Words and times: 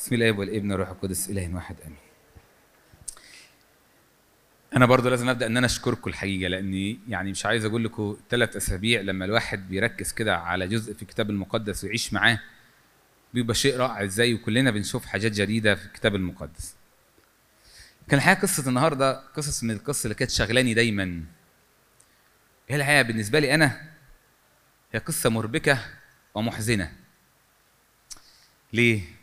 بسم 0.00 0.14
الله 0.14 0.32
والابن 0.32 0.70
والروح 0.70 0.88
القدس 0.88 1.30
إله 1.30 1.54
واحد 1.54 1.76
آمين. 1.86 1.98
أنا 4.76 4.86
برضو 4.86 5.08
لازم 5.08 5.28
أبدأ 5.28 5.46
إن 5.46 5.56
أنا 5.56 5.66
أشكركم 5.66 6.10
الحقيقة 6.10 6.48
لأني 6.48 6.98
يعني 7.08 7.30
مش 7.30 7.46
عايز 7.46 7.64
أقول 7.64 7.84
لكم 7.84 8.16
ثلاث 8.30 8.56
أسابيع 8.56 9.00
لما 9.00 9.24
الواحد 9.24 9.68
بيركز 9.68 10.12
كده 10.12 10.36
على 10.36 10.68
جزء 10.68 10.94
في 10.94 11.02
الكتاب 11.02 11.30
المقدس 11.30 11.84
ويعيش 11.84 12.12
معاه 12.12 12.40
بيبقى 13.34 13.54
شيء 13.54 13.76
رائع. 13.76 14.04
إزاي؟ 14.04 14.34
وكلنا 14.34 14.70
بنشوف 14.70 15.06
حاجات 15.06 15.32
جديدة 15.32 15.74
في 15.74 15.86
الكتاب 15.86 16.14
المقدس. 16.14 16.74
كان 18.08 18.18
الحقيقة 18.18 18.40
قصة 18.40 18.68
النهارده 18.68 19.12
قصص 19.36 19.62
من 19.64 19.70
القصص 19.70 20.04
اللي 20.04 20.14
كانت 20.14 20.30
شغلاني 20.30 20.74
دايما. 20.74 21.24
هي 22.68 22.76
الحقيقة 22.76 23.02
بالنسبة 23.02 23.38
لي 23.38 23.54
أنا 23.54 23.90
هي 24.92 25.00
قصة 25.00 25.30
مربكة 25.30 25.78
ومحزنة. 26.34 26.92
ليه؟ 28.72 29.19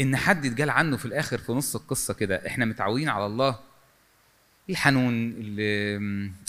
إن 0.00 0.16
حد 0.16 0.44
يتقال 0.44 0.70
عنه 0.70 0.96
في 0.96 1.04
الآخر 1.04 1.38
في 1.38 1.52
نص 1.52 1.76
القصة 1.76 2.14
كده 2.14 2.46
إحنا 2.46 2.64
متعودين 2.64 3.08
على 3.08 3.26
الله 3.26 3.58
الحنون 4.70 5.14
اللي 5.14 5.96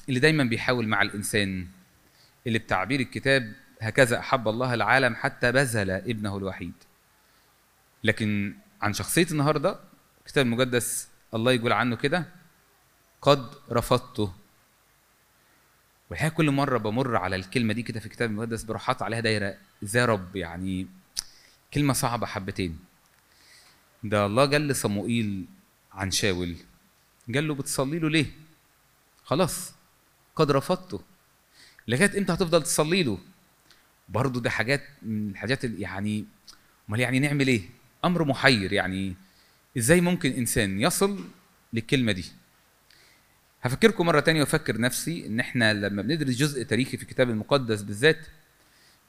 اللي 0.09 0.19
دايما 0.19 0.43
بيحاول 0.43 0.87
مع 0.87 1.01
الإنسان 1.01 1.67
اللي 2.47 2.59
بتعبير 2.59 2.99
الكتاب 2.99 3.53
هكذا 3.81 4.19
أحب 4.19 4.47
الله 4.47 4.73
العالم 4.73 5.15
حتى 5.15 5.51
بذل 5.51 5.91
ابنه 5.91 6.37
الوحيد. 6.37 6.73
لكن 8.03 8.55
عن 8.81 8.93
شخصية 8.93 9.27
النهارده 9.31 9.79
الكتاب 10.19 10.45
المقدس 10.45 11.07
الله 11.33 11.51
يقول 11.51 11.71
عنه 11.71 11.95
كده 11.95 12.25
قد 13.21 13.49
رفضته. 13.71 14.33
والحقيقة 16.09 16.33
كل 16.33 16.51
مرة 16.51 16.77
بمر 16.77 17.15
على 17.15 17.35
الكلمة 17.35 17.73
دي 17.73 17.81
كده 17.83 17.99
في 17.99 18.05
الكتاب 18.05 18.29
المقدس 18.29 18.63
بروح 18.63 19.03
عليها 19.03 19.19
دايرة 19.19 19.57
يا 19.93 20.05
رب 20.05 20.35
يعني 20.35 20.87
كلمة 21.73 21.93
صعبة 21.93 22.25
حبتين. 22.25 22.79
ده 24.03 24.25
الله 24.25 24.45
قال 24.45 24.67
لصموئيل 24.67 25.45
عن 25.91 26.11
شاول 26.11 26.55
قال 27.33 27.47
له 27.47 27.55
بتصلي 27.55 27.99
له 27.99 28.09
ليه؟ 28.09 28.25
خلاص 29.23 29.73
قد 30.35 30.51
رفضته. 30.51 31.01
لغاية 31.87 32.17
إمتى 32.17 32.33
هتفضل 32.33 32.63
تصلي 32.63 33.03
له؟ 33.03 33.17
برضه 34.09 34.41
ده 34.41 34.49
حاجات 34.49 34.83
من 35.01 35.29
الحاجات 35.29 35.63
يعني 35.63 36.25
أمال 36.89 36.99
يعني 36.99 37.19
نعمل 37.19 37.47
إيه؟ 37.47 37.61
أمر 38.05 38.23
محير 38.25 38.73
يعني 38.73 39.15
إزاي 39.77 40.01
ممكن 40.01 40.31
إنسان 40.31 40.81
يصل 40.81 41.25
للكلمة 41.73 42.11
دي؟ 42.11 42.25
هفكركم 43.61 44.05
مرة 44.05 44.19
تانية 44.19 44.39
وأفكر 44.39 44.81
نفسي 44.81 45.25
إن 45.27 45.39
إحنا 45.39 45.73
لما 45.73 46.01
بندرس 46.01 46.35
جزء 46.35 46.63
تاريخي 46.63 46.97
في 46.97 47.03
الكتاب 47.03 47.29
المقدس 47.29 47.81
بالذات 47.81 48.27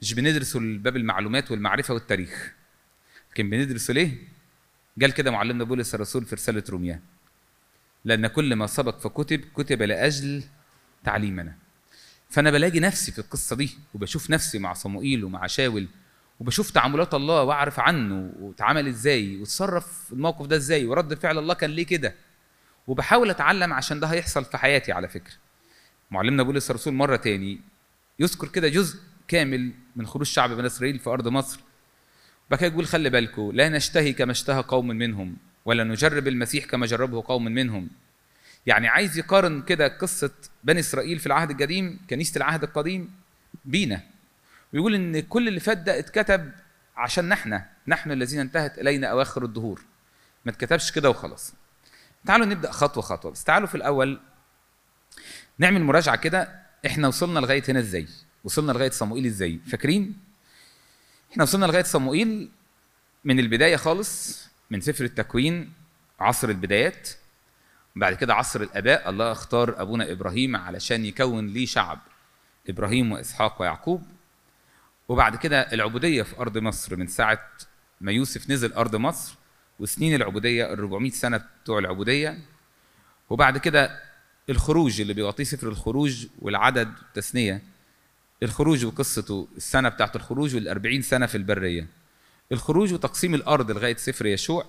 مش 0.01 0.13
بندرسه 0.13 0.59
لباب 0.59 0.95
المعلومات 0.95 1.51
والمعرفة 1.51 1.93
والتاريخ 1.93 2.53
لكن 3.31 3.49
بندرسه 3.49 3.93
ليه؟ 3.93 4.17
قال 5.01 5.11
كده 5.13 5.31
معلمنا 5.31 5.63
بولس 5.63 5.95
الرسول 5.95 6.25
في 6.25 6.35
رسالة 6.35 6.63
روميا 6.69 7.01
لأن 8.05 8.27
كل 8.27 8.55
ما 8.55 8.67
سبق 8.67 8.99
فكتب 8.99 9.41
كتب 9.55 9.81
لأجل 9.81 10.43
تعليمنا. 11.03 11.55
فأنا 12.29 12.51
بلاقي 12.51 12.79
نفسي 12.79 13.11
في 13.11 13.19
القصة 13.19 13.55
دي 13.55 13.77
وبشوف 13.93 14.29
نفسي 14.29 14.59
مع 14.59 14.73
صموئيل 14.73 15.23
ومع 15.23 15.47
شاول 15.47 15.87
وبشوف 16.39 16.71
تعاملات 16.71 17.13
الله 17.13 17.43
وأعرف 17.43 17.79
عنه 17.79 18.33
واتعامل 18.39 18.87
إزاي 18.87 19.37
وتصرف 19.41 20.05
في 20.05 20.13
الموقف 20.13 20.45
ده 20.45 20.55
إزاي 20.55 20.85
ورد 20.85 21.13
فعل 21.13 21.37
الله 21.37 21.53
كان 21.53 21.69
ليه 21.69 21.85
كده. 21.85 22.15
وبحاول 22.87 23.29
أتعلم 23.29 23.73
عشان 23.73 23.99
ده 23.99 24.07
هيحصل 24.07 24.45
في 24.45 24.57
حياتي 24.57 24.91
على 24.91 25.07
فكرة. 25.07 25.33
معلمنا 26.11 26.43
بولس 26.43 26.69
الرسول 26.71 26.93
مرة 26.93 27.15
تاني 27.15 27.61
يذكر 28.19 28.47
كده 28.47 28.67
جزء 28.67 28.99
كامل 29.27 29.71
من 29.95 30.07
خروج 30.07 30.25
شعب 30.25 30.51
بني 30.51 30.67
إسرائيل 30.67 30.99
في 30.99 31.09
أرض 31.09 31.27
مصر. 31.27 31.59
كده 32.57 32.67
يقول 32.67 32.85
خلي 32.85 33.09
بالكم 33.09 33.51
لا 33.53 33.69
نشتهي 33.69 34.13
كما 34.13 34.31
اشتهى 34.31 34.61
قوم 34.61 34.87
منهم 34.87 35.37
ولا 35.65 35.83
نجرب 35.83 36.27
المسيح 36.27 36.65
كما 36.65 36.85
جربه 36.85 37.23
قوم 37.27 37.45
منهم. 37.45 37.89
يعني 38.65 38.87
عايز 38.87 39.17
يقارن 39.17 39.61
كده 39.61 39.87
قصة 39.87 40.31
بني 40.63 40.79
إسرائيل 40.79 41.19
في 41.19 41.27
العهد 41.27 41.51
القديم 41.51 41.99
كنيسة 42.09 42.37
العهد 42.37 42.63
القديم 42.63 43.13
بينا. 43.65 44.01
ويقول 44.73 44.95
إن 44.95 45.19
كل 45.19 45.47
اللي 45.47 45.59
فات 45.59 45.77
ده 45.77 45.99
اتكتب 45.99 46.51
عشان 46.97 47.31
إحنا 47.31 47.65
نحن 47.87 48.11
الذين 48.11 48.39
انتهت 48.39 48.79
إلينا 48.79 49.07
أواخر 49.07 49.43
الدهور. 49.45 49.81
ما 50.45 50.51
اتكتبش 50.51 50.91
كده 50.91 51.09
وخلاص. 51.09 51.53
تعالوا 52.25 52.45
نبدأ 52.45 52.71
خطوة 52.71 53.03
خطوة 53.03 53.31
بس. 53.31 53.43
تعالوا 53.43 53.67
في 53.67 53.75
الأول 53.75 54.19
نعمل 55.57 55.83
مراجعة 55.83 56.15
كده 56.15 56.61
إحنا 56.85 57.07
وصلنا 57.07 57.39
لغاية 57.39 57.63
هنا 57.69 57.79
إزاي؟ 57.79 58.07
وصلنا 58.43 58.71
لغاية 58.71 58.89
صموئيل 58.89 59.25
إزاي؟ 59.25 59.59
فاكرين؟ 59.67 60.30
إحنا 61.31 61.43
وصلنا 61.43 61.65
لغاية 61.65 61.83
صموئيل 61.83 62.49
من 63.23 63.39
البداية 63.39 63.75
خالص 63.75 64.41
من 64.69 64.81
سفر 64.81 65.03
التكوين 65.03 65.73
عصر 66.19 66.49
البدايات. 66.49 67.09
بعد 67.95 68.13
كده 68.13 68.33
عصر 68.33 68.61
الآباء 68.61 69.09
الله 69.09 69.31
اختار 69.31 69.81
أبونا 69.81 70.11
إبراهيم 70.11 70.55
علشان 70.55 71.05
يكون 71.05 71.47
ليه 71.47 71.65
شعب 71.65 71.99
إبراهيم 72.69 73.11
وإسحاق 73.11 73.61
ويعقوب. 73.61 74.03
وبعد 75.07 75.35
كده 75.35 75.61
العبودية 75.73 76.23
في 76.23 76.39
أرض 76.39 76.57
مصر 76.57 76.95
من 76.95 77.07
ساعة 77.07 77.49
ما 78.01 78.11
يوسف 78.11 78.49
نزل 78.49 78.73
أرض 78.73 78.95
مصر 78.95 79.35
وسنين 79.79 80.15
العبودية 80.15 80.73
ال 80.73 80.79
400 80.79 81.11
سنة 81.11 81.41
بتوع 81.63 81.79
العبودية. 81.79 82.39
وبعد 83.29 83.57
كده 83.57 83.99
الخروج 84.49 85.01
اللي 85.01 85.13
بيغطيه 85.13 85.43
سفر 85.43 85.67
الخروج 85.67 86.27
والعدد 86.39 86.93
التثنيه 87.01 87.61
الخروج 88.43 88.85
وقصته 88.85 89.47
السنة 89.57 89.89
بتاعت 89.89 90.15
الخروج 90.15 90.57
وال40 90.57 90.99
سنة 91.01 91.25
في 91.25 91.35
البرية. 91.35 91.87
الخروج 92.51 92.93
وتقسيم 92.93 93.35
الأرض 93.35 93.71
لغاية 93.71 93.95
سفر 93.95 94.25
يشوع. 94.25 94.65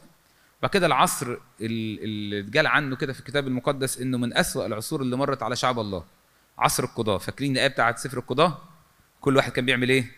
بعد 0.62 0.70
كده 0.70 0.86
العصر 0.86 1.36
اللي 1.60 2.40
اتقال 2.40 2.66
عنه 2.66 2.96
كده 2.96 3.12
في 3.12 3.20
الكتاب 3.20 3.46
المقدس 3.46 3.98
إنه 4.00 4.18
من 4.18 4.36
أسوأ 4.36 4.66
العصور 4.66 5.02
اللي 5.02 5.16
مرت 5.16 5.42
على 5.42 5.56
شعب 5.56 5.78
الله. 5.78 6.04
عصر 6.58 6.84
القضاة 6.84 7.18
فاكرين 7.18 7.52
الآية 7.52 7.68
بتاعت 7.68 7.98
سفر 7.98 8.18
القضاة 8.18 8.58
كل 9.20 9.36
واحد 9.36 9.52
كان 9.52 9.66
بيعمل 9.66 9.88
إيه؟ 9.88 10.10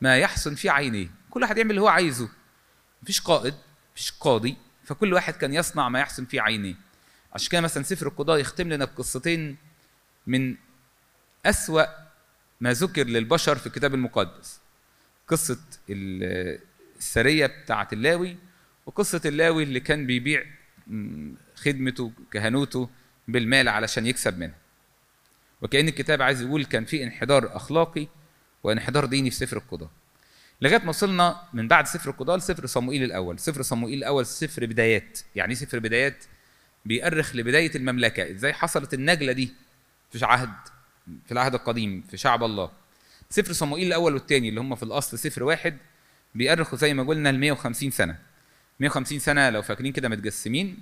ما 0.00 0.18
يحسن 0.18 0.54
في 0.54 0.68
عينيه. 0.68 1.08
كل 1.30 1.42
واحد 1.42 1.58
يعمل 1.58 1.70
اللي 1.70 1.80
هو 1.80 1.88
عايزه. 1.88 2.28
مفيش 3.02 3.20
قائد 3.20 3.54
مفيش 3.94 4.12
قاضي. 4.20 4.56
فكل 4.84 5.12
واحد 5.14 5.34
كان 5.34 5.54
يصنع 5.54 5.88
ما 5.88 6.00
يحسن 6.00 6.24
في 6.24 6.40
عينيه. 6.40 6.74
عشان 7.32 7.50
كده 7.50 7.60
مثلا 7.60 7.82
سفر 7.82 8.06
القضاة 8.06 8.38
يختم 8.38 8.68
لنا 8.68 8.84
بقصتين 8.84 9.56
من 10.26 10.56
أسوأ 11.46 12.05
ما 12.60 12.72
ذكر 12.72 13.06
للبشر 13.06 13.56
في 13.56 13.66
الكتاب 13.66 13.94
المقدس. 13.94 14.60
قصة 15.28 15.58
السرية 15.90 17.46
بتاعت 17.46 17.92
اللاوي 17.92 18.36
وقصة 18.86 19.20
اللاوي 19.24 19.62
اللي 19.62 19.80
كان 19.80 20.06
بيبيع 20.06 20.44
خدمته 21.54 22.12
كهنوته 22.32 22.88
بالمال 23.28 23.68
علشان 23.68 24.06
يكسب 24.06 24.38
منها. 24.38 24.56
وكأن 25.62 25.88
الكتاب 25.88 26.22
عايز 26.22 26.42
يقول 26.42 26.64
كان 26.64 26.84
في 26.84 27.04
انحدار 27.04 27.56
أخلاقي 27.56 28.06
وانحدار 28.62 29.04
ديني 29.04 29.30
في 29.30 29.36
سفر 29.36 29.56
القضاء. 29.56 29.90
لغاية 30.60 30.78
ما 30.78 30.88
وصلنا 30.88 31.42
من 31.52 31.68
بعد 31.68 31.86
سفر 31.86 32.10
القضاء 32.10 32.36
لسفر 32.36 32.66
صموئيل 32.66 33.02
الأول. 33.02 33.38
سفر 33.38 33.62
صموئيل 33.62 33.98
الأول 33.98 34.26
سفر 34.26 34.66
بدايات. 34.66 35.18
يعني 35.34 35.54
سفر 35.54 35.78
بدايات 35.78 36.24
بيأرخ 36.84 37.36
لبداية 37.36 37.70
المملكة. 37.74 38.30
إزاي 38.30 38.52
حصلت 38.52 38.94
النجلة 38.94 39.32
دي؟ 39.32 39.52
في 40.12 40.24
عهد. 40.24 40.75
في 41.26 41.32
العهد 41.32 41.54
القديم 41.54 42.04
في 42.10 42.16
شعب 42.16 42.44
الله. 42.44 42.70
سفر 43.30 43.52
صموئيل 43.52 43.86
الأول 43.86 44.14
والثاني 44.14 44.48
اللي 44.48 44.60
هم 44.60 44.74
في 44.74 44.82
الأصل 44.82 45.18
سفر 45.18 45.42
واحد 45.42 45.78
بيأرخوا 46.34 46.78
زي 46.78 46.94
ما 46.94 47.02
قلنا 47.02 47.32
ل 47.32 47.38
150 47.38 47.90
سنة. 47.90 48.18
150 48.80 49.18
سنة 49.18 49.50
لو 49.50 49.62
فاكرين 49.62 49.92
كده 49.92 50.08
متقسمين 50.08 50.78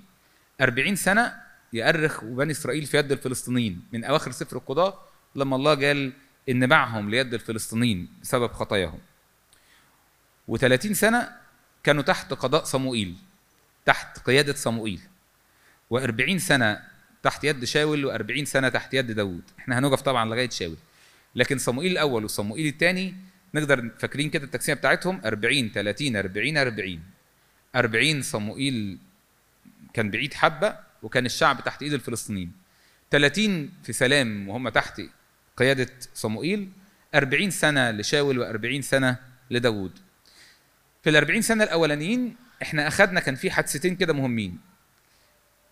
40 0.61 0.95
سنة 0.95 1.33
يأرخ 1.73 2.23
بني 2.23 2.51
إسرائيل 2.51 2.85
في 2.85 2.97
يد 2.97 3.11
الفلسطينيين. 3.11 3.81
من 3.93 4.03
أواخر 4.03 4.31
سفر 4.31 4.57
القضاء 4.57 5.09
لما 5.35 5.55
الله 5.55 5.75
قال 5.75 6.13
إن 6.49 6.67
باعهم 6.67 7.09
ليد 7.09 7.33
الفلسطينيين 7.33 8.09
بسبب 8.21 8.51
خطاياهم. 8.51 8.99
و30 10.51 10.91
سنة 10.91 11.29
كانوا 11.83 12.03
تحت 12.03 12.33
قضاء 12.33 12.63
صموئيل 12.63 13.15
تحت 13.85 14.19
قيادة 14.19 14.53
صموئيل. 14.53 15.01
و40 15.93 16.37
سنة 16.37 16.94
تحت 17.25 17.43
يد 17.43 17.65
شاول 17.65 18.13
و40 18.13 18.43
سنة 18.43 18.69
تحت 18.69 18.93
يد 18.93 19.11
داوود. 19.11 19.43
إحنا 19.59 19.79
هنقف 19.79 20.01
طبعا 20.01 20.25
لغاية 20.29 20.49
شاول. 20.49 20.77
لكن 21.35 21.57
صموئيل 21.57 21.91
الأول 21.91 22.23
وصموئيل 22.23 22.67
الثاني 22.67 23.15
نقدر 23.53 23.89
فاكرين 23.99 24.29
كده 24.29 24.43
التقسيمة 24.45 24.77
بتاعتهم؟ 24.77 25.21
40 25.25 25.71
30 25.71 26.15
40 26.15 26.57
40 26.57 26.99
40 27.75 28.21
صموئيل 28.21 28.97
كان 29.93 30.11
بعيد 30.11 30.33
حبة 30.33 30.77
وكان 31.03 31.25
الشعب 31.25 31.63
تحت 31.63 31.83
إيد 31.83 31.93
الفلسطينيين. 31.93 32.51
30 33.11 33.71
في 33.83 33.93
سلام 33.93 34.49
وهم 34.49 34.69
تحت 34.69 35.01
قيادة 35.57 35.89
صموئيل. 36.13 36.69
40 37.15 37.49
سنة 37.49 37.91
لشاول 37.91 38.35
و40 38.45 38.81
سنة 38.81 39.17
لداود 39.51 39.91
في 41.03 41.09
ال 41.09 41.15
40 41.15 41.41
سنة 41.41 41.63
الأولانيين 41.63 42.35
إحنا 42.61 42.87
أخدنا 42.87 43.19
كان 43.19 43.35
في 43.35 43.51
حادثتين 43.51 43.95
كده 43.95 44.13
مهمين. 44.13 44.74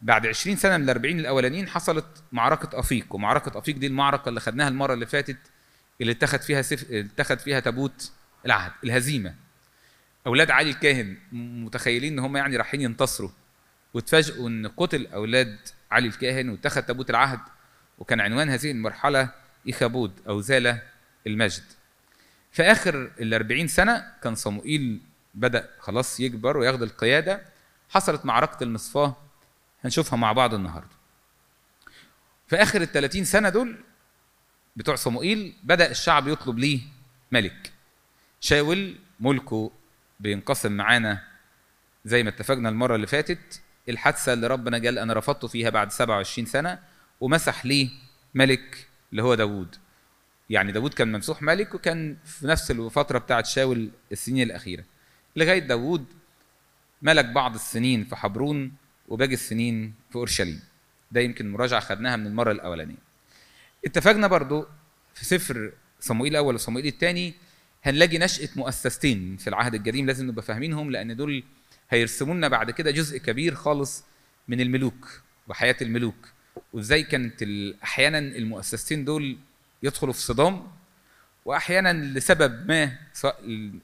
بعد 0.04 0.28
20 0.28 0.56
سنة 0.56 0.78
من 0.78 0.84
ال 0.84 0.90
40 0.90 1.20
الأولانيين 1.20 1.68
حصلت 1.68 2.06
معركة 2.32 2.80
أفيق 2.80 3.16
ومعركة 3.16 3.60
أفيق 3.60 3.78
دي 3.78 3.88
المعركة 3.88 4.30
اللي 4.30 4.40
خدناها 4.40 4.68
المرة 4.68 4.94
اللي 4.94 5.06
فاتت 5.06 5.38
اللي 6.02 6.12
اتخذ 6.12 6.40
فيها 6.40 6.62
سف... 6.62 6.92
اتخذ 6.92 7.38
فيها 7.38 7.60
تابوت 7.60 8.12
العهد 8.46 8.72
الهزيمة. 8.84 9.36
أولاد 10.28 10.52
علي 10.52 10.70
الكاهن 10.70 11.18
متخيلين 11.32 12.14
إن 12.14 12.20
هم 12.20 12.38
يعني 12.38 12.58
رايحين 12.58 12.82
ينتصروا 12.82 13.30
واتفاجئوا 13.94 14.50
إن 14.50 14.68
قتل 14.68 15.08
أولاد 15.08 15.58
علي 15.92 16.08
الكاهن 16.08 16.50
واتخذ 16.50 16.82
تابوت 16.82 17.10
العهد 17.10 17.40
وكان 17.98 18.20
عنوان 18.22 18.50
هذه 18.50 18.72
المرحلة 18.72 19.30
إيخابود 19.68 20.12
أو 20.28 20.42
زال 20.42 20.80
المجد. 21.28 21.64
في 22.52 22.64
آخر 22.64 23.12
ال 23.20 23.34
40 23.34 23.68
سنة 23.68 24.06
كان 24.24 24.36
صموئيل 24.36 25.02
بدأ 25.34 25.70
خلاص 25.80 26.20
يكبر 26.20 26.58
وياخد 26.58 26.82
القيادة 26.84 27.42
حصلت 27.90 28.26
معركة 28.26 28.64
المصفاة 28.64 29.18
هنشوفها 29.84 30.18
مع 30.18 30.32
بعض 30.32 30.54
النهارده. 30.54 30.96
في 32.48 32.56
آخر 32.56 32.82
ال 32.82 32.92
30 32.92 33.24
سنة 33.26 33.50
دول 33.50 33.76
بتوع 34.76 34.96
صموئيل 34.96 35.54
بدأ 35.64 35.92
الشعب 35.92 36.28
يطلب 36.28 36.60
ليه 36.60 36.82
ملك. 37.32 37.72
شاول 38.42 38.96
ملكه 39.20 39.72
بينقسم 40.20 40.72
معانا 40.72 41.24
زي 42.06 42.24
ما 42.24 42.30
اتفقنا 42.30 42.70
المرة 42.70 42.96
اللي 42.96 43.08
فاتت 43.08 43.62
الحادثة 43.90 44.34
اللي 44.34 44.48
ربنا 44.48 44.78
قال 44.78 45.00
أنا 45.00 45.14
رفضته 45.14 45.48
فيها 45.48 45.70
بعد 45.70 45.92
27 45.92 46.46
سنة 46.46 46.80
ومسح 47.22 47.66
ليه 47.66 47.90
ملك 48.34 48.88
اللي 49.12 49.24
هو 49.24 49.36
داوود. 49.36 49.76
يعني 50.50 50.72
داوود 50.72 50.94
كان 50.94 51.12
ممسوح 51.12 51.42
ملك 51.42 51.76
وكان 51.76 52.18
في 52.26 52.48
نفس 52.48 52.72
الفترة 52.72 53.18
بتاعه 53.20 53.44
شاول 53.44 53.90
السنين 54.12 54.48
الأخيرة. 54.48 54.84
لغاية 55.36 55.60
داوود 55.60 56.06
ملك 57.02 57.26
بعض 57.26 57.54
السنين 57.56 58.04
في 58.04 58.16
حبرون 58.16 58.72
وباقي 59.08 59.34
السنين 59.34 59.94
في 60.10 60.16
أورشليم. 60.16 60.60
ده 61.12 61.22
يمكن 61.22 61.52
مراجعة 61.52 61.80
خدناها 61.80 62.16
من 62.16 62.28
المرة 62.28 62.52
الأولانية. 62.52 62.96
اتفقنا 63.86 64.28
برضو 64.28 64.66
في 65.14 65.26
سفر 65.26 65.72
صموئيل 66.00 66.34
الأول 66.34 66.56
وصموئيل 66.56 66.88
الثاني 66.88 67.34
هنلاقي 67.84 68.18
نشأة 68.18 68.50
مؤسستين 68.56 69.38
في 69.38 69.48
العهد 69.48 69.76
القديم 69.76 70.06
لازم 70.06 70.28
نبقى 70.28 70.44
فاهمينهم 70.44 70.92
لأن 70.92 71.16
دول 71.16 71.44
هيرسموا 71.90 72.34
لنا 72.36 72.48
بعد 72.48 72.72
كده 72.72 72.92
جزء 72.92 73.18
كبير 73.18 73.56
خالص 73.56 74.04
من 74.48 74.62
الملوك 74.62 75.22
وحياة 75.48 75.76
الملوك. 75.82 76.30
وإزاي 76.74 77.04
كانت 77.04 77.44
أحيانا 77.84 78.18
المؤسستين 78.20 79.06
دول 79.06 79.38
يدخلوا 79.84 80.14
في 80.14 80.20
صدام 80.22 80.68
وأحيانا 81.46 81.94
لسبب 81.94 82.68
ما 82.68 82.98
سواء 83.14 83.42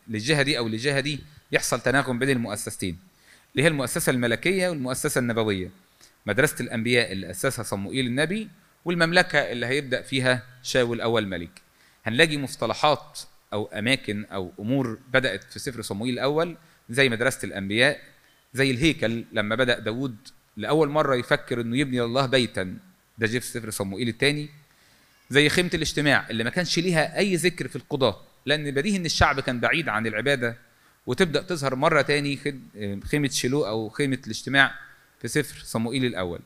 للجهة 0.08 0.42
دي 0.42 0.58
أو 0.58 0.68
للجهة 0.68 1.00
دي 1.00 1.20
يحصل 1.52 1.82
تناغم 1.82 2.20
بين 2.20 2.30
المؤسستين. 2.30 2.98
اللي 3.52 3.64
هي 3.64 3.68
المؤسسة 3.68 4.10
الملكية 4.10 4.70
والمؤسسة 4.70 5.20
النبوية. 5.20 5.70
مدرسة 6.26 6.56
الأنبياء 6.60 7.12
اللي 7.12 7.32
أسسها 7.32 7.64
صموئيل 7.64 8.08
النبي 8.08 8.50
والمملكة 8.86 9.40
اللي 9.40 9.66
هيبدأ 9.66 10.02
فيها 10.02 10.44
شاول 10.64 11.02
أول 11.02 11.28
ملك. 11.28 11.62
هنلاقي 12.06 12.38
مصطلحات 12.38 13.20
أو 13.54 13.66
أماكن 13.66 14.26
أو 14.26 14.52
أمور 14.60 15.00
بدأت 15.14 15.44
في 15.44 15.60
سفر 15.60 15.82
صموئيل 15.82 16.14
الأول 16.14 16.58
زي 16.90 17.10
مدرسة 17.10 17.46
الأنبياء 17.46 18.00
زي 18.54 18.72
الهيكل 18.72 19.26
لما 19.32 19.56
بدأ 19.56 19.80
داود 19.80 20.16
لأول 20.58 20.90
مرة 20.90 21.16
يفكر 21.16 21.62
إنه 21.62 21.78
يبني 21.78 22.00
لله 22.00 22.26
بيتا 22.26 22.78
ده 23.18 23.28
جه 23.28 23.40
في 23.40 23.46
سفر 23.48 23.70
صموئيل 23.70 24.08
الثاني 24.08 24.50
زي 25.30 25.50
خيمة 25.50 25.70
الاجتماع 25.74 26.30
اللي 26.30 26.44
ما 26.44 26.50
كانش 26.50 26.80
ليها 26.80 27.18
أي 27.18 27.36
ذكر 27.36 27.68
في 27.68 27.76
القضاء 27.76 28.26
لأن 28.46 28.72
بديهي 28.72 28.98
إن 28.98 29.06
الشعب 29.06 29.40
كان 29.40 29.60
بعيد 29.60 29.90
عن 29.90 30.08
العبادة. 30.08 30.56
وتبدأ 31.10 31.42
تظهر 31.42 31.76
مرة 31.76 32.02
تاني 32.02 32.40
خيمة 33.06 33.28
شيلو 33.28 33.68
أو 33.68 33.90
خيمة 33.90 34.20
الاجتماع 34.26 34.76
في 35.22 35.28
سفر 35.28 35.60
صموئيل 35.64 36.06
الأول. 36.06 36.40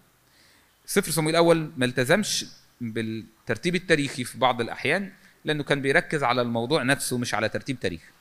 سفر 0.85 1.11
صموئيل 1.11 1.35
الأول 1.35 1.71
ما 1.77 1.85
التزمش 1.85 2.45
بالترتيب 2.81 3.75
التاريخي 3.75 4.23
في 4.23 4.37
بعض 4.37 4.61
الأحيان 4.61 5.11
لأنه 5.45 5.63
كان 5.63 5.81
بيركز 5.81 6.23
على 6.23 6.41
الموضوع 6.41 6.83
نفسه 6.83 7.17
مش 7.17 7.33
على 7.33 7.49
ترتيب 7.49 7.79
تاريخي. 7.79 8.11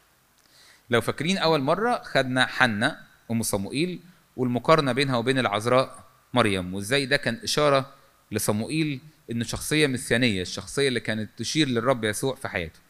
لو 0.91 1.01
فاكرين 1.01 1.39
أول 1.39 1.61
مرة 1.61 2.03
خدنا 2.05 2.47
حنة 2.47 2.97
أم 3.31 3.43
صموئيل 3.43 4.01
والمقارنة 4.37 4.93
بينها 4.93 5.17
وبين 5.17 5.39
العذراء 5.39 6.05
مريم 6.35 6.75
وإزاي 6.75 7.07
ده 7.07 7.17
كان 7.17 7.41
إشارة 7.45 7.95
لصموئيل 8.33 9.01
إنه 9.31 9.45
شخصية 9.45 9.87
مسيانية 9.87 10.43
الشخصية 10.43 10.89
اللي 10.89 11.01
كانت 11.01 11.31
تشير 11.37 11.69
للرب 11.69 12.05
يسوع 12.05 12.35
في 12.35 12.49
حياته. 12.49 12.81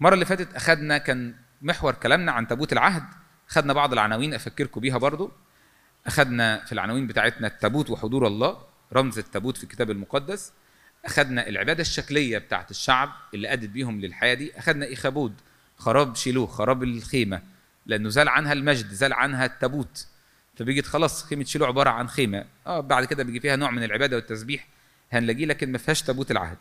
المرة 0.00 0.14
اللي 0.14 0.24
فاتت 0.24 0.54
أخدنا 0.54 0.98
كان 0.98 1.34
محور 1.62 1.94
كلامنا 1.94 2.32
عن 2.32 2.46
تابوت 2.46 2.72
العهد. 2.72 3.02
خدنا 3.48 3.72
بعض 3.72 3.92
العناوين 3.92 4.34
أفكركم 4.34 4.80
بيها 4.80 4.98
برضو. 4.98 5.32
أخدنا 6.06 6.64
في 6.64 6.72
العناوين 6.72 7.06
بتاعتنا 7.06 7.46
التابوت 7.46 7.90
وحضور 7.90 8.26
الله 8.26 8.62
رمز 8.92 9.18
التابوت 9.18 9.56
في 9.56 9.64
الكتاب 9.64 9.90
المقدس. 9.90 10.52
أخدنا 11.04 11.48
العبادة 11.48 11.80
الشكلية 11.80 12.38
بتاعت 12.38 12.70
الشعب 12.70 13.12
اللي 13.34 13.52
أدت 13.52 13.68
بيهم 13.68 14.00
للحياة 14.00 14.34
دي. 14.34 14.58
أخدنا 14.58 14.86
إيخابود 14.86 15.34
خراب 15.76 16.16
شيلوه 16.16 16.46
خراب 16.46 16.82
الخيمة 16.82 17.42
لأنه 17.86 18.08
زال 18.08 18.28
عنها 18.28 18.52
المجد 18.52 18.88
زال 18.88 19.12
عنها 19.12 19.44
التابوت. 19.44 20.06
فبيجي 20.56 20.82
خلاص 20.82 21.24
خيمة 21.24 21.44
شيلو 21.44 21.66
عبارة 21.66 21.90
عن 21.90 22.08
خيمة. 22.08 22.44
آه 22.66 22.80
بعد 22.80 23.04
كده 23.04 23.22
بيجي 23.22 23.40
فيها 23.40 23.56
نوع 23.56 23.70
من 23.70 23.82
العبادة 23.82 24.16
والتسبيح 24.16 24.68
هنلاقيه 25.12 25.46
لكن 25.46 25.72
ما 25.72 25.78
فيهاش 25.78 26.02
تابوت 26.02 26.30
العهد. 26.30 26.58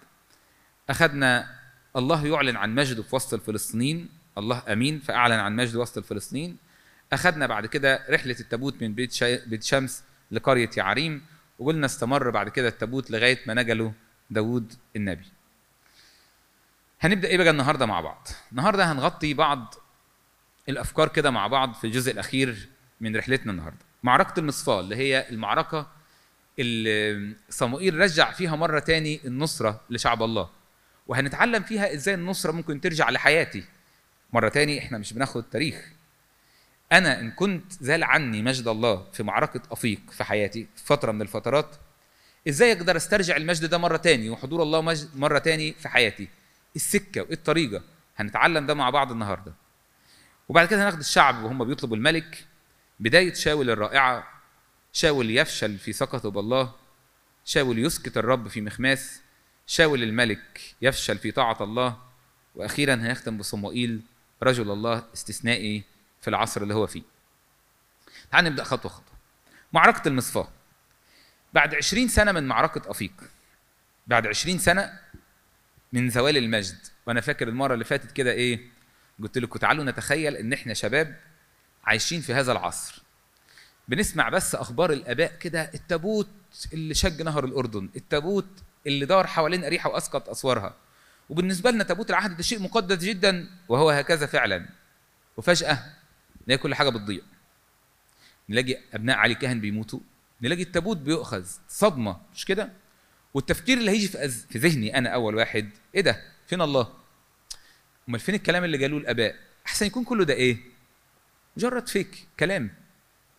أخدنا 0.89 1.55
الله 1.95 2.27
يعلن 2.27 2.55
عن 2.55 2.75
مجده 2.75 3.03
في 3.03 3.15
وسط 3.15 3.33
الفلسطينيين. 3.33 4.16
الله 4.38 4.63
أمين. 4.68 5.00
فأعلن 5.00 5.34
عن 5.39 5.56
مجده 5.56 5.80
وسط 5.80 5.98
الفلسطينيين. 5.98 6.57
أخدنا 7.13 7.48
بعد 7.48 7.66
كده 7.66 8.06
رحلة 8.10 8.36
التابوت 8.39 8.81
من 8.81 8.94
بيت, 8.94 9.12
شا... 9.12 9.45
بيت 9.45 9.63
شمس 9.63 10.04
لقرية 10.31 10.69
يعريم 10.78 11.25
وقلنا 11.60 11.86
استمر 11.86 12.30
بعد 12.30 12.50
كده 12.50 12.68
التابوت 12.68 13.12
لغاية 13.12 13.39
ما 13.45 13.54
نجله 13.54 13.94
داوود 14.30 14.74
النبي. 14.95 15.25
هنبدأ 17.01 17.28
إيه 17.28 17.38
بقى 17.38 17.50
النهاردة 17.50 17.86
مع 17.86 18.01
بعض؟ 18.01 18.28
النهاردة 18.51 18.92
هنغطي 18.92 19.34
بعض 19.34 19.75
الأفكار 20.69 21.07
كده 21.07 21.31
مع 21.31 21.48
بعض 21.48 21.74
في 21.74 21.88
الجزء 21.88 22.12
الأخير 22.12 22.69
من 23.01 23.16
رحلتنا 23.16 23.51
النهاردة. 23.51 23.86
معركة 24.04 24.39
المصفاة 24.39 24.80
اللي 24.80 24.95
هي 24.95 25.30
المعركة 25.30 25.88
اللي 26.60 27.36
صموئيل 27.50 27.98
رجع 28.00 28.31
فيها 28.31 28.56
مرة 28.56 28.80
تاني 28.80 29.19
النصرة 29.25 29.81
لشعب 29.89 30.24
الله. 30.24 30.50
وهنتعلم 31.07 31.63
فيها 31.63 31.94
إزاي 31.94 32.16
النصرة 32.16 32.51
ممكن 32.51 32.81
ترجع 32.81 33.10
لحياتي. 33.10 33.63
مرة 34.33 34.50
تاني 34.50 34.79
إحنا 34.79 34.97
مش 34.97 35.13
بناخد 35.13 35.44
تاريخ. 35.44 35.85
أنا 36.91 37.19
إن 37.19 37.31
كنت 37.31 37.71
زال 37.74 38.03
عني 38.03 38.41
مجد 38.41 38.68
الله 38.68 39.07
في 39.13 39.24
معركة 39.24 39.62
أفيق 39.71 40.00
في 40.12 40.24
حياتي 40.24 40.68
في 40.75 40.85
فترة 40.85 41.12
من 41.12 41.21
الفترات 41.21 41.75
إزاي 42.47 42.71
أقدر 42.71 42.97
أسترجع 42.97 43.38
المجد 43.38 43.65
ده 43.65 43.77
مرة 43.77 43.97
تاني 43.97 44.29
وحضور 44.29 44.63
الله 44.63 44.81
مجد 44.81 45.09
مرة 45.15 45.39
تاني 45.39 45.74
في 45.74 45.89
حياتي؟ 45.89 46.27
السكة 46.75 47.21
وإيه 47.21 47.33
الطريقة؟ 47.33 47.83
هنتعلم 48.18 48.65
ده 48.65 48.74
مع 48.74 48.89
بعض 48.89 49.12
النهاردة. 49.12 49.53
وبعد 50.50 50.68
كده 50.68 50.83
هناخد 50.83 51.00
الشعب 51.00 51.44
وهم 51.44 51.63
بيطلبوا 51.65 51.95
الملك 51.97 52.45
بداية 53.00 53.33
شاول 53.33 53.69
الرائعة 53.69 54.27
شاول 54.93 55.29
يفشل 55.38 55.77
في 55.77 55.93
ثقته 55.93 56.31
بالله 56.31 56.74
شاول 57.46 57.79
يسكت 57.79 58.17
الرب 58.17 58.48
في 58.48 58.62
مخماس 58.62 59.22
شاول 59.67 60.03
الملك 60.03 60.62
يفشل 60.81 61.17
في 61.17 61.31
طاعة 61.31 61.57
الله 61.63 61.98
وأخيرا 62.55 63.00
هيختم 63.03 63.38
بصموئيل 63.38 64.01
رجل 64.44 64.72
الله 64.72 65.03
استثنائي 65.13 65.84
في 66.22 66.27
العصر 66.27 66.62
اللي 66.62 66.74
هو 66.74 66.88
فيه. 66.88 67.03
تعال 68.32 68.46
نبدأ 68.46 68.63
خطوة 68.63 68.91
خطوة. 68.91 69.17
معركة 69.74 70.08
المصفاة. 70.08 70.48
بعد 71.53 71.75
عشرين 71.75 72.08
سنة 72.08 72.32
من 72.32 72.48
معركة 72.48 72.91
أفيق. 72.91 73.12
بعد 74.08 74.27
عشرين 74.27 74.58
سنة 74.60 75.00
من 75.94 76.10
زوال 76.10 76.38
المجد. 76.38 76.77
وأنا 77.06 77.22
فاكر 77.22 77.48
المرة 77.48 77.74
اللي 77.74 77.86
فاتت 77.86 78.12
كده 78.12 78.32
إيه 78.32 78.60
قلت 79.22 79.38
لكم 79.38 79.60
تعالوا 79.60 79.84
نتخيل 79.84 80.36
إن 80.36 80.53
إحنا 80.53 80.74
شباب 80.74 81.20
عايشين 81.84 82.22
في 82.22 82.34
هذا 82.34 82.51
العصر. 82.51 83.01
بنسمع 83.88 84.29
بس 84.29 84.56
أخبار 84.56 84.91
الآباء 84.94 85.38
كده 85.38 85.72
التابوت 85.74 86.29
اللي 86.74 86.94
شج 86.94 87.22
نهر 87.22 87.46
الأردن 87.46 87.89
التابوت 87.96 88.48
اللي 88.88 89.06
دار 89.06 89.27
حوالين 89.27 89.63
اريحه 89.63 89.89
وأسقط 89.89 90.29
أسوارها. 90.29 90.75
وبالنسبة 91.29 91.72
لنا 91.72 91.84
تابوت 91.84 92.10
العهد 92.10 92.38
ده 92.38 92.43
شيء 92.43 92.60
مقدس 92.60 92.98
جدا 93.03 93.50
وهو 93.69 93.89
هكذا 93.89 94.25
فعلا. 94.25 94.69
وفجأة 95.38 95.93
نلاقي 96.48 96.62
كل 96.62 96.75
حاجة 96.75 96.89
بتضيع. 96.89 97.22
نلاقي 98.50 98.77
أبناء 98.93 99.17
علي 99.17 99.36
كاهن 99.36 99.62
بيموتوا. 99.62 100.00
نلاقي 100.41 100.62
التابوت 100.62 100.98
بيؤخذ 100.98 101.46
صدمة 101.69 102.17
مش 102.34 102.46
كده؟ 102.46 102.72
والتفكير 103.34 103.77
اللي 103.77 103.91
هيجي 103.91 104.07
في. 104.07 104.27
في 104.29 104.57
ذهني 104.57 104.98
أنا 104.98 105.10
أول 105.10 105.36
واحد 105.36 105.69
إيه 105.96 106.01
ده؟ 106.01 106.22
فين 106.48 106.62
الله؟ 106.62 106.93
أمال 108.10 108.19
فين 108.19 108.36
الكلام 108.36 108.63
اللي 108.63 108.77
قالوه 108.81 109.00
الآباء؟ 109.00 109.36
أحسن 109.65 109.86
يكون 109.86 110.03
كله 110.03 110.25
ده 110.25 110.34
إيه؟ 110.34 110.57
مجرد 111.57 111.88
فيك 111.88 112.27
كلام. 112.39 112.74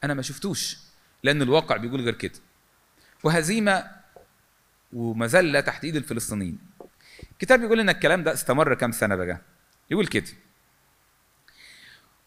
أنا 0.04 0.14
ما 0.14 0.23
شفتوش 0.23 0.78
لأن 1.23 1.42
الواقع 1.42 1.76
بيقول 1.76 2.00
غير 2.00 2.14
كده. 2.14 2.38
وهزيمة 3.25 3.90
ومذله 4.92 5.61
تحت 5.61 5.85
ايد 5.85 5.97
الفلسطينيين. 5.97 6.67
الكتاب 7.38 7.61
بيقول 7.61 7.80
إن 7.80 7.88
الكلام 7.88 8.23
ده 8.23 8.33
استمر 8.33 8.75
كام 8.75 8.92
سنة 8.92 9.16
بقى؟ 9.16 9.40
يقول 9.90 10.07
كده. 10.07 10.26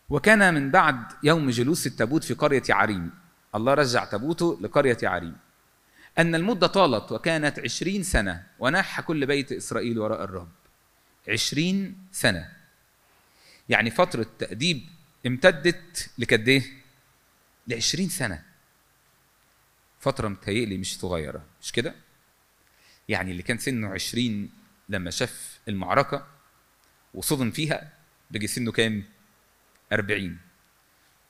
وكان 0.10 0.54
من 0.54 0.72
بعد 0.72 1.04
يوم 1.24 1.50
جلوس 1.50 1.88
التابوت 1.88 2.24
في 2.24 2.34
قرية 2.34 2.64
يعريم 2.70 3.12
الله 3.56 3.74
رجع 3.74 4.06
تابوته 4.06 4.60
لقرية 4.62 4.98
يعريم 5.04 5.38
أن 6.18 6.36
المدة 6.36 6.68
طالت 6.68 7.12
وكانت 7.12 7.60
عشرين 7.60 8.04
سنة 8.04 8.44
وناح 8.60 9.02
كل 9.02 9.26
بيت 9.26 9.52
إسرائيل 9.52 10.00
وراء 10.00 10.24
الرب. 10.24 10.50
عشرين 11.30 12.08
سنة. 12.12 12.52
يعني 13.70 13.92
فترة 13.92 14.26
تأديب 14.40 14.86
امتدت 15.28 16.10
لقد 16.18 16.48
إيه؟ 16.48 16.64
ل 17.68 17.74
20 17.74 18.10
سنة. 18.10 18.44
فترة 20.00 20.28
متهيألي 20.28 20.78
مش 20.78 21.00
صغيرة. 21.00 21.46
مش 21.62 21.72
كده؟ 21.72 21.96
يعني 23.10 23.32
اللي 23.32 23.44
كان 23.44 23.58
سنه 23.58 23.88
20 23.94 24.50
لما 24.92 25.12
شاف 25.12 25.60
المعركة 25.68 26.28
وصدم 27.14 27.52
فيها 27.52 27.92
بقي 28.32 28.48
سنه 28.48 28.72
كام؟ 28.72 29.04
40 29.94 30.38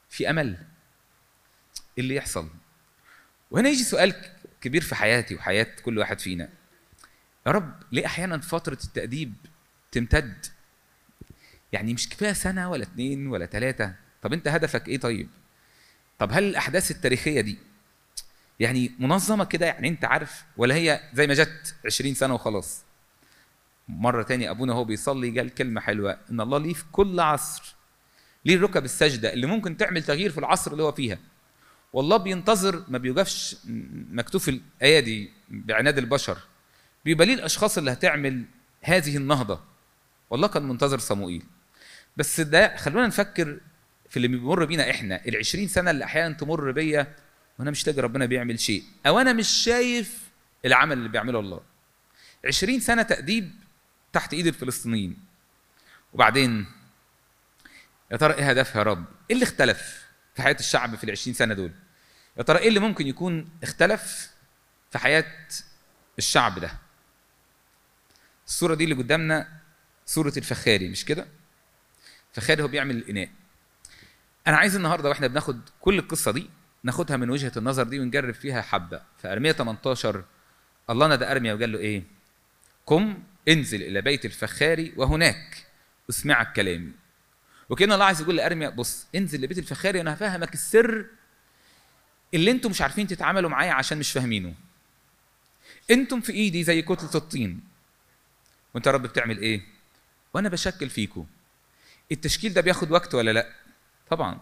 في 0.09 0.29
أمل 0.29 0.47
إيه 1.97 2.03
اللي 2.03 2.15
يحصل؟ 2.15 2.49
وهنا 3.51 3.69
يجي 3.69 3.83
سؤال 3.83 4.15
كبير 4.61 4.81
في 4.81 4.95
حياتي 4.95 5.35
وحياة 5.35 5.67
كل 5.83 5.97
واحد 5.97 6.19
فينا. 6.19 6.49
يا 7.47 7.51
رب 7.51 7.83
ليه 7.91 8.05
أحيانا 8.05 8.37
فترة 8.37 8.77
التأديب 8.83 9.33
تمتد؟ 9.91 10.45
يعني 11.71 11.93
مش 11.93 12.09
كفاية 12.09 12.33
سنة 12.33 12.69
ولا 12.69 12.83
اتنين 12.83 13.27
ولا 13.27 13.45
تلاتة؟ 13.45 13.95
طب 14.21 14.33
أنت 14.33 14.47
هدفك 14.47 14.87
إيه 14.87 14.99
طيب؟ 14.99 15.29
طب 16.19 16.31
هل 16.31 16.43
الأحداث 16.43 16.91
التاريخية 16.91 17.41
دي 17.41 17.57
يعني 18.59 18.91
منظمة 18.99 19.45
كده؟ 19.45 19.65
يعني 19.65 19.87
أنت 19.87 20.05
عارف 20.05 20.43
ولا 20.57 20.75
هي 20.75 21.09
زي 21.13 21.27
ما 21.27 21.33
جت 21.33 21.75
20 21.85 22.13
سنة 22.13 22.33
وخلاص؟ 22.33 22.83
مرة 23.87 24.23
تاني 24.23 24.49
أبونا 24.49 24.73
هو 24.73 24.83
بيصلي 24.83 25.39
قال 25.39 25.49
كلمة 25.53 25.81
حلوة 25.81 26.17
إن 26.31 26.41
الله 26.41 26.57
ليه 26.57 26.73
في 26.73 26.83
كل 26.91 27.19
عصر 27.19 27.75
ليه 28.45 28.55
الركب 28.55 28.85
السجدة 28.85 29.33
اللي 29.33 29.47
ممكن 29.47 29.77
تعمل 29.77 30.03
تغيير 30.03 30.31
في 30.31 30.37
العصر 30.37 30.71
اللي 30.71 30.83
هو 30.83 30.91
فيها. 30.91 31.19
والله 31.93 32.17
بينتظر 32.17 32.83
ما 32.87 32.97
بيوقفش 32.97 33.57
مكتوب 34.11 34.41
في 34.41 34.51
الآية 34.51 34.99
دي 34.99 35.29
بعناد 35.49 35.97
البشر. 35.97 36.37
بيبقى 37.05 37.25
ليه 37.27 37.33
الأشخاص 37.33 37.77
اللي 37.77 37.91
هتعمل 37.91 38.43
هذه 38.81 39.17
النهضة. 39.17 39.59
والله 40.29 40.47
كان 40.47 40.63
منتظر 40.63 40.99
صموئيل. 40.99 41.43
بس 42.17 42.41
ده 42.41 42.77
خلونا 42.77 43.07
نفكر 43.07 43.59
في 44.09 44.17
اللي 44.17 44.27
بيمر 44.27 44.65
بينا 44.65 44.89
إحنا 44.89 45.25
ال 45.27 45.37
20 45.37 45.67
سنة 45.67 45.91
اللي 45.91 46.03
أحيانا 46.05 46.33
تمر 46.33 46.71
بيا 46.71 47.15
وأنا 47.59 47.71
مش 47.71 47.87
لاقي 47.87 48.01
ربنا 48.01 48.25
بيعمل 48.25 48.59
شيء. 48.59 48.83
أو 49.07 49.19
أنا 49.19 49.33
مش 49.33 49.47
شايف 49.47 50.29
العمل 50.65 50.97
اللي 50.97 51.09
بيعمله 51.09 51.39
الله. 51.39 51.61
20 52.47 52.79
سنة 52.79 53.01
تأديب 53.01 53.51
تحت 54.13 54.33
إيد 54.33 54.47
الفلسطينيين. 54.47 55.17
وبعدين 56.13 56.65
يا 58.11 58.17
ترى 58.17 58.33
إيه 58.33 58.49
هدفها 58.49 58.77
يا 58.77 58.83
رب؟ 58.83 59.05
إيه 59.29 59.35
اللي 59.35 59.43
اختلف 59.43 60.05
في 60.35 60.41
حياة 60.41 60.57
الشعب 60.59 60.95
في 60.95 61.03
ال 61.03 61.11
20 61.11 61.33
سنة 61.33 61.53
دول؟ 61.53 61.71
يا 62.37 62.43
ترى 62.43 62.57
إيه 62.59 62.67
اللي 62.67 62.79
ممكن 62.79 63.07
يكون 63.07 63.49
اختلف 63.63 64.31
في 64.91 64.97
حياة 64.99 65.25
الشعب 66.17 66.59
ده؟ 66.59 66.71
الصورة 68.47 68.75
دي 68.75 68.83
اللي 68.83 68.95
قدامنا 68.95 69.49
صورة 70.05 70.33
الفخاري 70.37 70.89
مش 70.89 71.05
كده؟ 71.05 71.27
فخاري 72.33 72.63
هو 72.63 72.67
بيعمل 72.67 72.95
الاناء 72.97 73.29
أنا 74.47 74.57
عايز 74.57 74.75
النهارده 74.75 75.09
وإحنا 75.09 75.27
بناخد 75.27 75.61
كل 75.81 75.99
القصة 75.99 76.31
دي 76.31 76.49
ناخدها 76.83 77.17
من 77.17 77.29
وجهة 77.29 77.51
النظر 77.57 77.83
دي 77.83 77.99
ونجرب 77.99 78.33
فيها 78.33 78.61
حبة. 78.61 79.01
في 79.21 79.31
أرمية 79.31 79.51
18 79.51 80.23
الله 80.89 81.07
نادى 81.07 81.25
أرميا 81.31 81.53
وقال 81.53 81.71
له 81.71 81.79
إيه؟ 81.79 82.03
قم 82.85 83.23
انزل 83.49 83.83
إلى 83.83 84.01
بيت 84.01 84.25
الفخاري 84.25 84.93
وهناك. 84.97 85.65
اسمعك 86.09 86.53
كلامي. 86.53 86.91
وكأن 87.69 87.91
الله 87.91 88.05
عايز 88.05 88.21
يقول 88.21 88.35
لأرميا 88.37 88.69
بص 88.69 89.07
انزل 89.15 89.41
لبيت 89.41 89.57
الفخاري 89.57 89.99
وأنا 89.99 90.13
هفهمك 90.13 90.53
السر 90.53 91.05
اللي 92.33 92.51
أنتم 92.51 92.69
مش 92.69 92.81
عارفين 92.81 93.07
تتعاملوا 93.07 93.49
معايا 93.49 93.71
عشان 93.71 93.97
مش 93.97 94.11
فاهمينه. 94.11 94.53
أنتم 95.91 96.21
في 96.21 96.31
إيدي 96.31 96.63
زي 96.63 96.81
كتلة 96.81 97.15
الطين. 97.15 97.61
وأنت 98.73 98.87
يا 98.87 98.91
رب 98.91 99.01
بتعمل 99.01 99.37
إيه؟ 99.37 99.61
وأنا 100.33 100.49
بشكل 100.49 100.89
فيكم 100.89 101.25
التشكيل 102.11 102.53
ده 102.53 102.61
بياخد 102.61 102.91
وقت 102.91 103.15
ولا 103.15 103.31
لأ؟ 103.31 103.49
طبعا. 104.09 104.41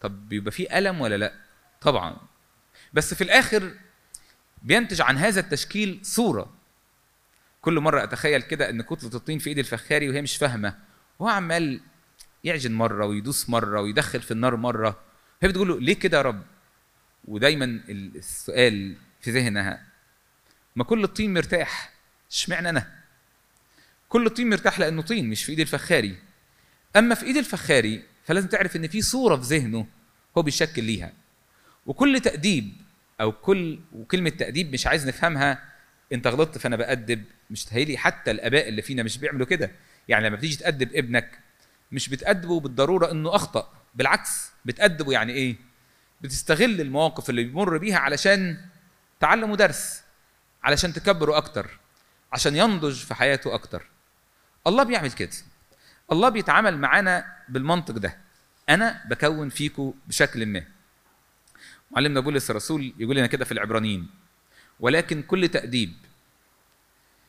طب 0.00 0.28
بيبقى 0.28 0.52
فيه 0.52 0.78
ألم 0.78 1.00
ولا 1.00 1.16
لأ؟ 1.16 1.34
طبعا. 1.80 2.16
بس 2.92 3.14
في 3.14 3.24
الآخر 3.24 3.74
بينتج 4.62 5.00
عن 5.00 5.18
هذا 5.18 5.40
التشكيل 5.40 6.00
صورة. 6.02 6.59
كل 7.60 7.80
مرة 7.80 8.02
أتخيل 8.02 8.42
كده 8.42 8.70
إن 8.70 8.82
كتلة 8.82 9.10
الطين 9.14 9.38
في 9.38 9.48
ايد 9.50 9.58
الفخاري 9.58 10.08
وهي 10.08 10.22
مش 10.22 10.36
فاهمة 10.36 10.78
وهو 11.18 11.30
عمال 11.30 11.80
يعجن 12.44 12.72
مرة 12.72 13.06
ويدوس 13.06 13.50
مرة 13.50 13.80
ويدخل 13.80 14.22
في 14.22 14.30
النار 14.30 14.56
مرة. 14.56 15.00
هي 15.42 15.48
بتقول 15.48 15.68
له 15.68 15.80
ليه 15.80 15.94
كده 15.94 16.16
يا 16.16 16.22
رب؟ 16.22 16.42
ودايما 17.24 17.80
السؤال 17.88 18.96
في 19.20 19.30
ذهنها 19.30 19.86
ما 20.76 20.84
كل 20.84 21.04
الطين 21.04 21.34
مرتاح؟ 21.34 21.92
اشمعنى 22.30 22.68
أنا؟ 22.68 23.00
كل 24.08 24.26
الطين 24.26 24.50
مرتاح 24.50 24.78
لأنه 24.80 25.02
طين 25.02 25.30
مش 25.30 25.44
في 25.44 25.52
ايد 25.52 25.60
الفخاري. 25.60 26.16
أما 26.96 27.14
في 27.14 27.26
ايد 27.26 27.36
الفخاري 27.36 28.02
فلازم 28.24 28.48
تعرف 28.48 28.76
إن 28.76 28.88
في 28.88 29.02
صورة 29.02 29.36
في 29.36 29.42
ذهنه 29.42 29.86
هو 30.38 30.42
بيشكل 30.42 30.84
ليها. 30.84 31.12
وكل 31.86 32.20
تأديب 32.20 32.72
أو 33.20 33.32
كل 33.32 33.80
وكلمة 33.92 34.30
تأديب 34.30 34.72
مش 34.72 34.86
عايز 34.86 35.08
نفهمها 35.08 35.69
انت 36.12 36.26
غلطت 36.26 36.58
فانا 36.58 36.76
بأدب 36.76 37.24
مش 37.50 37.64
تهيلي 37.64 37.98
حتى 37.98 38.30
الآباء 38.30 38.68
اللي 38.68 38.82
فينا 38.82 39.02
مش 39.02 39.18
بيعملوا 39.18 39.46
كده. 39.46 39.70
يعني 40.08 40.26
لما 40.28 40.36
بتيجي 40.36 40.56
تأدب 40.56 40.94
ابنك 40.94 41.38
مش 41.92 42.08
بتأدبه 42.08 42.60
بالضرورة 42.60 43.10
إنه 43.10 43.34
أخطأ 43.34 43.72
بالعكس 43.94 44.50
بتأدبه 44.64 45.12
يعني 45.12 45.32
إيه؟ 45.32 45.56
بتستغل 46.20 46.80
المواقف 46.80 47.30
اللي 47.30 47.44
بيمر 47.44 47.78
بيها 47.78 47.98
علشان 47.98 48.60
تعلمه 49.20 49.56
درس 49.56 50.02
علشان 50.62 50.92
تكبره 50.92 51.36
أكتر 51.36 51.78
عشان 52.32 52.56
ينضج 52.56 53.04
في 53.04 53.14
حياته 53.14 53.54
أكتر. 53.54 53.86
الله 54.66 54.82
بيعمل 54.82 55.12
كده. 55.12 55.30
الله 56.12 56.28
بيتعامل 56.28 56.78
معانا 56.78 57.36
بالمنطق 57.48 57.94
ده. 57.94 58.16
أنا 58.68 59.02
بكون 59.08 59.48
فيكم 59.48 59.94
بشكل 60.08 60.46
ما. 60.46 60.64
معلمنا 61.90 62.20
بولس 62.20 62.50
الرسول 62.50 62.94
يقول 62.98 63.16
لنا 63.16 63.26
كده 63.26 63.44
في 63.44 63.52
العبرانيين 63.52 64.10
ولكن 64.80 65.22
كل 65.22 65.48
تأديب 65.48 65.92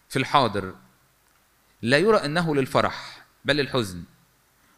في 0.10 0.20
الحاضر 0.20 0.76
لا 1.82 1.98
يرى 1.98 2.18
أنه 2.18 2.56
للفرح 2.56 3.26
بل 3.46 3.56
للحزن 3.56 4.04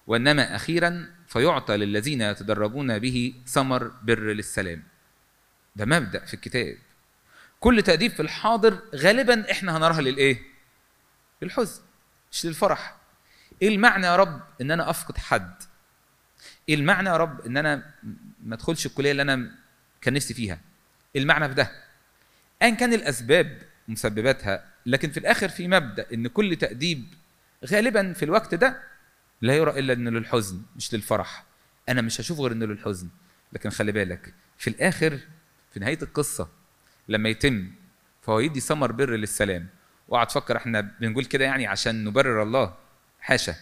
وإنما 0.07 0.55
أخيرا 0.55 1.15
فيعطى 1.27 1.77
للذين 1.77 2.21
يتدربون 2.21 2.99
به 2.99 3.33
ثمر 3.47 3.87
بر 3.87 4.19
للسلام. 4.33 4.83
ده 5.75 5.85
مبدأ 5.85 6.25
في 6.25 6.33
الكتاب. 6.33 6.77
كل 7.59 7.81
تأديب 7.81 8.11
في 8.11 8.21
الحاضر 8.21 8.81
غالبا 8.95 9.51
إحنا 9.51 9.77
هنراها 9.77 10.01
للإيه؟ 10.01 10.41
للحزن 11.41 11.81
مش 12.31 12.45
للفرح. 12.45 12.95
إيه 13.61 13.67
المعنى 13.67 14.05
يا 14.05 14.15
رب 14.15 14.41
إن 14.61 14.71
أنا 14.71 14.89
أفقد 14.89 15.17
حد؟ 15.17 15.63
إيه 16.69 16.75
المعنى 16.75 17.09
يا 17.09 17.17
رب 17.17 17.41
إن 17.45 17.57
أنا 17.57 17.93
ما 18.43 18.55
أدخلش 18.55 18.85
الكلية 18.85 19.11
اللي 19.11 19.21
أنا 19.21 19.51
كان 20.01 20.13
نفسي 20.13 20.33
فيها؟ 20.33 20.59
إيه 21.15 21.21
المعنى 21.21 21.47
في 21.49 21.53
ده؟ 21.53 21.82
ايا 22.61 22.69
كان 22.69 22.93
الأسباب 22.93 23.61
مسبباتها 23.87 24.65
لكن 24.85 25.11
في 25.11 25.17
الآخر 25.19 25.49
في 25.49 25.67
مبدأ 25.67 26.05
إن 26.13 26.27
كل 26.27 26.55
تأديب 26.55 27.05
غالبا 27.65 28.13
في 28.13 28.25
الوقت 28.25 28.55
ده 28.55 28.83
لا 29.41 29.55
يرى 29.55 29.79
إلا 29.79 29.93
إنه 29.93 30.09
للحزن 30.11 30.61
مش 30.75 30.93
للفرح. 30.93 31.43
أنا 31.89 32.01
مش 32.01 32.21
هشوفه 32.21 32.43
غير 32.43 32.51
إنه 32.51 32.65
للحزن. 32.65 33.09
لكن 33.53 33.69
خلي 33.69 33.91
بالك 33.91 34.33
في 34.57 34.69
الآخر 34.69 35.19
في 35.73 35.79
نهاية 35.79 35.99
القصة 36.01 36.49
لما 37.09 37.29
يتم 37.29 37.71
فهو 38.21 38.39
يدي 38.39 38.59
ثمر 38.59 38.91
بر 38.91 39.15
للسلام 39.15 39.67
واقعد 40.07 40.27
تفكر 40.27 40.57
إحنا 40.57 40.81
بنقول 40.81 41.25
كده 41.25 41.45
يعني 41.45 41.67
عشان 41.67 42.03
نبرر 42.03 42.43
الله 42.43 42.75
حاشا. 43.19 43.55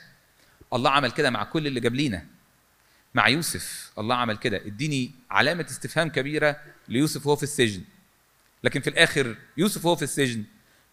الله 0.74 0.90
عمل 0.90 1.12
كده 1.12 1.30
مع 1.30 1.44
كل 1.44 1.68
اللي 1.68 1.80
جاب 1.80 1.96
لينا 1.96 2.26
مع 3.14 3.28
يوسف 3.28 3.92
الله 3.98 4.16
عمل 4.16 4.38
كده. 4.38 4.58
اديني 4.58 5.12
علامة 5.32 5.66
استفهام 5.70 6.10
كبيرة 6.10 6.58
ليوسف 6.88 7.26
وهو 7.28 7.36
في 7.36 7.44
السجن. 7.44 7.82
لكن 8.64 8.82
في 8.82 8.90
الآخر 8.90 9.36
يوسف 9.58 9.86
وهو 9.86 9.96
في 9.96 10.04
السجن 10.04 10.44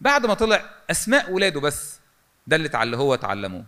بعد 0.01 0.25
ما 0.25 0.33
طلع 0.33 0.69
أسماء 0.91 1.31
ولاده 1.31 1.59
بس 1.59 1.99
دلت 2.47 2.75
على 2.75 2.83
اللي 2.83 2.97
هو 2.97 3.13
اتعلمه 3.13 3.65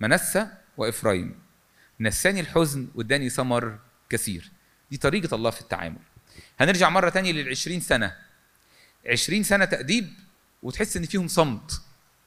منسى 0.00 0.46
وإفرايم. 0.76 1.38
نساني 2.00 2.40
الحزن 2.40 2.88
واداني 2.94 3.28
ثمر 3.30 3.78
كثير. 4.10 4.50
دي 4.90 4.96
طريقة 4.96 5.34
الله 5.34 5.50
في 5.50 5.60
التعامل. 5.60 5.98
هنرجع 6.60 6.88
مرة 6.88 7.08
تانية 7.08 7.32
للعشرين 7.32 7.80
سنة. 7.80 8.16
عشرين 9.06 9.42
سنة 9.42 9.64
تأديب 9.64 10.08
وتحس 10.62 10.96
إن 10.96 11.04
فيهم 11.04 11.28
صمت. 11.28 11.82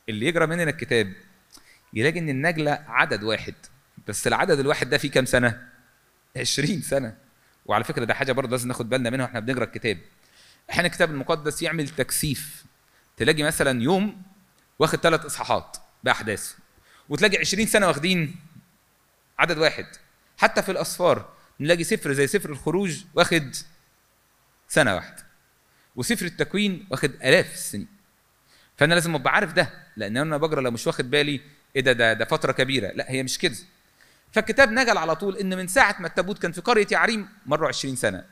اللي 0.09 0.27
يقرا 0.27 0.45
مننا 0.45 0.63
الكتاب 0.63 1.13
يلاقي 1.93 2.19
إن 2.19 2.29
النجلة 2.29 2.85
عدد 2.87 3.23
واحد. 3.23 3.55
بس 4.07 4.27
العدد 4.27 4.59
الواحد 4.59 4.89
ده 4.89 4.97
فيه 4.97 5.11
كام 5.11 5.25
سنة؟ 5.25 5.67
20 6.37 6.81
سنة. 6.81 7.17
وعلى 7.65 7.83
فكرة 7.83 8.05
ده 8.05 8.13
حاجة 8.13 8.31
برضه 8.31 8.51
لازم 8.51 8.67
ناخد 8.67 8.89
بالنا 8.89 9.09
منها 9.09 9.25
وإحنا 9.25 9.39
بنقرأ 9.39 9.63
الكتاب. 9.63 9.97
أحيانا 10.69 10.87
الكتاب 10.87 11.11
المقدس 11.11 11.61
يعمل 11.61 11.89
تكثيف. 11.89 12.65
تلاقي 13.17 13.43
مثلا 13.43 13.81
يوم 13.83 14.21
واخد 14.79 14.99
ثلاث 14.99 15.25
إصحاحات 15.25 15.77
بأحداثه 16.03 16.55
وتلاقي 17.09 17.37
20 17.37 17.65
سنة 17.67 17.87
واخدين 17.87 18.35
عدد 19.39 19.57
واحد. 19.57 19.85
حتى 20.37 20.61
في 20.61 20.71
الأسفار 20.71 21.33
نلاقي 21.59 21.83
سفر 21.83 22.13
زي 22.13 22.27
سفر 22.27 22.49
الخروج 22.49 23.03
واخد 23.13 23.55
سنة 24.67 24.95
واحدة 24.95 25.25
وسفر 25.95 26.25
التكوين 26.25 26.87
واخد 26.91 27.11
آلاف 27.23 27.53
السنين. 27.53 27.87
فأنا 28.77 28.93
لازم 28.93 29.15
أبقى 29.15 29.33
عارف 29.33 29.53
ده 29.53 29.69
لأن 29.97 30.17
أنا 30.17 30.37
بقرأ 30.37 30.61
لو 30.61 30.71
مش 30.71 30.87
واخد 30.87 31.09
بالي 31.09 31.41
إيه 31.75 31.81
ده 31.81 31.91
ده 31.91 32.13
ده 32.13 32.25
فترة 32.25 32.51
كبيرة. 32.51 32.91
لا 32.91 33.11
هي 33.11 33.23
مش 33.23 33.37
كده. 33.37 33.55
فالكتاب 34.31 34.71
نجل 34.71 34.97
على 34.97 35.15
طول 35.15 35.37
إن 35.37 35.57
من 35.57 35.67
ساعة 35.67 35.95
ما 35.99 36.07
التابوت 36.07 36.39
كان 36.41 36.51
في 36.51 36.61
قرية 36.61 36.87
يعريم 36.91 37.29
مروا 37.45 37.67
20 37.67 37.95
سنة. 37.95 38.25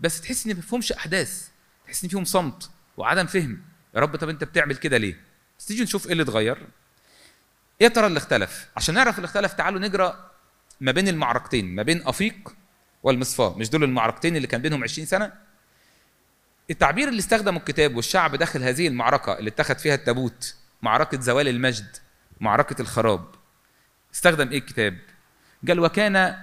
بس 0.00 0.20
تحس 0.20 0.46
إن 0.46 0.54
ما 0.54 0.60
فيهمش 0.62 0.92
أحداث. 0.92 1.48
تحس 1.86 2.04
إن 2.04 2.10
فيهم 2.10 2.24
صمت 2.24 2.70
وعدم 2.96 3.26
فهم. 3.26 3.62
يا 3.94 4.00
رب 4.00 4.16
طب 4.16 4.28
أنت 4.28 4.44
بتعمل 4.44 4.76
كده 4.76 4.96
ليه؟ 4.96 5.20
بس 5.58 5.66
تيجي 5.66 5.82
نشوف 5.82 6.06
إيه 6.06 6.12
اللي 6.12 6.22
اتغير. 6.22 6.66
إيه 7.80 7.88
ترى 7.88 8.06
اللي 8.06 8.18
اختلف؟ 8.18 8.68
عشان 8.76 8.94
نعرف 8.94 9.16
اللي 9.16 9.24
اختلف 9.26 9.52
تعالوا 9.52 9.80
نجرى 9.80 10.30
ما 10.80 10.92
بين 10.92 11.08
المعركتين 11.08 11.74
ما 11.74 11.82
بين 11.82 12.06
أفيق 12.06 12.54
والمصفاه 13.02 13.58
مش 13.58 13.70
دول 13.70 13.84
المعركتين 13.84 14.36
اللي 14.36 14.46
كان 14.46 14.62
بينهم 14.62 14.82
20 14.82 15.06
سنة؟ 15.06 15.32
التعبير 16.70 17.08
اللي 17.08 17.18
استخدمه 17.18 17.58
الكتاب 17.58 17.96
والشعب 17.96 18.36
داخل 18.36 18.62
هذه 18.62 18.88
المعركة 18.88 19.38
اللي 19.38 19.50
اتخذ 19.50 19.78
فيها 19.78 19.94
التابوت 19.94 20.54
معركة 20.82 21.20
زوال 21.20 21.48
المجد 21.48 21.96
معركة 22.40 22.82
الخراب 22.82 23.34
استخدم 24.14 24.48
إيه 24.48 24.58
الكتاب؟ 24.58 24.98
قال 25.68 25.80
وكان 25.80 26.36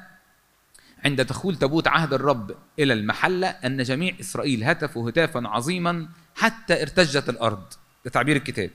عند 1.05 1.21
دخول 1.21 1.55
تابوت 1.55 1.87
عهد 1.87 2.13
الرب 2.13 2.55
إلى 2.79 2.93
المحلة 2.93 3.47
أن 3.47 3.83
جميع 3.83 4.15
إسرائيل 4.19 4.63
هتفوا 4.63 5.09
هتافا 5.09 5.47
عظيما 5.47 6.09
حتى 6.35 6.81
ارتجت 6.81 7.29
الأرض. 7.29 7.73
ده 8.05 8.11
تعبير 8.11 8.35
الكتاب. 8.35 8.71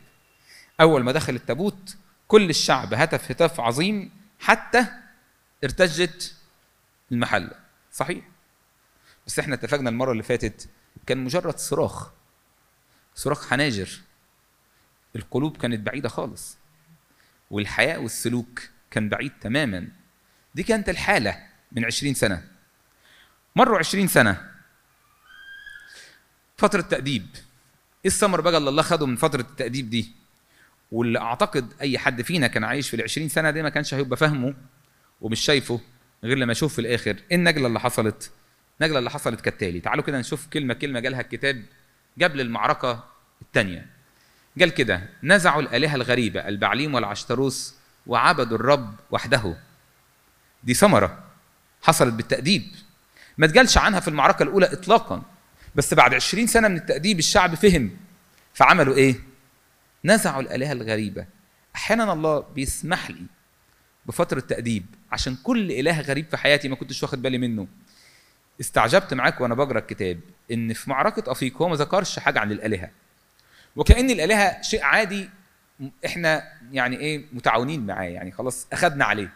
أول 0.80 1.02
ما 1.04 1.12
دخل 1.12 1.34
التابوت 1.34 1.96
كل 2.28 2.50
الشعب 2.50 2.94
هتف 2.94 3.30
هتاف 3.30 3.60
عظيم 3.60 4.10
حتى 4.40 4.86
ارتجت 5.64 6.34
المحلة. 7.12 7.54
صحيح؟ 7.92 8.24
بس 9.26 9.38
إحنا 9.38 9.54
اتفقنا 9.54 9.90
المرة 9.90 10.12
اللي 10.12 10.22
فاتت 10.22 10.68
كان 11.06 11.24
مجرد 11.24 11.58
صراخ 11.58 12.10
صراخ 13.14 13.50
حناجر. 13.50 14.00
القلوب 15.16 15.56
كانت 15.56 15.80
بعيدة 15.80 16.08
خالص 16.08 16.58
والحياء 17.50 18.02
والسلوك 18.02 18.62
كان 18.90 19.08
بعيد 19.08 19.32
تماما. 19.40 19.88
دي 20.54 20.62
كانت 20.62 20.88
الحالة. 20.88 21.45
من 21.72 21.84
عشرين 21.84 22.14
سنة. 22.14 22.42
مروا 23.56 23.78
عشرين 23.78 24.06
سنة. 24.06 24.50
فترة 26.56 26.80
تأديب. 26.80 27.26
إيه 28.04 28.10
الثمر 28.10 28.40
بقى 28.40 28.56
اللي 28.58 28.70
الله 28.70 28.82
خده 28.82 29.06
من 29.06 29.16
فترة 29.16 29.40
التأديب 29.40 29.90
دي؟ 29.90 30.12
واللي 30.92 31.18
أعتقد 31.18 31.72
أي 31.80 31.98
حد 31.98 32.22
فينا 32.22 32.46
كان 32.46 32.64
عايش 32.64 32.88
في 32.90 32.96
العشرين 32.96 33.28
سنة 33.28 33.50
دي 33.50 33.62
ما 33.62 33.68
كانش 33.68 33.94
هيبقى 33.94 34.16
فاهمه 34.16 34.54
ومش 35.20 35.40
شايفه 35.40 35.80
غير 36.24 36.38
لما 36.38 36.52
أشوف 36.52 36.72
في 36.72 36.78
الآخر. 36.78 37.16
إيه 37.30 37.36
النجلة 37.36 37.66
اللي 37.66 37.80
حصلت؟ 37.80 38.30
النجله 38.80 38.98
اللي 38.98 39.10
حصلت 39.10 39.40
كالتالي. 39.40 39.80
تعالوا 39.80 40.04
كده 40.04 40.18
نشوف 40.18 40.46
كلمة 40.46 40.74
كلمة 40.74 41.00
جالها 41.00 41.20
الكتاب 41.20 41.62
قبل 42.22 42.40
المعركه 42.40 43.04
الثانية 43.42 43.86
قال 44.60 44.70
كده. 44.70 45.08
نزعوا 45.22 45.62
الآلهة 45.62 45.94
الغريبة 45.94 46.48
البعليم 46.48 46.94
والعشتروس 46.94 47.74
وعبدوا 48.06 48.56
الرب 48.56 48.94
وحده. 49.10 49.56
دي 50.64 50.74
ثمرة. 50.74 51.25
حصلت 51.86 52.14
بالتأديب. 52.14 52.62
ما 53.38 53.46
تقالش 53.46 53.78
عنها 53.78 54.00
في 54.00 54.08
المعركة 54.08 54.42
الأولى 54.42 54.66
اطلاقا. 54.72 55.22
بس 55.74 55.94
بعد 55.94 56.14
عشرين 56.14 56.46
سنة 56.46 56.68
من 56.68 56.76
التأديب 56.76 57.18
الشعب 57.18 57.54
فهم. 57.54 57.96
فعملوا 58.54 58.94
إيه؟ 58.94 59.14
نزعوا 60.04 60.42
الآلهة 60.42 60.72
الغريبة. 60.72 61.26
أحيانا 61.76 62.12
الله 62.12 62.40
بيسمح 62.40 63.10
لي 63.10 63.22
بفترة 64.06 64.40
تأديب 64.40 64.86
عشان 65.12 65.36
كل 65.36 65.70
إله 65.72 66.00
غريب 66.00 66.26
في 66.30 66.36
حياتي 66.36 66.68
ما 66.68 66.76
كنتش 66.76 67.02
واخد 67.02 67.22
بالي 67.22 67.38
منه. 67.38 67.66
استعجبت 68.60 69.14
معاك 69.14 69.40
وأنا 69.40 69.54
بقرأ 69.54 69.78
الكتاب 69.78 70.20
إن 70.50 70.72
في 70.72 70.90
معركة 70.90 71.32
أفيق 71.32 71.62
هو 71.62 71.68
ما 71.68 71.76
ذكرش 71.76 72.18
حاجة 72.18 72.40
عن 72.40 72.52
الآلهة. 72.52 72.90
وكأن 73.76 74.10
الآلهة 74.10 74.62
شيء 74.62 74.82
عادي 74.82 75.30
إحنا 76.06 76.52
يعني 76.72 76.96
إيه 76.96 77.24
متعاونين 77.32 77.86
معاه 77.86 78.04
يعني 78.04 78.32
خلاص 78.32 78.66
أخذنا 78.72 79.04
عليه. 79.04 79.32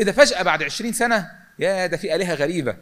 إذا 0.00 0.12
فجأة 0.12 0.42
بعد 0.42 0.62
20 0.62 0.92
سنة 0.92 1.47
يا 1.58 1.86
ده 1.86 1.96
في 1.96 2.14
آلهة 2.14 2.34
غريبة. 2.34 2.76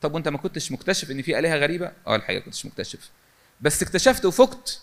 طب 0.00 0.14
وأنت 0.14 0.28
ما 0.28 0.38
كنتش 0.38 0.72
مكتشف 0.72 1.10
إن 1.10 1.22
في 1.22 1.38
آلهة 1.38 1.56
غريبة؟ 1.56 1.92
آه 2.06 2.16
الحقيقة 2.16 2.40
كنتش 2.44 2.66
مكتشف. 2.66 3.10
بس 3.60 3.82
اكتشفت 3.82 4.24
وفقت 4.24 4.80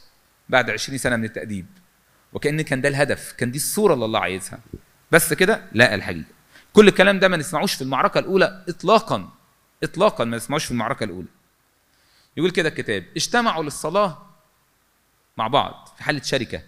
بعد 0.50 0.70
20 0.70 0.98
سنة 0.98 1.16
من 1.16 1.26
التأديب. 1.26 1.66
وكأن 2.34 2.62
كان 2.62 2.82
ده 2.82 2.90
الهدف 2.90 3.32
كان 3.32 3.52
دي 3.52 3.58
الصورة 3.58 3.94
اللي 3.94 4.06
الله 4.06 4.20
عايزها. 4.20 4.60
بس 5.12 5.34
كده 5.34 5.62
لا 5.72 5.96
الحقيقة. 5.96 6.26
كل 6.74 6.88
الكلام 6.88 7.20
ده 7.20 7.28
ما 7.28 7.38
نسمعوش 7.38 7.74
في 7.74 7.82
المعركة 7.82 8.20
الأولى 8.20 8.66
اطلاقا 8.70 9.30
اطلاقا 9.84 10.24
ما 10.26 10.38
نسمعوش 10.38 10.66
في 10.66 10.72
المعركة 10.72 11.04
الأولى. 11.04 11.28
يقول 12.38 12.52
كده 12.52 12.70
الكتاب 12.70 13.06
اجتمعوا 13.16 13.64
للصلاة 13.64 14.26
مع 15.38 15.48
بعض 15.48 15.90
في 15.98 16.04
حاله 16.04 16.22
شركة. 16.22 16.62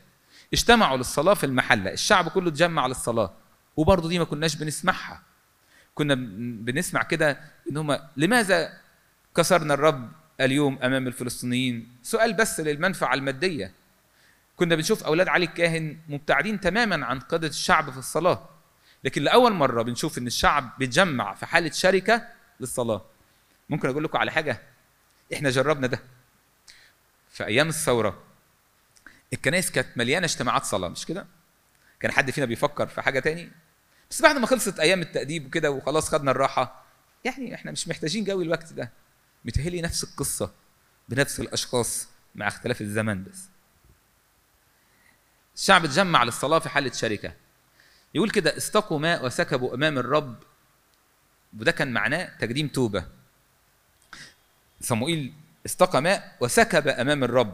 اجتمعوا 0.53 0.97
للصلاة 0.97 1.33
في 1.33 1.45
المحلة. 1.45 1.91
الشعب 1.91 2.29
كله 2.29 2.49
اتجمع 2.49 2.87
للصلاة. 2.87 3.33
وبرضه 3.77 4.09
دي 4.09 4.19
ما 4.19 4.25
كناش 4.25 4.55
بنسمعها. 4.55 5.21
كنا 5.97 6.15
بنسمع 6.65 7.03
كده 7.03 7.39
إن 7.71 7.77
هم 7.77 7.99
لماذا 8.17 8.73
كسرنا 9.35 9.73
الرب 9.73 10.11
اليوم 10.41 10.79
أمام 10.83 11.07
الفلسطينيين؟ 11.07 11.91
سؤال 12.03 12.33
بس 12.33 12.59
للمنفعة 12.59 13.13
المادية. 13.13 13.71
كنا 14.55 14.75
بنشوف 14.75 15.03
أولاد 15.03 15.27
علي 15.27 15.45
الكاهن 15.45 15.97
مبتعدين 16.09 16.59
تماما 16.59 17.05
عن 17.05 17.19
قاده 17.19 17.47
الشعب 17.47 17.89
في 17.91 17.97
الصلاة 17.97 18.49
لكن 19.03 19.21
لأول 19.21 19.53
مرة 19.53 19.81
بنشوف 19.81 20.17
إن 20.17 20.27
الشعب 20.27 20.71
بيتجمع 20.79 21.33
في 21.33 21.45
حالة 21.45 21.71
شركة 21.71 22.27
للصلاة. 22.59 23.05
ممكن 23.69 23.89
أقول 23.89 24.03
لكم 24.03 24.17
على 24.17 24.31
حاجة؟ 24.31 24.61
إحنا 25.33 25.49
جربنا 25.49 25.87
ده 25.87 25.99
في 27.29 27.45
أيام 27.45 27.67
الثورة. 27.67 28.23
الكنائس 29.33 29.71
كانت 29.71 29.87
مليانة 29.95 30.25
اجتماعات 30.25 30.63
صلاة 30.63 30.87
مش 30.87 31.05
كده؟ 31.05 31.25
كان 31.99 32.11
حد 32.11 32.31
فينا 32.31 32.45
بيفكر 32.45 32.87
في 32.87 33.01
حاجة 33.01 33.19
تاني؟ 33.19 33.51
بس 34.11 34.21
بعد 34.21 34.37
ما 34.37 34.47
خلصت 34.47 34.79
أيام 34.79 35.01
التأديب 35.01 35.45
وكده 35.45 35.71
وخلاص 35.71 36.09
خدنا 36.09 36.31
الراحة 36.31 36.83
يعني 37.25 37.55
إحنا 37.55 37.71
مش 37.71 37.87
محتاجين 37.87 38.23
جو 38.23 38.41
الوقت 38.41 38.73
ده. 38.73 38.91
متهيألي 39.45 39.81
نفس 39.81 40.03
القصة 40.03 40.51
بنفس 41.09 41.39
الأشخاص 41.39 42.07
مع 42.35 42.47
اختلاف 42.47 42.81
الزمن 42.81 43.23
بس. 43.23 43.49
الشعب 45.55 45.85
اتجمع 45.85 46.23
للصلاة 46.23 46.59
في 46.59 46.69
حالة 46.69 46.91
شركة. 46.91 47.33
يقول 48.15 48.29
كده 48.29 48.57
استقوا 48.57 48.99
ماء 48.99 49.25
وسكبوا 49.25 49.75
أمام 49.75 49.97
الرب. 49.97 50.35
وده 51.59 51.71
كان 51.71 51.93
معناه 51.93 52.37
تقديم 52.39 52.67
توبة. 52.67 53.05
صموئيل 54.81 55.33
استقى 55.65 56.01
ماء 56.01 56.37
وسكب 56.39 56.87
أمام 56.87 57.23
الرب. 57.23 57.53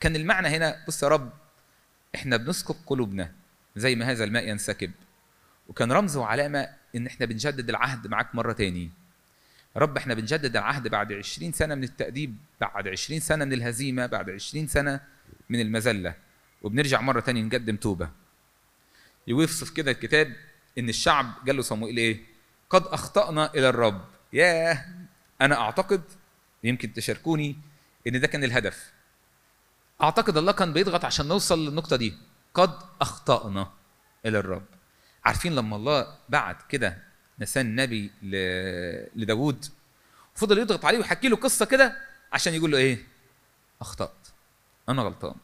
كان 0.00 0.16
المعنى 0.16 0.48
هنا 0.48 0.84
بص 0.88 1.02
يا 1.02 1.08
رب 1.08 1.32
إحنا 2.14 2.36
بنسكب 2.36 2.76
قلوبنا 2.86 3.32
زي 3.76 3.94
ما 3.94 4.10
هذا 4.10 4.24
الماء 4.24 4.48
ينسكب. 4.48 4.92
وكان 5.68 5.92
رمز 5.92 6.16
وعلامة 6.16 6.68
إن 6.96 7.06
إحنا 7.06 7.26
بنجدد 7.26 7.68
العهد 7.68 8.06
معاك 8.06 8.34
مرة 8.34 8.52
تاني. 8.52 8.90
رب 9.76 9.96
إحنا 9.96 10.14
بنجدد 10.14 10.56
العهد 10.56 10.88
بعد 10.88 11.12
عشرين 11.12 11.52
سنة 11.52 11.74
من 11.74 11.84
التأديب 11.84 12.36
بعد 12.60 12.88
عشرين 12.88 13.20
سنة 13.20 13.44
من 13.44 13.52
الهزيمة 13.52 14.06
بعد 14.06 14.30
عشرين 14.30 14.66
سنة 14.66 15.00
من 15.48 15.60
المذلة. 15.60 16.14
وبنرجع 16.62 17.00
مرة 17.00 17.20
تاني 17.20 17.42
نقدم 17.42 17.76
توبة. 17.76 18.10
يوصف 19.26 19.70
كده 19.70 19.90
الكتاب 19.90 20.36
إن 20.78 20.88
الشعب 20.88 21.26
قال 21.46 21.56
له 21.56 21.62
صموئيل 21.62 21.96
إيه؟ 21.96 22.20
قد 22.70 22.82
أخطأنا 22.86 23.54
إلى 23.54 23.68
الرب. 23.68 24.04
ياه! 24.32 24.84
أنا 25.40 25.60
أعتقد 25.60 26.02
يمكن 26.64 26.92
تشاركوني 26.92 27.56
إن 28.06 28.20
ده 28.20 28.26
كان 28.26 28.44
الهدف. 28.44 28.92
أعتقد 30.02 30.36
الله 30.36 30.52
كان 30.52 30.72
بيضغط 30.72 31.04
عشان 31.04 31.28
نوصل 31.28 31.68
للنقطة 31.68 31.96
دي. 31.96 32.14
قد 32.54 32.74
أخطأنا 33.00 33.70
إلى 34.26 34.38
الرب. 34.38 34.77
عارفين 35.28 35.54
لما 35.54 35.76
الله 35.76 36.14
بعت 36.28 36.70
كده 36.70 36.98
نسان 37.38 37.74
نبي 37.74 38.10
لداود 39.16 39.64
فضل 40.34 40.58
يضغط 40.58 40.84
عليه 40.84 40.98
ويحكي 40.98 41.28
له 41.28 41.36
قصة 41.36 41.64
كده 41.64 41.96
عشان 42.32 42.54
يقول 42.54 42.70
له 42.72 42.78
إيه؟ 42.78 43.06
أخطأت. 43.80 44.28
أنا 44.88 45.02
غلطان. 45.02 45.34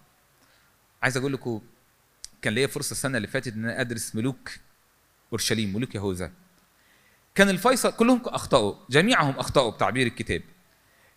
عايز 1.03 1.16
أقول 1.16 1.33
لكم 1.33 1.61
كان 2.42 2.55
ليا 2.55 2.66
فرصة 2.66 2.92
السنة 2.92 3.16
اللي 3.16 3.29
فاتت 3.29 3.53
إن 3.53 3.64
أنا 3.64 3.81
أدرس 3.81 4.14
ملوك 4.14 4.51
أورشليم 5.33 5.77
ملوك 5.77 5.94
يهوذا. 5.94 6.33
كان 7.35 7.49
الفيصل 7.49 7.92
كلهم 7.92 8.23
أخطأوا 8.25 8.75
جميعهم 8.90 9.38
أخطأوا 9.38 9.70
بتعبير 9.70 10.07
الكتاب. 10.07 10.42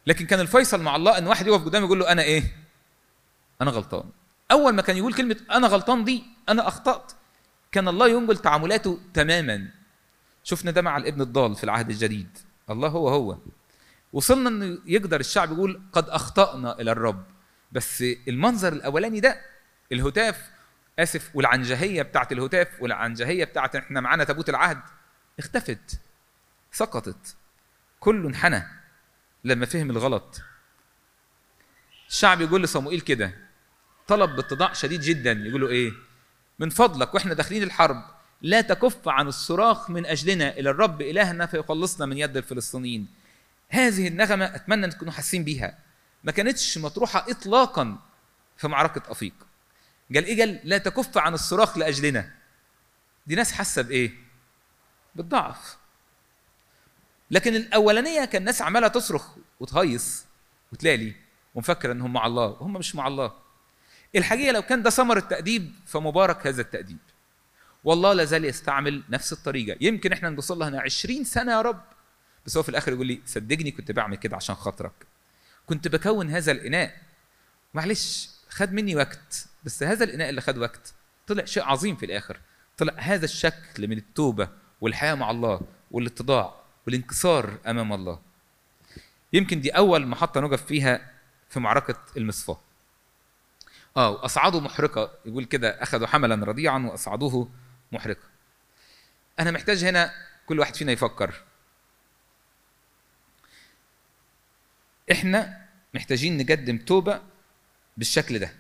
لكن 0.07 0.25
كان 0.25 0.39
الفيصل 0.39 0.81
مع 0.81 0.95
الله 0.95 1.17
إن 1.17 1.27
واحد 1.27 1.47
يقف 1.47 1.65
قدامه 1.65 1.85
يقول 1.85 1.99
له 1.99 2.11
أنا 2.11 2.21
إيه؟ 2.21 2.55
أنا 3.61 3.71
غلطان. 3.71 4.09
أول 4.51 4.73
ما 4.73 4.81
كان 4.81 4.97
يقول 4.97 5.13
كلمة 5.13 5.37
أنا 5.51 5.67
غلطان 5.67 6.03
دي 6.03 6.23
أنا 6.49 6.67
أخطأت. 6.67 7.11
كان 7.77 7.87
الله 7.87 8.09
ينقل 8.09 8.37
تعاملاته 8.37 8.99
تماما. 9.13 9.67
شفنا 10.43 10.71
ده 10.71 10.81
مع 10.81 10.97
الابن 10.97 11.21
الضال 11.21 11.55
في 11.55 11.63
العهد 11.63 11.89
الجديد. 11.89 12.37
الله 12.69 12.87
هو 12.87 13.09
هو. 13.09 13.37
وصلنا 14.13 14.49
إنه 14.49 14.79
يقدر 14.85 15.19
الشعب 15.19 15.51
يقول 15.51 15.81
قد 15.93 16.09
أخطأنا 16.09 16.81
إلى 16.81 16.91
الرب. 16.91 17.25
بس 17.71 18.01
المنظر 18.27 18.73
الأولاني 18.73 19.19
ده 19.19 19.41
الهتاف 19.91 20.49
آسف 20.99 21.31
والعنجهية 21.33 22.01
بتاعت 22.01 22.31
الهتاف 22.31 22.81
والعنجهية 22.81 23.45
بتاعت 23.45 23.75
إحنا 23.75 24.01
معانا 24.01 24.23
تابوت 24.23 24.49
العهد 24.49 24.81
اختفت 25.39 25.99
سقطت. 26.71 27.35
كله 27.99 28.27
انحنى 28.27 28.63
لما 29.43 29.65
فهم 29.65 29.89
الغلط. 29.89 30.41
الشعب 32.09 32.41
يقول 32.41 32.63
لصموئيل 32.63 33.01
كده 33.01 33.31
طلب 34.07 34.35
باتضاع 34.35 34.73
شديد 34.73 35.01
جدا. 35.01 35.31
يقول 35.31 35.61
له 35.61 35.67
إيه؟ 35.67 36.06
من 36.59 36.69
فضلك 36.69 37.13
وإحنا 37.13 37.33
داخلين 37.33 37.63
الحرب 37.63 38.03
لا 38.41 38.61
تكف 38.61 39.07
عن 39.07 39.27
الصراخ 39.27 39.89
من 39.89 40.05
أجلنا 40.05 40.49
إلى 40.49 40.69
الرب 40.69 41.01
إلهنا 41.01 41.45
فيخلصنا 41.45 42.05
من 42.05 42.17
يد 42.17 42.37
الفلسطينيين. 42.37 43.07
هذه 43.69 44.07
النغمة 44.07 44.45
أتمنى 44.45 44.85
أن 44.85 44.89
تكونوا 44.89 45.13
حاسين 45.13 45.43
بيها. 45.43 45.77
ما 46.23 46.31
كانتش 46.31 46.77
مطروحة 46.77 47.25
اطلاقا 47.29 47.97
في 48.57 48.67
معركة 48.67 49.11
أفيق. 49.11 49.33
قال 50.15 50.25
إيه؟ 50.25 50.39
قال 50.39 50.59
لا 50.63 50.77
تكف 50.77 51.17
عن 51.17 51.33
الصراخ 51.33 51.77
لأجلنا. 51.77 52.33
دي 53.27 53.35
ناس 53.35 53.51
حاسة 53.51 53.81
بإيه؟ 53.81 54.11
بالضعف. 55.15 55.77
لكن 57.31 57.55
الأولانية 57.55 58.25
كان 58.25 58.41
الناس 58.41 58.61
عمالة 58.61 58.87
تصرخ 58.87 59.27
وتهيص 59.59 60.25
وتلالي 60.71 61.15
ومفكره 61.55 61.91
انهم 61.91 62.13
مع 62.13 62.25
الله. 62.25 62.45
وهم 62.45 62.73
مش 62.73 62.95
مع 62.95 63.07
الله. 63.07 63.46
الحقيقة 64.15 64.51
لو 64.51 64.61
كان 64.61 64.83
ده 64.83 64.89
ثمر 64.89 65.17
التاديب 65.17 65.71
فمبارك 65.85 66.47
هذا 66.47 66.61
التأديب. 66.61 66.97
والله 67.83 68.13
لا 68.13 68.25
زال 68.25 68.45
يستعمل 68.45 69.03
نفس 69.09 69.33
الطريقة. 69.33 69.77
يمكن 69.81 70.11
إحنا 70.11 70.29
نوصل 70.29 70.59
لها 70.59 70.81
20 70.81 71.23
سنة 71.23 71.51
يا 71.51 71.61
رب. 71.61 71.81
بس 72.45 72.57
هو 72.57 72.63
في 72.63 72.69
الآخر 72.69 72.91
يقول 72.91 73.07
لي 73.07 73.21
صدقني 73.25 73.71
كنت 73.71 73.91
بعمل 73.91 74.15
كده 74.17 74.35
عشان 74.35 74.55
خاطرك. 74.55 75.07
كنت 75.65 75.87
بكون 75.87 76.29
هذا 76.29 76.51
الإناء. 76.51 76.97
معلش 77.73 78.29
خد 78.49 78.73
مني 78.73 78.95
وقت. 78.95 79.47
بس 79.63 79.83
هذا 79.83 80.03
الإناء 80.03 80.29
اللي 80.29 80.41
خد 80.41 80.57
وقت 80.57 80.93
طلع 81.27 81.45
شيء 81.45 81.63
عظيم 81.63 81.95
في 81.95 82.05
الآخر. 82.05 82.39
طلع 82.77 82.93
هذا 82.97 83.25
الشكل 83.25 83.87
من 83.87 83.97
التوبة 83.97 84.49
والحياة 84.81 85.15
مع 85.15 85.31
الله 85.31 85.61
والاتضاع 85.91 86.55
والانكسار 86.87 87.57
أمام 87.67 87.93
الله. 87.93 88.19
يمكن 89.33 89.61
دي 89.61 89.69
أول 89.69 90.07
محطة 90.07 90.41
نقف 90.41 90.65
فيها 90.65 91.11
في 91.49 91.59
معركة 91.59 91.95
المصفاة. 92.17 92.66
آه 93.97 94.09
واصعدوا 94.09 94.61
محرقة. 94.61 95.11
يقول 95.25 95.45
كده 95.45 95.83
اخذوا 95.83 96.07
حملا 96.07 96.45
رضيعا 96.45 96.79
واصعدوه 96.79 97.51
محرقة. 97.91 98.27
أنا 99.39 99.51
محتاج 99.51 99.83
هنا 99.83 100.13
كل 100.45 100.59
واحد 100.59 100.75
فينا 100.75 100.91
يفكر. 100.91 101.43
إحنا 105.11 105.67
محتاجين 105.93 106.37
نقدم 106.37 106.77
توبة 106.77 107.21
بالشكل 107.97 108.39
ده. 108.39 108.53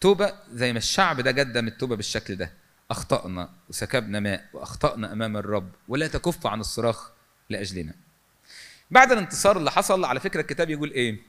توبة 0.00 0.34
زي 0.52 0.72
ما 0.72 0.78
الشعب 0.78 1.20
ده 1.20 1.30
قدم 1.30 1.66
التوبة 1.66 1.96
بالشكل 1.96 2.36
ده. 2.36 2.52
أخطأنا 2.90 3.50
وسكبنا 3.68 4.20
ماء 4.20 4.48
وأخطأنا 4.52 5.12
أمام 5.12 5.36
الرب 5.36 5.72
ولا 5.88 6.06
تكف 6.06 6.46
عن 6.46 6.60
الصراخ 6.60 7.10
لأجلنا. 7.50 7.94
بعد 8.90 9.12
الانتصار 9.12 9.56
اللي 9.56 9.70
حصل 9.70 10.04
على 10.04 10.20
فكرة 10.20 10.40
الكتاب 10.40 10.70
يقول 10.70 10.90
إيه؟ 10.90 11.27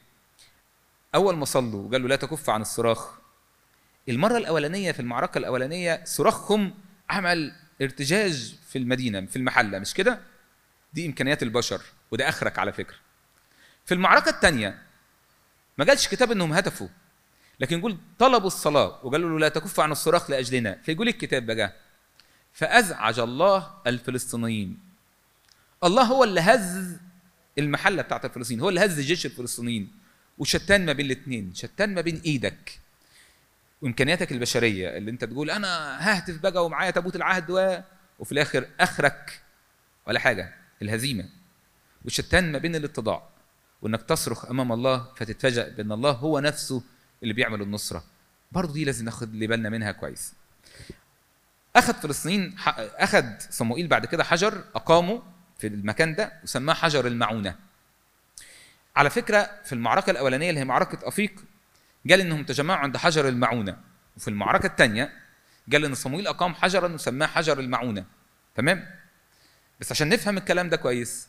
أول 1.15 1.35
ما 1.37 1.45
صلوا 1.45 1.87
وقالوا 1.87 2.09
لا 2.09 2.15
تكف 2.15 2.49
عن 2.49 2.61
الصراخ 2.61 3.07
المرة 4.09 4.37
الأولانية 4.37 4.91
في 4.91 4.99
المعركة 4.99 5.37
الأولانية 5.37 6.01
صراخهم 6.05 6.73
عمل 7.09 7.55
ارتجاج 7.81 8.55
في 8.69 8.77
المدينة 8.77 9.25
في 9.25 9.35
المحلة 9.35 9.79
مش 9.79 9.93
كده؟ 9.93 10.19
دي 10.93 11.05
إمكانيات 11.05 11.43
البشر 11.43 11.81
وده 12.11 12.29
آخرك 12.29 12.59
على 12.59 12.73
فكرة. 12.73 12.95
في 13.85 13.93
المعركة 13.93 14.29
الثانية 14.29 14.81
ما 15.77 15.85
قالش 15.85 16.07
كتاب 16.07 16.31
إنهم 16.31 16.53
هتفوا 16.53 16.87
لكن 17.59 17.79
يقول 17.79 17.97
طلبوا 18.19 18.47
الصلاة 18.47 18.99
وقالوا 19.05 19.29
له 19.29 19.39
لا 19.39 19.49
تكف 19.49 19.79
عن 19.79 19.91
الصراخ 19.91 20.29
لأجلنا 20.31 20.79
فيقول 20.83 21.07
الكتاب 21.07 21.45
بقى. 21.45 21.73
فأزعج 22.53 23.19
الله 23.19 23.73
الفلسطينيين. 23.87 24.79
الله 25.83 26.03
هو 26.03 26.23
اللي 26.23 26.41
هز 26.41 26.97
المحلة 27.57 28.01
بتاعت 28.01 28.25
الفلسطينيين 28.25 28.63
هو 28.63 28.69
اللي 28.69 28.85
هز 28.85 28.99
جيش 28.99 29.25
الفلسطينيين. 29.25 29.91
وشتان 30.39 30.85
ما 30.85 30.93
بين 30.93 31.05
الاثنين 31.05 31.55
شتان 31.55 31.93
ما 31.93 32.01
بين 32.01 32.21
إيدك 32.25 32.79
وإمكانياتك 33.81 34.31
البشرية 34.31 34.97
اللي 34.97 35.11
أنت 35.11 35.23
تقول 35.25 35.51
أنا 35.51 35.97
ههتف 35.99 36.37
بقى 36.39 36.65
ومعايا 36.65 36.91
تابوت 36.91 37.15
العهد 37.15 37.51
و... 37.51 37.79
وفي 38.19 38.31
الآخر 38.31 38.67
أخرك 38.79 39.41
ولا 40.07 40.19
حاجة 40.19 40.53
الهزيمة. 40.81 41.29
والشتان 42.03 42.51
ما 42.51 42.57
بين 42.57 42.75
الاتضاع 42.75 43.29
وإنك 43.81 44.01
تصرخ 44.01 44.45
أمام 44.45 44.71
الله 44.71 45.07
فتتفاجأ 45.15 45.69
بأن 45.69 45.91
الله 45.91 46.11
هو 46.11 46.39
نفسه 46.39 46.83
اللي 47.23 47.33
بيعمل 47.33 47.61
النصرة. 47.61 48.03
برضه 48.51 48.73
دي 48.73 48.85
لازم 48.85 49.05
ناخد 49.05 49.29
اللي 49.33 49.47
بالنا 49.47 49.69
منها 49.69 49.91
كويس. 49.91 50.33
أخذ 51.75 51.93
فلسطين 51.93 52.55
أخذ 52.77 53.25
صموئيل 53.49 53.87
بعد 53.87 54.05
كده 54.05 54.23
حجر 54.23 54.63
أقامه 54.75 55.23
في 55.57 55.67
المكان 55.67 56.15
ده 56.15 56.33
وسماه 56.43 56.73
حجر 56.73 57.07
المعونة. 57.07 57.55
على 58.99 59.09
فكرة 59.09 59.49
في 59.65 59.73
المعركة 59.73 60.11
الأولانية 60.11 60.49
اللي 60.49 60.59
هي 60.59 60.65
معركة 60.65 61.07
أفيق 61.07 61.43
قال 62.09 62.21
إنهم 62.21 62.43
تجمعوا 62.43 62.79
عند 62.79 62.97
حجر 62.97 63.27
المعونة. 63.27 63.77
وفي 64.17 64.27
المعركة 64.27 64.67
الثانية 64.67 65.13
قال 65.71 65.85
إن 65.85 65.95
صموئيل 65.95 66.27
أقام 66.27 66.53
حجرا 66.53 66.87
وسماه 66.87 67.27
حجر 67.27 67.59
المعونة. 67.59 68.05
تمام؟ 68.55 68.85
بس 69.79 69.91
عشان 69.91 70.09
نفهم 70.09 70.37
الكلام 70.37 70.69
ده 70.69 70.77
كويس 70.77 71.27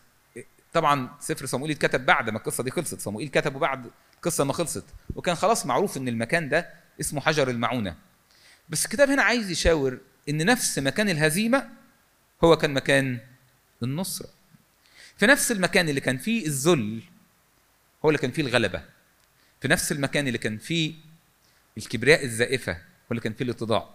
طبعا 0.72 1.16
سفر 1.20 1.46
صموئيل 1.46 1.76
اتكتب 1.76 2.06
بعد 2.06 2.30
ما 2.30 2.38
القصة 2.38 2.64
دي 2.64 2.70
خلصت. 2.70 3.00
صموئيل 3.00 3.28
كتبه 3.28 3.58
بعد 3.58 3.90
القصة 4.16 4.44
ما 4.44 4.52
خلصت. 4.52 4.84
وكان 5.14 5.34
خلاص 5.34 5.66
معروف 5.66 5.96
إن 5.96 6.08
المكان 6.08 6.48
ده 6.48 6.70
اسمه 7.00 7.20
حجر 7.20 7.50
المعونة. 7.50 7.96
بس 8.68 8.84
الكتاب 8.84 9.10
هنا 9.10 9.22
عايز 9.22 9.50
يشاور 9.50 9.98
إن 10.28 10.46
نفس 10.46 10.78
مكان 10.78 11.08
الهزيمة 11.08 11.68
هو 12.44 12.56
كان 12.56 12.74
مكان 12.74 13.20
النصره 13.82 14.28
في 15.16 15.26
نفس 15.26 15.52
المكان 15.52 15.88
اللي 15.88 16.00
كان 16.00 16.18
فيه 16.18 16.46
الذل 16.46 17.02
هو 18.04 18.08
اللي 18.08 18.18
كان 18.18 18.30
فيه 18.30 18.42
الغلبة. 18.42 18.82
في 19.60 19.68
نفس 19.68 19.92
المكان 19.92 20.26
اللي 20.26 20.38
كان 20.38 20.58
فيه 20.58 20.94
الكبرياء 21.78 22.24
الزائفة 22.24 22.72
هو 22.72 23.10
اللي 23.10 23.20
كان 23.20 23.32
فيه 23.32 23.44
الاتضاع. 23.44 23.94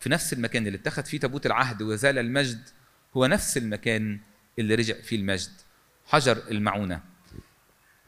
في 0.00 0.08
نفس 0.08 0.32
المكان 0.32 0.66
اللي 0.66 0.78
اتخذ 0.78 1.04
فيه 1.04 1.20
تابوت 1.20 1.46
العهد 1.46 1.82
وزال 1.82 2.18
المجد 2.18 2.68
هو 3.16 3.26
نفس 3.26 3.56
المكان 3.56 4.20
اللي 4.58 4.74
رجع 4.74 4.94
فيه 4.94 5.16
المجد. 5.16 5.50
حجر 6.06 6.42
المعونة. 6.50 7.00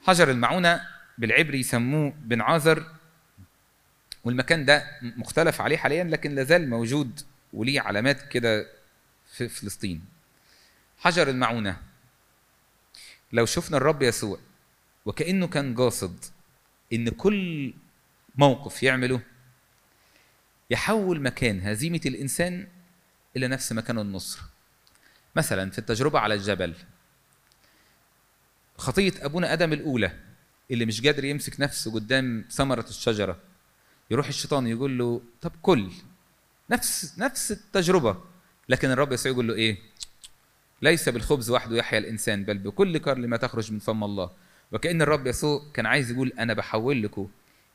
حجر 0.03 0.31
المعونة 0.31 0.87
بالعبري 1.19 1.61
يسموه 1.61 2.11
بن 2.19 2.41
عازر 2.41 2.91
والمكان 4.25 4.65
ده 4.65 4.87
مختلف 5.03 5.61
عليه 5.61 5.77
حاليا 5.77 6.05
لكن 6.05 6.35
لازال 6.35 6.71
موجود 6.71 7.21
وليه 7.53 7.81
علامات 7.81 8.29
كده 8.29 8.67
في 9.33 9.49
فلسطين. 9.49 10.05
حجر 10.99 11.29
المعونة. 11.29 11.83
لو 13.33 13.47
شفنا 13.47 13.77
الرب 13.77 14.03
يسوع 14.03 14.39
وكأنه 15.05 15.47
كان 15.47 15.75
قاصد 15.75 16.25
إن 16.93 17.09
كل 17.09 17.73
موقف 18.37 18.83
يعمله 18.83 19.21
يحول 20.71 21.21
مكان 21.21 21.61
هزيمة 21.61 22.01
الإنسان 22.07 22.69
إلى 23.37 23.49
نفس 23.49 23.73
مكان 23.73 23.99
النصر. 23.99 24.41
مثلا 25.37 25.71
في 25.71 25.79
التجربة 25.79 26.19
على 26.19 26.35
الجبل 26.35 26.75
خطية 28.79 29.13
أبونا 29.19 29.53
آدم 29.53 29.73
الأولى 29.73 30.13
اللي 30.71 30.87
مش 30.87 31.01
قادر 31.07 31.25
يمسك 31.25 31.61
نفسه 31.61 31.93
قدام 31.95 32.45
ثمرة 32.51 32.87
الشجرة 32.89 33.39
يروح 34.11 34.29
الشيطان 34.29 34.67
يقول 34.67 34.99
له 34.99 35.23
طب 35.41 35.53
كل 35.63 35.91
نفس 36.71 37.19
نفس 37.19 37.53
التجربة 37.53 38.17
لكن 38.69 38.91
الرب 38.91 39.13
يسوع 39.13 39.33
يقول 39.33 39.49
له 39.49 39.55
إيه؟ 39.55 39.79
ليس 40.83 41.09
بالخبز 41.09 41.51
وحده 41.51 41.77
يحيا 41.77 41.99
الإنسان 41.99 42.45
بل 42.45 42.59
بكل 42.59 42.99
كلمه 42.99 43.37
تخرج 43.37 43.73
من 43.73 43.79
فم 43.79 44.05
الله. 44.05 44.31
وكأن 44.75 45.03
الرب 45.03 45.27
يسوع 45.27 45.63
كان 45.75 45.87
عايز 45.87 46.11
يقول 46.11 46.33
أنا 46.39 46.55
بحول 46.55 47.03
لكم 47.03 47.29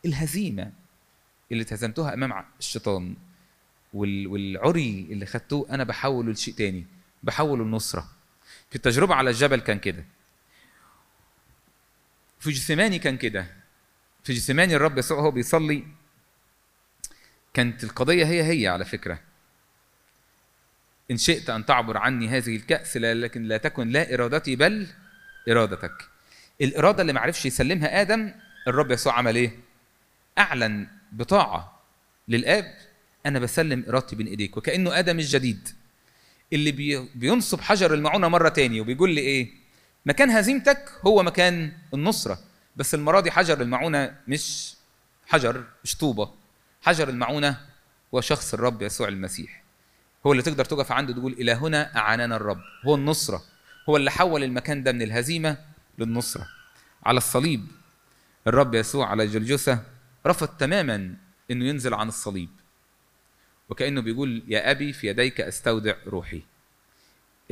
الهزيمة 0.05 0.71
اللي 1.51 1.63
اتهزمتوها 1.63 2.13
أمام 2.13 2.45
الشيطان 2.59 3.15
والعري 3.93 5.07
اللي 5.11 5.25
خدتوه 5.25 5.69
أنا 5.69 5.83
بحوله 5.83 6.31
لشيء 6.31 6.53
تاني 6.53 6.85
بحوله 7.23 7.63
النصره 7.63 8.09
في 8.69 8.75
التجربة 8.75 9.15
على 9.15 9.29
الجبل 9.29 9.59
كان 9.59 9.79
كده. 9.79 10.05
في 12.39 12.51
جثماني 12.51 12.99
كان 12.99 13.17
كده. 13.17 13.47
في 14.23 14.33
جثماني 14.33 14.75
الرب 14.75 14.97
يسوع 14.97 15.19
هو 15.19 15.31
بيصلي. 15.31 15.87
كانت 17.53 17.83
القضية 17.83 18.25
هي 18.25 18.43
هي 18.43 18.67
على 18.67 18.85
فكرة. 18.85 19.19
إن 21.11 21.17
شئت 21.17 21.49
أن 21.49 21.65
تعبر 21.65 21.97
عني 21.97 22.27
هذه 22.27 22.55
الكأس 22.55 22.97
لكن 22.97 23.43
لا 23.43 23.57
تكن 23.57 23.89
لا 23.89 24.13
إرادتي 24.13 24.55
بل 24.55 24.87
إرادتك. 25.49 26.09
الإرادة 26.61 27.01
اللي 27.01 27.13
ما 27.13 27.19
عرفش 27.19 27.45
يسلمها 27.45 28.01
آدم 28.01 28.31
الرب 28.67 28.91
يسوع 28.91 29.13
عمل 29.13 29.35
إيه؟ 29.35 29.51
أعلن 30.37 30.87
بطاعة 31.11 31.79
للآب 32.27 32.73
أنا 33.25 33.39
بسلم 33.39 33.85
إرادتي 33.89 34.15
بين 34.15 34.27
إيديك. 34.27 34.57
وكأنه 34.57 34.99
آدم 34.99 35.19
الجديد 35.19 35.69
اللي 36.53 36.71
بي 36.71 37.09
بينصب 37.15 37.61
حجر 37.61 37.93
المعونة 37.93 38.27
مرة 38.27 38.49
تاني 38.49 38.81
وبيقول 38.81 39.09
لي 39.15 39.21
إيه؟ 39.21 39.49
مكان 40.05 40.29
هزيمتك 40.29 40.91
هو 41.05 41.23
مكان 41.23 41.71
النصرة 41.93 42.39
بس 42.75 42.95
المرة 42.95 43.19
دي 43.19 43.31
حجر 43.31 43.61
المعونة 43.61 44.15
مش 44.27 44.73
حجر 45.27 45.63
مش 45.83 45.97
طوبة. 45.97 46.31
حجر 46.81 47.09
المعونة 47.09 47.57
هو 48.15 48.21
شخص 48.21 48.53
الرب 48.53 48.81
يسوع 48.81 49.07
المسيح. 49.07 49.63
هو 50.25 50.31
اللي 50.31 50.43
تقدر 50.43 50.65
تقف 50.65 50.91
عنده 50.91 51.13
تقول 51.13 51.33
إلى 51.33 51.51
هنا 51.51 51.97
اعاننا 51.97 52.35
الرب. 52.35 52.61
هو 52.85 52.95
النصرة. 52.95 53.43
هو 53.89 53.97
اللي 53.97 54.11
حول 54.11 54.43
المكان 54.43 54.83
ده 54.83 54.91
من 54.91 55.01
الهزيمة 55.01 55.57
للنصرة. 55.99 56.47
على 57.03 57.17
الصليب 57.17 57.67
الرب 58.47 58.75
يسوع 58.75 59.07
على 59.07 59.27
جلجثة 59.27 59.83
رفض 60.27 60.47
تماما 60.47 61.15
إنه 61.51 61.65
ينزل 61.65 61.93
عن 61.93 62.07
الصليب. 62.07 62.49
وكأنه 63.69 64.01
بيقول 64.01 64.43
يا 64.47 64.71
أبي 64.71 64.93
في 64.93 65.07
يديك 65.07 65.41
أستودع 65.41 65.95
روحي. 66.07 66.41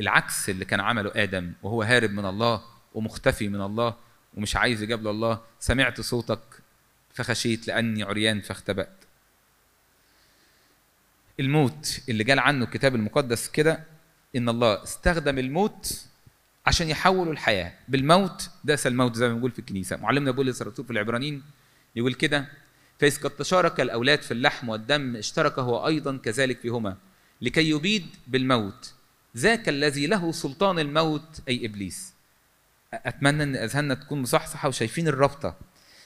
العكس 0.00 0.50
اللي 0.50 0.64
كان 0.64 0.80
عمله 0.80 1.12
آدم 1.14 1.52
وهو 1.62 1.82
هارب 1.82 2.10
من 2.10 2.24
الله 2.24 2.62
ومختفي 2.94 3.48
من 3.48 3.60
الله 3.60 3.96
ومش 4.34 4.56
عايز 4.56 4.82
يجاب 4.82 5.06
الله 5.06 5.40
سمعت 5.60 6.00
صوتك 6.00 6.40
فخشيت 7.14 7.68
لأني 7.68 8.02
عريان 8.02 8.40
فاختبأت. 8.40 9.04
الموت 11.40 12.00
اللي 12.08 12.24
قال 12.24 12.38
عنه 12.38 12.64
الكتاب 12.64 12.94
المقدس 12.94 13.48
كده 13.48 13.84
إن 14.36 14.48
الله 14.48 14.82
استخدم 14.82 15.38
الموت 15.38 16.07
عشان 16.68 16.88
يحولوا 16.88 17.32
الحياة. 17.32 17.72
بالموت 17.88 18.50
داس 18.64 18.86
الموت 18.86 19.14
زي 19.14 19.28
ما 19.28 19.34
بنقول 19.34 19.50
في 19.50 19.58
الكنيسة. 19.58 19.96
معلمنا 19.96 20.30
بولس 20.30 20.62
الرسول 20.62 20.84
في 20.84 20.90
العبرانيين 20.90 21.42
يقول 21.96 22.14
كده 22.14 22.48
فإذ 22.98 23.20
قد 23.20 23.30
تشارك 23.30 23.80
الأولاد 23.80 24.22
في 24.22 24.30
اللحم 24.30 24.68
والدم 24.68 25.16
اشترك 25.16 25.58
هو 25.58 25.86
أيضا 25.86 26.16
كذلك 26.16 26.60
فيهما. 26.60 26.96
لكي 27.42 27.70
يبيد 27.70 28.06
بالموت 28.26 28.94
ذاك 29.36 29.68
الذي 29.68 30.06
له 30.06 30.32
سلطان 30.32 30.78
الموت 30.78 31.40
أي 31.48 31.66
إبليس. 31.66 32.12
أتمنى 32.94 33.42
أن 33.42 33.56
أذهاننا 33.56 33.94
تكون 33.94 34.22
مصحصحة 34.22 34.68
وشايفين 34.68 35.08
الرابطة. 35.08 35.56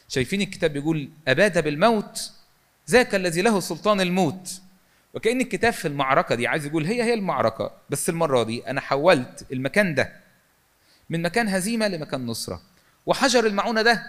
شايفين 0.09 0.41
الكتاب 0.41 0.73
بيقول 0.73 1.11
أباد 1.29 1.65
بالموت 1.65 2.33
ذاك 2.91 3.15
الذي 3.15 3.43
له 3.43 3.61
سلطان 3.61 4.01
الموت. 4.01 4.61
وكأن 5.15 5.41
الكتاب 5.41 5.73
في 5.73 5.89
المعركة 5.89 6.35
دي 6.35 6.47
عايز 6.47 6.67
يقول 6.67 6.85
هي 6.85 7.03
هي 7.03 7.15
المعركة 7.15 7.73
بس 7.91 8.09
المرة 8.09 8.43
دي 8.43 8.71
أنا 8.71 8.81
حولت 8.81 9.47
المكان 9.53 9.95
ده 9.95 10.22
من 11.11 11.23
مكان 11.23 11.49
هزيمة 11.49 11.89
لمكان 11.89 12.27
نصرة. 12.27 12.63
وحجر 13.07 13.47
المعونة 13.47 13.83
ده 13.83 14.03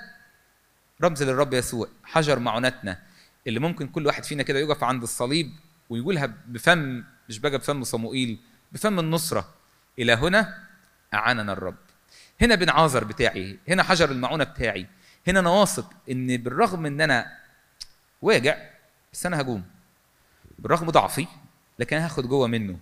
رمز 1.01 1.23
للرب 1.23 1.53
يسوع 1.53 1.87
حجر 2.03 2.39
معونتنا 2.39 2.99
اللي 3.47 3.59
ممكن 3.59 3.87
كل 3.87 4.07
واحد 4.07 4.23
فينا 4.23 4.43
كده 4.43 4.59
يقف 4.59 4.83
عند 4.83 5.03
الصليب 5.03 5.51
ويقولها 5.89 6.25
بفم 6.47 7.03
مش 7.29 7.39
بقى 7.39 7.57
بفم 7.57 7.83
صموئيل 7.83 8.39
بفم 8.71 8.99
النصرة. 8.99 9.53
إلى 9.99 10.13
هنا 10.13 10.63
أعاننا 11.13 11.53
الرب. 11.53 11.75
هنا 12.41 12.55
بن 12.55 12.69
عازر 12.69 13.03
بتاعي 13.03 13.59
هنا 13.67 13.83
حجر 13.83 14.11
المعونة 14.11 14.43
بتاعي 14.43 14.87
هنا 15.27 15.39
أنا 15.39 15.49
واثق 15.49 15.93
إن 16.11 16.37
بالرغم 16.37 16.85
إن 16.85 17.01
أنا 17.01 17.37
واجع 18.21 18.57
بس 19.13 19.25
أنا 19.25 19.41
هقوم. 19.41 19.63
بالرغم 20.59 20.89
ضعفي 20.89 21.27
لكن 21.79 21.97
هاخد 21.97 22.27
جوه 22.27 22.47
منه. 22.47 22.79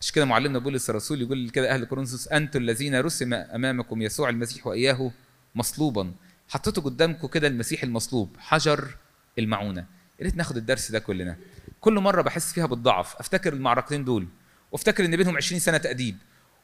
عشان 0.00 0.14
كده 0.14 0.24
معلمنا 0.24 0.58
بولس 0.58 0.90
الرسول 0.90 1.22
يقول 1.22 1.50
كده 1.50 1.74
أهل 1.74 1.84
كورنثوس 1.84 2.28
أنتم 2.28 2.60
الذين 2.60 3.00
رسم 3.00 3.34
أمامكم 3.34 4.02
يسوع 4.02 4.28
المسيح 4.28 4.66
وإياه 4.66 5.10
مصلوبا. 5.54 6.12
حطيته 6.48 6.82
قدامكم 6.82 7.26
كده 7.28 7.48
المسيح 7.48 7.82
المصلوب 7.82 8.36
حجر 8.38 8.96
المعونة. 9.38 9.80
يا 10.18 10.24
ريت 10.24 10.36
ناخد 10.36 10.56
الدرس 10.56 10.90
ده 10.90 10.98
كلنا. 10.98 11.36
كل 11.80 11.94
مرة 11.94 12.22
بحس 12.22 12.52
فيها 12.52 12.66
بالضعف. 12.66 13.16
أفتكر 13.16 13.52
المعركتين 13.52 14.04
دول 14.04 14.28
وأفتكر 14.72 15.04
إن 15.04 15.16
بينهم 15.16 15.36
20 15.36 15.60
سنة 15.60 15.78
تأديب 15.78 16.16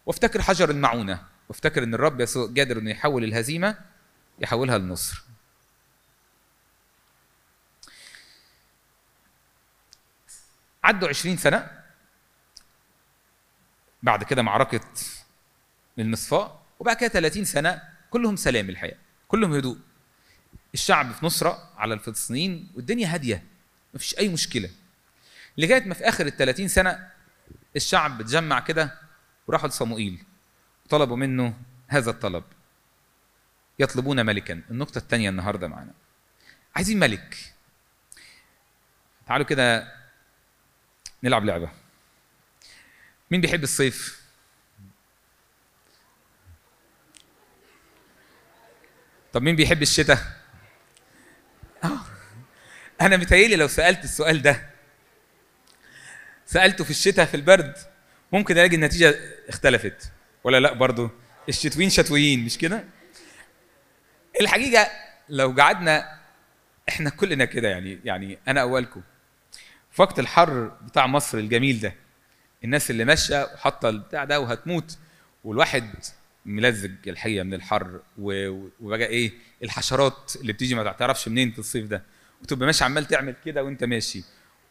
وأفتكر 0.07 0.43
حجر 0.43 0.71
المعونة 0.71 1.23
وأفتكر 1.49 1.83
إن 1.83 1.95
الرب 1.95 2.21
يسوع 2.21 2.47
قادر 2.47 2.79
إنه 2.79 2.91
يحول 2.91 3.25
الهزيمة 3.25 3.79
يحولها 4.41 4.79
للنصر 4.79 5.23
عدوا 10.85 11.09
20 11.09 11.37
سنة. 11.37 11.76
بعد 14.07 14.25
كده 14.25 14.43
معركة 14.43 14.81
المصفاء 15.99 16.63
وبعد 16.79 16.97
كده 16.97 17.09
30 17.09 17.45
سنة 17.45 17.83
كلهم 18.11 18.37
سلام 18.37 18.69
الحقيقة 18.71 18.99
كلهم 19.29 19.53
هدوء. 19.53 19.79
الشعب 20.75 21.13
في 21.13 21.27
نصرة 21.27 21.71
على 21.77 21.95
الفلسطينيين 21.95 22.73
والدنيا 22.75 23.15
هادية 23.15 23.45
مفيش 23.95 24.19
أي 24.19 24.29
مشكلة. 24.29 24.71
لغاية 25.59 25.85
ما 25.85 25.95
في 25.95 26.09
آخر 26.09 26.27
ال 26.27 26.37
30 26.37 26.69
سنة 26.69 27.09
الشعب 27.77 28.21
اتجمع 28.21 28.61
كده 28.61 28.99
وراحوا 29.47 29.69
لصموئيل 29.69 30.25
وطلبوا 30.87 31.17
منه 31.17 31.55
هذا 31.89 32.11
الطلب 32.11 32.45
يطلبون 33.79 34.27
ملكا. 34.27 34.63
النقطة 34.71 34.99
الثانية 34.99 35.31
النهاردة 35.31 35.69
معنا. 35.69 35.93
عايزين 36.77 36.99
ملك. 36.99 37.37
تعالوا 39.27 39.47
كده 39.47 39.93
نلعب 41.23 41.45
لعبة. 41.45 41.86
مين 43.31 43.41
بيحب 43.41 43.63
الصيف؟ 43.63 44.21
طب 49.33 49.43
مين 49.43 49.57
بيحب 49.57 49.83
الشتاء؟ 49.83 50.19
آه. 51.85 52.01
أنا 53.01 53.17
متهيألي 53.17 53.57
لو 53.57 53.69
سألت 53.69 54.05
السؤال 54.05 54.43
ده 54.43 54.71
سألته 56.47 56.85
في 56.85 56.91
الشتاء 56.91 57.27
في 57.27 57.35
البرد 57.35 57.77
ممكن 58.33 58.55
ألاقي 58.55 58.75
النتيجة 58.75 59.15
اختلفت 59.49 60.13
ولا 60.45 60.61
لأ 60.61 60.73
برضو 60.73 61.11
الشتويين 61.49 61.91
شتويين 61.91 62.45
مش 62.45 62.59
كده؟ 62.59 62.85
الحقيقة 64.41 64.89
لو 65.29 65.55
قعدنا 65.59 66.19
إحنا 66.89 67.11
كلنا 67.11 67.45
كده 67.45 67.69
يعني 67.69 68.01
يعني 68.05 68.39
أنا 68.49 68.61
أولكم 68.63 69.03
في 69.91 70.03
وقت 70.03 70.19
الحر 70.19 70.65
بتاع 70.67 71.07
مصر 71.07 71.39
الجميل 71.39 71.81
ده 71.81 71.95
الناس 72.65 72.91
اللي 72.91 73.05
ماشية 73.05 73.43
وحاطة 73.55 73.89
البتاع 73.89 74.25
ده 74.25 74.41
وهتموت. 74.41 74.99
والواحد 75.45 75.91
ملزج 76.47 77.09
الحقيقة 77.09 77.43
من 77.43 77.55
الحر 77.55 78.01
وبقى 78.19 79.07
إيه 79.07 79.33
الحشرات 79.63 80.33
اللي 80.41 80.53
بتيجي 80.53 80.75
ما 80.75 80.93
تعرفش 80.93 81.29
منين 81.29 81.51
في 81.53 81.59
الصيف 81.59 81.87
ده. 81.87 82.03
وتبقى 82.43 82.67
ماشي 82.67 82.85
عمال 82.85 83.05
تعمل 83.05 83.35
كده 83.45 83.65
وأنت 83.65 83.85
ماشي. 83.85 84.25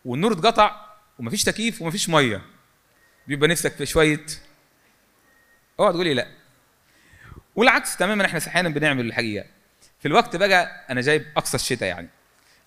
والنور 0.06 0.34
اتقطع 0.34 0.86
ومفيش 1.19 1.43
تكييف 1.43 1.82
ومفيش 1.82 2.10
مية. 2.10 2.41
بيبقى 3.28 3.48
نفسك 3.50 3.71
في 3.74 3.86
شوية. 3.86 4.26
اوعى 5.80 5.93
تقولي 5.93 6.13
لا. 6.13 6.28
والعكس 7.56 7.98
تماما 7.98 8.26
إحنا 8.26 8.39
أحيانا 8.48 8.69
بنعمل 8.69 9.06
الحقيقة. 9.06 9.45
في 10.00 10.08
الوقت 10.08 10.36
بقى 10.36 10.86
أنا 10.89 11.02
جايب 11.02 11.26
أقصى 11.38 11.58
الشتاء 11.58 11.89
يعني. 11.89 12.10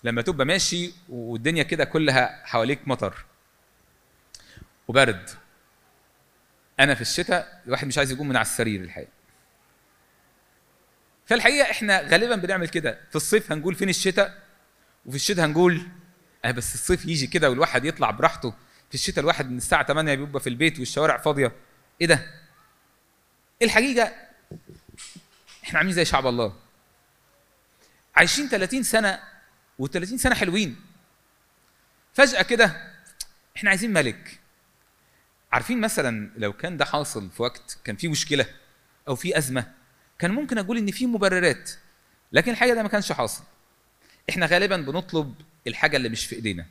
لما 0.03 0.21
تبقى 0.21 0.45
ماشي 0.45 0.91
والدنيا 1.09 1.63
كده 1.63 1.83
كلها 1.85 2.41
حواليك 2.45 2.87
مطر. 2.87 3.25
وبرد. 4.89 5.29
أنا 6.79 6.95
في 6.95 7.01
الشتاء 7.01 7.61
الواحد 7.67 7.87
مش 7.87 7.97
عايز 7.97 8.11
يقوم 8.11 8.27
من 8.27 8.35
على 8.35 8.45
السرير 8.45 8.81
الحقيقة. 8.81 9.11
فالحقيقة 11.25 11.71
إحنا 11.71 12.01
غالبا 12.01 12.35
بنعمل 12.35 12.67
كده. 12.69 12.99
في 13.09 13.15
الصيف 13.15 13.51
هنقول 13.51 13.75
فين 13.75 13.89
الشتاء 13.89 14.43
وفي 15.05 15.15
الشتاء 15.15 15.45
هنقول 15.45 15.87
آه 16.45 16.51
بس 16.51 16.73
الصيف 16.75 17.05
يجي 17.05 17.27
كده 17.27 17.49
والواحد 17.49 17.85
يطلع 17.85 18.11
براحته. 18.11 18.53
في 18.89 18.95
الشتاء 18.95 19.19
الواحد 19.19 19.51
من 19.51 19.57
الساعة 19.57 19.85
8 19.85 20.15
بيبقى 20.15 20.39
في 20.39 20.49
البيت 20.49 20.79
والشوارع 20.79 21.17
فاضية. 21.17 21.51
إيه 22.01 22.07
ده؟ 22.07 22.31
الحقيقة 23.61 24.13
إحنا 25.63 25.79
عاملين 25.79 25.95
زي 25.95 26.05
شعب 26.05 26.27
الله. 26.27 26.55
عايشين 28.15 28.49
30 28.49 28.83
سنة 28.83 29.19
و30 29.81 30.15
سنة 30.15 30.35
حلوين. 30.35 30.81
فجأة 32.13 32.41
كده 32.41 32.91
إحنا 33.57 33.69
عايزين 33.69 33.93
ملك. 33.93 34.38
عارفين 35.51 35.81
مثلا 35.81 36.31
لو 36.37 36.53
كان 36.53 36.77
ده 36.77 36.85
حاصل 36.85 37.29
في 37.29 37.41
وقت 37.41 37.77
كان 37.83 37.95
في 37.95 38.07
مشكلة 38.07 38.45
أو 39.07 39.15
في 39.15 39.37
أزمة 39.37 39.71
كان 40.19 40.31
ممكن 40.31 40.57
أقول 40.57 40.77
إن 40.77 40.91
في 40.91 41.05
مبررات 41.05 41.71
لكن 42.33 42.51
الحقيقة 42.51 42.75
ده 42.75 42.83
ما 42.83 42.89
كانش 42.89 43.11
حاصل. 43.11 43.43
إحنا 44.29 44.45
غالبا 44.45 44.77
بنطلب 44.77 45.35
الحاجة 45.67 45.97
اللي 45.97 46.09
مش 46.09 46.25
في 46.25 46.35
إيدينا. 46.35 46.65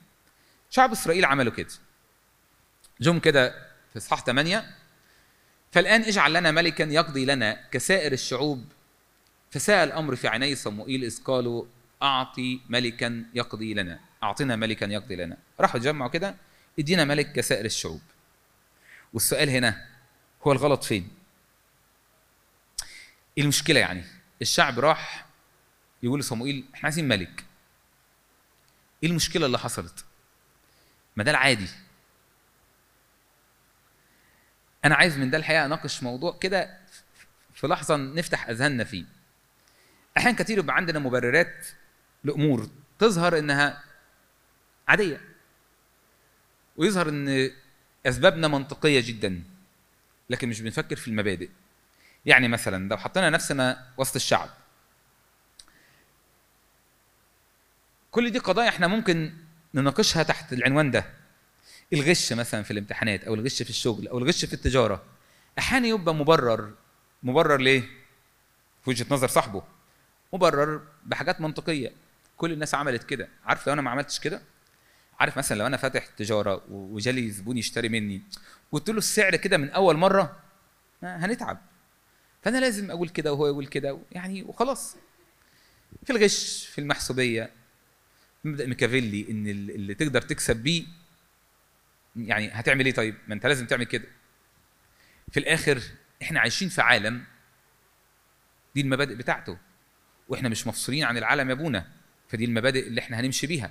شعب 0.71 0.93
إسرائيل 0.93 1.25
عملوا 1.25 1.53
كده. 1.53 1.69
جم 3.01 3.19
كده 3.19 3.69
في 3.93 3.97
إصحاح 3.99 4.25
8 4.25 4.65
فالآن 5.73 6.03
اجعل 6.03 6.33
لنا 6.33 6.51
ملكا 6.51 6.83
يقضي 6.83 7.25
لنا 7.25 7.61
كسائر 7.71 8.13
الشعوب. 8.13 8.65
فساء 9.51 9.85
الامر 9.85 10.17
في 10.17 10.29
عيني 10.29 10.55
صموئيل 10.55 11.05
إذ 11.05 11.23
قالوا 11.25 11.65
أعطي 12.03 12.61
ملكا 12.69 13.25
يقضي 13.35 13.75
لنا. 13.75 14.01
اعطنا 14.23 14.57
ملكا 14.57 14.85
يقضي 14.85 15.17
لنا. 15.17 15.37
راحوا 15.61 15.81
جمعوا 15.81 16.11
كده 16.11 16.37
إدينا 16.79 17.05
ملك 17.05 17.33
كسائر 17.33 17.65
الشعوب. 17.65 18.01
والسؤال 19.13 19.51
هنا 19.51 19.87
هو 20.47 20.53
الغلط 20.53 20.85
فين؟ 20.85 21.11
إيه 23.39 23.43
المشكلة 23.43 23.81
يعني؟ 23.81 24.05
الشعب 24.43 24.79
راح 24.79 25.27
يقول 26.03 26.21
لصموئيل 26.21 26.65
إحنا 26.75 26.85
عايزين 26.87 27.09
ملك. 27.09 27.45
إيه 29.03 29.09
المشكلة 29.11 29.47
اللي 29.47 29.59
حصلت؟ 29.59 30.05
ما 31.17 31.25
ده 31.25 31.31
العادي. 31.31 31.69
أنا 34.85 34.95
عايز 34.95 35.19
من 35.19 35.31
ده 35.31 35.39
الحقيقة 35.39 35.65
أناقش 35.65 36.03
موضوع 36.03 36.39
كده 36.41 36.79
في 37.55 37.67
لحظة 37.67 37.97
نفتح 37.97 38.49
أذهاننا 38.49 38.85
فيه. 38.85 39.05
أحيانا 40.17 40.37
كتير 40.39 40.59
يبقى 40.59 40.77
عندنا 40.77 40.99
مبررات 40.99 41.67
لأمور 42.25 42.71
تظهر 42.99 43.39
إنها 43.39 43.85
عادية 44.89 45.21
ويظهر 46.77 47.09
إن 47.09 47.51
أسبابنا 48.07 48.49
منطقية 48.49 49.01
جدا 49.01 49.43
لكن 50.31 50.49
مش 50.49 50.61
بنفكر 50.61 50.97
في 50.97 51.09
المبادئ. 51.09 51.49
يعني 52.27 52.49
مثلا 52.49 52.89
لو 52.89 52.97
حطينا 52.97 53.31
نفسنا 53.31 53.87
وسط 53.97 54.17
الشعب 54.17 54.51
كل 58.11 58.31
دي 58.31 58.39
قضايا 58.39 58.69
إحنا 58.69 58.87
ممكن 58.87 59.33
نناقشها 59.75 60.23
تحت 60.23 60.53
العنوان 60.53 60.91
ده. 60.91 61.05
الغش 61.93 62.33
مثلا 62.33 62.63
في 62.63 62.71
الامتحانات 62.71 63.25
أو 63.25 63.35
الغش 63.35 63.63
في 63.63 63.71
الشغل 63.71 64.09
أو 64.09 64.19
الغش 64.19 64.45
في 64.45 64.53
التجارة. 64.53 65.03
أحيانا 65.59 65.87
يبقى 65.89 66.15
مبرر 66.15 66.73
مبرر 67.23 67.61
ليه؟ 67.61 67.81
في 68.85 68.91
وجهة 68.91 69.07
نظر 69.11 69.29
صاحبه. 69.29 69.63
مبرر 70.33 70.83
بحاجات 71.05 71.41
منطقية. 71.41 71.93
كل 72.37 72.53
الناس 72.53 72.75
عملت 72.75 73.05
كده. 73.05 73.29
عارف 73.45 73.67
لو 73.67 73.73
أنا 73.73 73.83
ما 73.83 73.91
عملتش 73.91 74.21
كده؟ 74.21 74.43
عارف 75.21 75.39
مثلا 75.39 75.59
لو 75.59 75.67
أنا 75.67 75.77
فاتح 75.77 76.07
تجارة 76.07 76.65
وجالي 76.71 77.31
زبون 77.31 77.59
يشتري 77.59 77.89
مني 77.89 78.23
قلت 78.73 78.91
له 78.91 78.99
السعر 78.99 79.37
كده 79.37 79.57
من 79.57 79.71
أول 79.71 79.97
مرة 79.97 80.41
هنتعب. 81.03 81.59
فأنا 82.43 82.59
لازم 82.59 82.91
أقول 82.91 83.09
كده 83.09 83.33
وهو 83.33 83.47
يقول 83.47 83.67
كده 83.67 83.99
يعني 84.13 84.43
وخلاص. 84.43 84.97
في 86.05 86.11
الغش 86.13 86.67
في 86.67 86.81
المحسوبية 86.81 87.51
مبدأ 88.45 88.67
ميكافيلي 88.67 89.27
إن 89.31 89.47
اللي 89.47 89.95
تقدر 89.95 90.23
تكسب 90.23 90.57
بيه 90.57 90.85
يعني 92.17 92.49
هتعمل 92.53 92.87
إيه 92.87 92.95
طيب؟ 92.95 93.15
ما 93.29 93.35
أنت 93.35 93.47
لازم 93.47 93.67
تعمل 93.67 93.85
كده. 93.85 94.09
في 95.33 95.41
الآخر 95.41 95.83
إحنا 96.23 96.41
عايشين 96.41 96.69
في 96.69 96.81
عالم 96.83 97.25
دي 98.75 98.81
المبادئ 98.81 99.15
بتاعته 99.15 99.59
وإحنا 100.29 100.49
مش 100.49 100.67
مفصولين 100.67 101.05
عن 101.05 101.17
العالم 101.19 101.49
يا 101.49 101.55
أبونا 101.55 101.87
فدي 102.29 102.45
المبادئ 102.45 102.87
اللي 102.87 103.01
إحنا 103.01 103.21
هنمشي 103.21 103.47
بيها. 103.47 103.71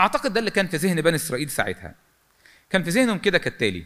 أعتقد 0.00 0.32
ده 0.32 0.40
اللي 0.40 0.50
كان 0.50 0.66
في 0.66 0.76
ذهن 0.76 1.00
بني 1.02 1.16
إسرائيل 1.16 1.50
ساعتها. 1.50 1.94
كان 2.70 2.82
في 2.82 2.90
ذهنهم 2.90 3.18
كده 3.18 3.38
كالتالي. 3.38 3.84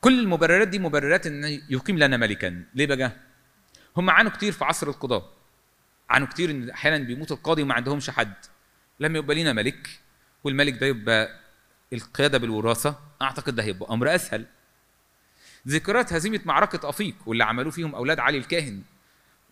كل 0.00 0.20
المبررات 0.20 0.68
دي 0.68 0.78
مبررات 0.78 1.26
إن 1.26 1.44
يقيم 1.70 1.98
لنا 1.98 2.16
ملكا. 2.16 2.64
ليه 2.74 2.86
بقى؟ 2.86 3.12
هم 3.96 4.10
عانوا 4.10 4.30
كتير 4.30 4.52
في 4.52 4.64
عصر 4.64 4.88
القضاء. 4.88 5.32
عانوا 6.10 6.26
كتير 6.26 6.50
إن 6.50 6.70
أحيانا 6.70 6.98
بيموت 6.98 7.32
القاضي 7.32 7.62
وما 7.62 7.74
عندهمش 7.74 8.10
حد. 8.10 8.34
لما 9.00 9.18
يبقى 9.18 9.34
لينا 9.34 9.52
ملك 9.52 9.88
والملك 10.44 10.78
ده 10.80 10.86
يبقى 10.86 11.40
القيادة 11.92 12.38
بالوراثة. 12.38 12.98
أعتقد 13.22 13.54
ده 13.54 13.62
هيبقى 13.62 13.94
أمر 13.94 14.14
أسهل. 14.14 14.46
ذكريات 15.68 16.12
هزيمة 16.12 16.40
معركة 16.44 16.88
أفيق 16.88 17.14
واللي 17.26 17.44
عملوه 17.44 17.70
فيهم 17.72 17.94
أولاد 17.94 18.18
علي 18.18 18.38
الكاهن. 18.38 18.82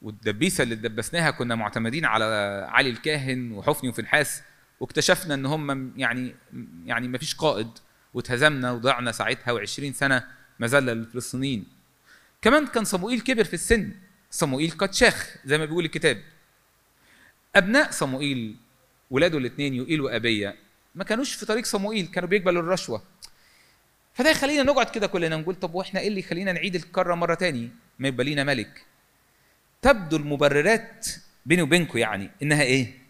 والدبيسة 0.03 0.62
اللي 0.62 0.75
اتدبسناها 0.75 1.31
كنا 1.31 1.55
معتمدين 1.55 2.05
على 2.05 2.25
علي 2.70 2.90
الكاهن 2.90 3.53
وحفني 3.53 3.90
وفنحاس. 3.90 4.42
واكتشفنا 4.81 5.35
إن 5.35 5.47
هم 5.47 5.93
يعني 5.97 6.35
يعني 6.87 7.09
ما 7.09 7.19
فيش 7.19 7.35
قائد 7.35 7.69
واتهزمنا 8.15 8.73
وضعنا 8.73 9.12
ساعتها 9.12 9.59
و20 9.59 9.93
سنة 9.93 10.25
مذله 10.61 10.93
للفلسطينيين. 10.93 11.65
كمان 12.43 12.67
كان 12.67 12.85
صموئيل 12.85 13.21
كبر 13.21 13.45
في 13.45 13.55
السن 13.55 13.93
صموئيل 14.31 14.71
قد 14.71 14.95
شاخ 14.95 15.37
زي 15.45 15.59
ما 15.59 15.65
بيقول 15.65 15.85
الكتاب. 15.85 16.23
أبناء 17.57 17.91
صموئيل 17.91 18.57
ولاده 19.11 19.39
الاثنين 19.39 19.75
يوئيل 19.75 20.01
وابيه 20.01 20.57
ما 20.95 21.05
كانوش 21.05 21.35
في 21.35 21.47
طريق 21.47 21.65
صموئيل 21.65 22.07
كانوا 22.07 22.29
بيقبلوا 22.29 22.62
الرشوة. 22.62 23.03
فده 24.15 24.31
يخلينا 24.31 24.62
نقعد 24.62 24.91
كده 24.91 25.07
كلنا 25.07 25.37
نقول 25.37 25.55
طب 25.55 25.75
وإحنا 25.75 26.01
إيه 26.01 26.09
اللي 26.09 26.21
يخلينا 26.21 26.53
نعيد 26.53 26.75
الكره 26.75 27.15
مرة 27.15 27.35
تاني؟ 27.35 27.71
ما 27.99 28.09
يبقى 28.09 28.25
لينا 28.25 28.45
ملك. 28.45 28.85
تبدو 29.83 30.17
المبررات 30.17 31.07
بيني 31.47 31.62
وبينكم 31.62 31.99
يعني 31.99 32.31
إنها 32.43 32.62
إيه؟ 32.62 33.06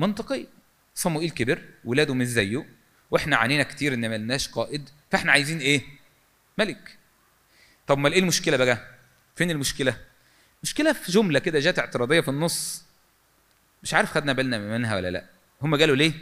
منطقيه 0.00 0.46
صموئيل 0.94 1.30
كبر 1.30 1.62
ولاده 1.84 2.14
مش 2.14 2.26
زيه 2.26 2.66
وإحنا 3.10 3.36
عانينا 3.36 3.62
كتير 3.62 3.94
إن 3.94 4.10
ملناش 4.10 4.48
قائد 4.48 4.88
فاحنا 5.10 5.32
عايزين 5.32 5.58
إيه؟ 5.58 5.82
ملك. 6.58 6.98
طب 7.86 7.98
ما 7.98 8.08
إيه 8.08 8.18
المشكلة 8.18 8.56
بقى؟ 8.56 8.86
فين 9.36 9.50
المشكلة؟ 9.50 9.96
مشكلة 10.62 10.92
في 10.92 11.12
جملة 11.12 11.38
كده 11.38 11.58
جت 11.58 11.78
اعتراضية 11.78 12.20
في 12.20 12.28
النص. 12.28 12.84
مش 13.82 13.94
عارف 13.94 14.10
خدنا 14.10 14.32
بالنا 14.32 14.58
منها 14.58 14.96
ولا 14.96 15.10
لأ. 15.10 15.24
هم 15.62 15.76
قالوا 15.76 15.96
ليه؟ 15.96 16.12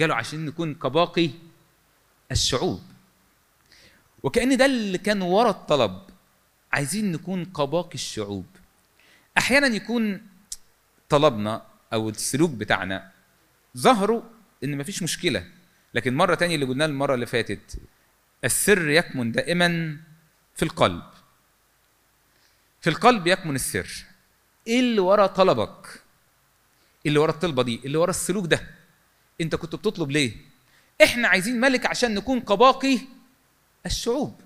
قالوا 0.00 0.16
عشان 0.16 0.46
نكون 0.46 0.74
كباقي 0.74 1.30
الشعوب. 2.32 2.82
وكأن 4.22 4.56
ده 4.56 4.66
اللي 4.66 4.98
كان 4.98 5.22
ورا 5.22 5.50
الطلب. 5.50 6.02
عايزين 6.72 7.12
نكون 7.12 7.44
كباقي 7.44 7.94
الشعوب. 7.94 8.46
أحيانا 9.38 9.66
يكون 9.66 10.26
طلبنا 11.08 11.66
أو 11.92 12.08
السلوك 12.08 12.50
بتاعنا. 12.50 13.10
ظهروا 13.76 14.22
إن 14.64 14.78
مفيش 14.78 15.02
مشكلة. 15.02 15.46
لكن 15.94 16.14
مرة 16.16 16.34
تانية 16.34 16.54
اللي 16.54 16.66
قلناه 16.66 16.86
المرة 16.86 17.14
اللي 17.14 17.26
فاتت 17.26 17.78
السر 18.44 18.88
يكمن 18.88 19.32
دائما 19.32 19.96
في 20.56 20.62
القلب. 20.62 21.02
في 22.80 22.90
القلب 22.90 23.26
يكمن 23.26 23.54
السر. 23.54 24.04
إيه 24.66 24.80
اللي 24.80 25.00
ورا 25.00 25.26
طلبك 25.26 26.02
اللي 27.06 27.18
ورا 27.18 27.30
الطلبة 27.30 27.62
دي 27.62 27.80
اللي 27.84 27.98
ورا 27.98 28.10
السلوك 28.10 28.46
ده 28.46 28.68
أنت 29.40 29.54
كنت 29.54 29.74
بتطلب 29.74 30.10
ليه؟ 30.10 30.32
إحنا 31.04 31.28
عايزين 31.28 31.60
ملك 31.60 31.86
عشان 31.86 32.14
نكون 32.14 32.40
كباقي 32.40 32.98
الشعوب. 33.86 34.40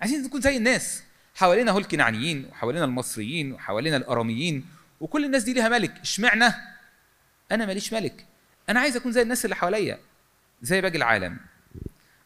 عايزين 0.00 0.22
نكون 0.22 0.40
زي 0.40 0.56
الناس. 0.56 1.02
حوالينا 1.34 1.72
هو 1.72 1.78
الكنعانيين 1.78 2.44
وحوالينا 2.50 2.84
المصريين 2.84 3.52
وحوالينا 3.52 3.96
الأراميين 3.96 4.66
وكل 5.00 5.24
الناس 5.24 5.42
دي 5.42 5.52
ليها 5.52 5.68
ملك. 5.68 5.98
اشمعنى؟ 6.00 6.54
أنا 7.52 7.66
ماليش 7.66 7.92
ملك. 7.92 8.26
أنا 8.68 8.80
عايز 8.80 8.96
أكون 8.96 9.12
زي 9.12 9.22
الناس 9.22 9.44
اللي 9.44 9.56
حواليا 9.56 9.98
زي 10.62 10.80
باقي 10.80 10.96
العالم. 10.96 11.38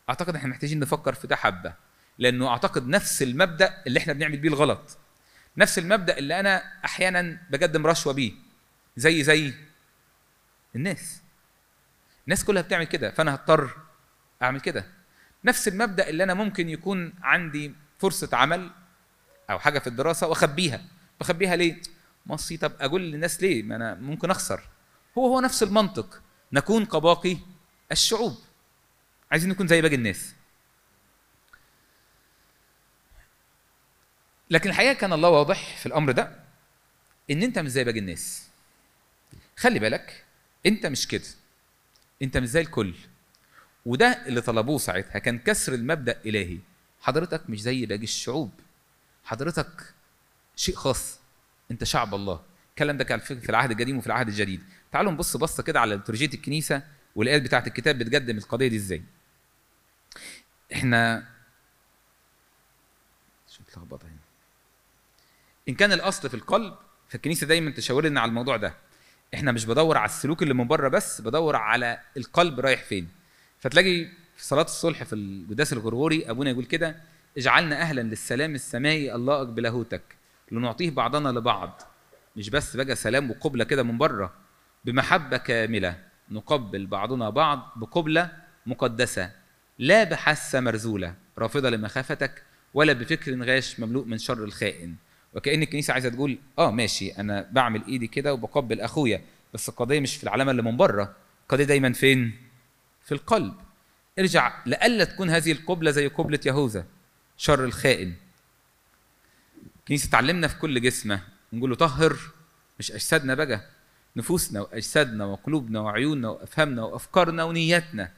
أعتقد 0.08 0.36
إحنا 0.36 0.48
محتاجين 0.48 0.78
نفكر 0.80 1.14
في 1.14 1.26
ده 1.26 1.36
حبة 1.36 1.74
لأنه 2.18 2.48
أعتقد 2.48 2.88
نفس 2.88 3.22
المبدأ 3.22 3.82
اللي 3.86 3.98
إحنا 3.98 4.12
بنعمل 4.12 4.36
بيه 4.36 4.48
الغلط. 4.48 4.98
نفس 5.56 5.78
المبدأ 5.78 6.18
اللي 6.18 6.40
أنا 6.40 6.62
أحيانا 6.84 7.38
بقدم 7.50 7.86
رشوة 7.86 8.12
بيه. 8.12 8.32
زي 8.96 9.22
زي 9.22 9.54
الناس. 10.76 11.20
الناس 12.24 12.44
كلها 12.44 12.62
بتعمل 12.62 12.84
كده 12.84 13.10
فأنا 13.10 13.34
هضطر 13.34 13.70
أعمل 14.42 14.60
كده. 14.60 14.84
نفس 15.44 15.68
المبدأ 15.68 16.08
اللي 16.08 16.24
أنا 16.24 16.34
ممكن 16.34 16.68
يكون 16.68 17.14
عندي 17.22 17.74
فرصة 17.98 18.28
عمل 18.32 18.70
أو 19.50 19.58
حاجة 19.58 19.78
في 19.78 19.86
الدراسة 19.86 20.26
وأخبيها. 20.26 20.80
بخبيها 21.20 21.56
ليه؟ 21.56 21.80
مصي 22.26 22.56
طب 22.56 22.72
أقول 22.80 23.02
للناس 23.02 23.42
ليه؟ 23.42 23.62
ما 23.62 23.76
أنا 23.76 23.94
ممكن 23.94 24.30
أخسر. 24.30 24.60
هو 25.18 25.26
هو 25.26 25.40
نفس 25.40 25.62
المنطق. 25.62 26.22
نكون 26.52 26.86
كباقي 26.86 27.36
الشعوب. 27.92 28.38
عايزين 29.30 29.50
نكون 29.50 29.66
زي 29.66 29.82
باقي 29.82 29.94
الناس. 29.94 30.34
لكن 34.50 34.70
الحقيقة 34.70 34.92
كان 34.92 35.12
الله 35.12 35.28
واضح 35.28 35.76
في 35.76 35.86
الأمر 35.86 36.12
ده 36.12 36.40
إن 37.30 37.42
أنت 37.42 37.58
مش 37.58 37.70
زي 37.70 37.84
باقي 37.84 37.98
الناس. 37.98 38.48
خلي 39.56 39.78
بالك 39.78 40.24
أنت 40.66 40.86
مش 40.86 41.08
كده. 41.08 41.24
أنت 42.22 42.36
مش 42.36 42.48
زي 42.48 42.60
الكل. 42.60 42.94
وده 43.86 44.26
اللي 44.26 44.40
طلبوه 44.40 44.78
ساعتها. 44.78 45.18
كان 45.18 45.38
كسر 45.38 45.74
المبدأ 45.74 46.20
إلهي. 46.26 46.58
حضرتك 47.00 47.50
مش 47.50 47.60
زي 47.60 47.86
باقي 47.86 48.02
الشعوب. 48.02 48.50
حضرتك 49.24 49.94
شيء 50.56 50.74
خاص. 50.74 51.18
أنت 51.70 51.84
شعب 51.84 52.14
الله. 52.14 52.40
الكلام 52.70 52.96
ده 52.96 53.04
كان 53.04 53.20
في 53.20 53.50
العهد 53.50 53.70
القديم 53.70 53.98
وفي 53.98 54.06
العهد 54.06 54.28
الجديد. 54.28 54.62
تعالوا 54.92 55.12
نبص 55.12 55.36
بصة 55.36 55.62
كده 55.62 55.80
على 55.80 55.94
لترجيه 55.94 56.30
الكنيسة 56.34 56.82
والآيات 57.16 57.42
بتاعة 57.42 57.64
الكتاب 57.66 57.98
بتقدم 57.98 58.38
القضية 58.38 58.68
دي 58.68 58.76
إزاي. 58.76 59.02
إحنا 60.72 61.28
شو 63.50 63.62
اتلخبط 63.62 64.04
هنا. 64.04 64.16
إن 65.68 65.74
كان 65.74 65.92
الأصل 65.92 66.28
في 66.28 66.34
القلب 66.34 66.74
فالكنيسة 67.08 67.46
دايما 67.46 67.70
تشاور 67.70 68.04
لنا 68.04 68.20
على 68.20 68.28
الموضوع 68.28 68.56
ده. 68.56 68.74
إحنا 69.34 69.52
مش 69.52 69.64
بدور 69.64 69.96
على 69.96 70.08
السلوك 70.08 70.42
اللي 70.42 70.54
من 70.54 70.68
بره 70.68 70.88
بس 70.88 71.20
بدور 71.20 71.56
على 71.56 72.00
القلب 72.16 72.60
رايح 72.60 72.82
فين. 72.82 73.08
فتلاقي 73.60 74.04
في 74.36 74.44
صلاة 74.44 74.62
الصلح 74.62 75.02
في 75.02 75.14
القداس 75.14 75.72
الغرغوري 75.72 76.30
أبونا 76.30 76.50
يقول 76.50 76.64
كده 76.64 76.96
اجعلنا 77.38 77.80
أهلا 77.80 78.00
للسلام 78.00 78.54
السمائي 78.54 79.14
اللائق 79.14 79.42
بلاهوتك 79.42 80.02
لنعطيه 80.50 80.90
بعضنا 80.90 81.28
لبعض. 81.28 81.82
مش 82.36 82.50
بس 82.50 82.76
بقى 82.76 82.96
سلام 82.96 83.30
وقبلة 83.30 83.64
كده 83.64 83.82
من 83.82 83.98
بره. 83.98 84.41
بمحبة 84.84 85.36
كاملة 85.36 85.98
نقبل 86.30 86.86
بعضنا 86.86 87.30
بعض 87.30 87.72
بقبلة 87.76 88.30
مقدسة 88.66 89.30
لا 89.78 90.04
بحاسة 90.04 90.60
مرزولة 90.60 91.14
رافضة 91.38 91.70
لمخافتك 91.70 92.42
ولا 92.74 92.92
بفكر 92.92 93.42
غاش 93.44 93.80
مملوء 93.80 94.04
من 94.04 94.18
شر 94.18 94.44
الخائن. 94.44 94.94
وكأن 95.34 95.62
الكنيسة 95.62 95.92
عايزة 95.92 96.08
تقول 96.08 96.38
آه 96.58 96.70
ماشي 96.70 97.10
أنا 97.10 97.48
بعمل 97.52 97.82
إيدي 97.88 98.06
كده 98.06 98.34
وبقبل 98.34 98.80
أخويا 98.80 99.24
بس 99.54 99.68
القضية 99.68 100.00
مش 100.00 100.16
في 100.16 100.24
العلامة 100.24 100.50
اللي 100.50 100.62
من 100.62 100.76
بره. 100.76 101.16
القضية 101.42 101.64
دايما 101.64 101.92
فين؟ 101.92 102.32
في 103.04 103.12
القلب. 103.12 103.54
ارجع 104.18 104.62
لألا 104.66 105.04
تكون 105.04 105.30
هذه 105.30 105.52
القبلة 105.52 105.90
زي 105.90 106.06
قبلة 106.08 106.40
يهوذا 106.46 106.86
شر 107.36 107.64
الخائن. 107.64 108.14
الكنيسة 109.80 110.10
تعلمنا 110.10 110.48
في 110.48 110.58
كل 110.58 110.80
جسمة 110.80 111.20
نقول 111.52 111.70
له 111.70 111.76
طهر 111.76 112.16
مش 112.78 112.92
أجسادنا 112.92 113.34
بقى. 113.34 113.64
نفوسنا 114.16 114.60
وأجسادنا 114.60 115.24
وقلوبنا 115.24 115.80
وعيوننا 115.80 116.28
وأفهامنا 116.28 116.84
وأفكارنا 116.84 117.44
ونياتنا. 117.44 118.12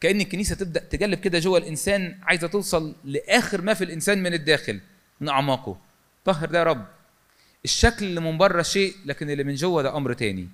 كأن 0.00 0.20
الكنيسة 0.20 0.54
تبدأ 0.54 0.80
تجلب 0.80 1.18
كده 1.18 1.38
جوه 1.38 1.58
الإنسان 1.58 2.18
عايزة 2.22 2.46
توصل 2.46 2.94
لآخر 3.04 3.62
ما 3.62 3.74
في 3.74 3.84
الإنسان 3.84 4.22
من 4.22 4.34
الداخل 4.34 4.80
من 5.20 5.28
أعماقه. 5.28 5.80
طهر 6.24 6.48
ده 6.48 6.58
يا 6.58 6.64
رب. 6.64 6.86
الشكل 7.64 8.04
اللي 8.04 8.20
من 8.20 8.38
بره 8.38 8.62
شيء 8.62 8.96
لكن 9.04 9.30
اللي 9.30 9.44
من 9.44 9.54
جوه 9.54 9.82
ده 9.82 9.96
أمر 9.96 10.12
تاني. 10.12 10.48